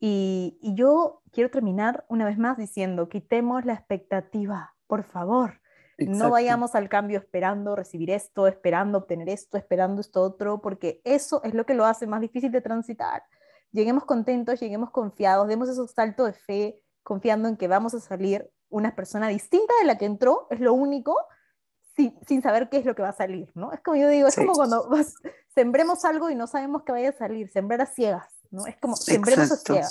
y, 0.00 0.58
yo 0.62 1.22
quiero 1.32 1.50
terminar 1.50 2.04
una 2.08 2.24
vez 2.24 2.38
más 2.38 2.56
diciendo, 2.56 3.08
quitemos 3.08 3.64
la 3.64 3.74
expectativa, 3.74 4.74
por 4.86 5.04
favor. 5.04 5.60
No 5.98 6.30
vayamos 6.30 6.76
al 6.76 6.88
cambio 6.88 7.18
esperando 7.18 7.74
recibir 7.74 8.10
esto, 8.10 8.46
esperando 8.46 8.98
obtener 8.98 9.28
esto, 9.28 9.56
esperando 9.56 10.00
esto 10.00 10.22
otro, 10.22 10.60
porque 10.60 11.00
eso 11.04 11.42
es 11.42 11.54
lo 11.54 11.66
que 11.66 11.74
lo 11.74 11.86
hace 11.86 12.06
más 12.06 12.20
difícil 12.20 12.52
de 12.52 12.60
transitar. 12.60 13.24
Lleguemos 13.72 14.04
contentos, 14.04 14.60
lleguemos 14.60 14.92
confiados, 14.92 15.48
demos 15.48 15.68
esos 15.68 15.90
saltos 15.90 16.26
de 16.26 16.32
fe, 16.34 16.82
confiando 17.02 17.48
en 17.48 17.56
que 17.56 17.66
vamos 17.66 17.94
a 17.94 18.00
salir 18.00 18.48
una 18.68 18.94
persona 18.94 19.26
distinta 19.26 19.74
de 19.80 19.86
la 19.86 19.98
que 19.98 20.04
entró, 20.04 20.46
es 20.50 20.60
lo 20.60 20.72
único, 20.72 21.16
sin, 21.96 22.16
sin 22.24 22.42
saber 22.42 22.68
qué 22.68 22.76
es 22.76 22.84
lo 22.84 22.94
que 22.94 23.02
va 23.02 23.08
a 23.08 23.12
salir, 23.12 23.50
¿no? 23.56 23.72
Es 23.72 23.80
como 23.80 23.96
yo 23.96 24.08
digo, 24.08 24.28
es 24.28 24.36
como 24.36 24.52
cuando 24.52 24.88
sembremos 25.48 26.04
algo 26.04 26.30
y 26.30 26.36
no 26.36 26.46
sabemos 26.46 26.84
qué 26.84 26.92
vaya 26.92 27.08
a 27.08 27.12
salir, 27.12 27.50
sembrar 27.50 27.80
a 27.80 27.86
ciegas 27.86 28.37
¿no? 28.50 28.66
Es 28.66 28.76
como, 28.76 28.96
sembremos 28.96 29.50
hacia, 29.50 29.86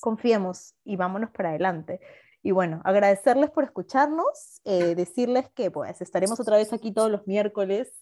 confiemos 0.00 0.74
y 0.84 0.96
vámonos 0.96 1.30
para 1.30 1.50
adelante. 1.50 2.00
Y 2.42 2.50
bueno, 2.50 2.80
agradecerles 2.84 3.50
por 3.50 3.64
escucharnos, 3.64 4.60
eh, 4.64 4.94
decirles 4.94 5.48
que 5.54 5.70
pues 5.70 6.00
estaremos 6.00 6.40
otra 6.40 6.56
vez 6.56 6.72
aquí 6.72 6.92
todos 6.92 7.10
los 7.10 7.26
miércoles, 7.26 7.92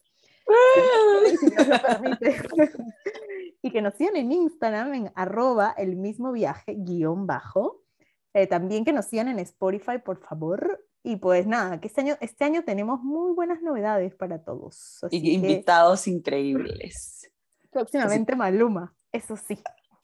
y 3.63 3.71
que 3.71 3.83
nos 3.83 3.95
sigan 3.95 4.17
en 4.17 4.33
Instagram 4.33 4.95
en 4.95 5.13
arroba 5.15 5.75
el 5.77 5.97
mismo 5.97 6.33
viaje 6.33 6.75
guion 6.77 7.27
bajo. 7.27 7.83
Eh, 8.33 8.47
también 8.47 8.85
que 8.85 8.93
nos 8.93 9.07
sigan 9.07 9.27
en 9.29 9.41
Spotify, 9.41 9.99
por 10.05 10.21
favor. 10.21 10.87
Y 11.03 11.17
pues 11.17 11.47
nada, 11.47 11.81
que 11.81 11.89
este 11.89 12.03
año, 12.03 12.19
este 12.21 12.45
año 12.45 12.63
tenemos 12.63 13.03
muy 13.03 13.33
buenas 13.33 13.63
novedades 13.63 14.15
para 14.15 14.45
todos. 14.45 15.01
y 15.11 15.35
invitados 15.35 16.07
increíbles. 16.07 17.31
Próximamente 17.71 18.37
Maluma, 18.37 18.95
eso 19.13 19.35
sí. 19.37 19.59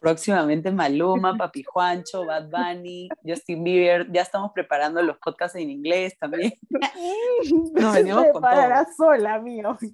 Próximamente 0.07 0.71
Maluma, 0.71 1.37
Papi 1.37 1.65
Juancho, 1.65 2.25
Bad 2.25 2.49
Bunny, 2.49 3.09
Justin 3.25 3.65
Bieber. 3.65 4.07
Ya 4.13 4.23
estamos 4.23 4.53
preparando 4.53 5.03
los 5.03 5.19
podcasts 5.19 5.57
en 5.57 5.69
inglés 5.69 6.17
también. 6.21 6.53
Nos 7.75 7.93
venimos 7.93 8.27
con 8.33 8.41
todo. 8.41 8.87
sola, 8.97 9.41
mío. 9.41 9.77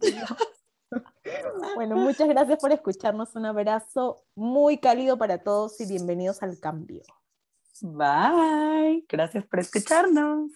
Bueno, 1.75 1.97
muchas 1.97 2.29
gracias 2.29 2.59
por 2.59 2.71
escucharnos. 2.71 3.35
Un 3.35 3.47
abrazo 3.47 4.27
muy 4.35 4.77
cálido 4.77 5.17
para 5.17 5.39
todos 5.39 5.81
y 5.81 5.87
bienvenidos 5.87 6.43
al 6.43 6.61
cambio. 6.61 7.01
Bye. 7.81 9.07
Gracias 9.09 9.47
por 9.47 9.61
escucharnos. 9.61 10.51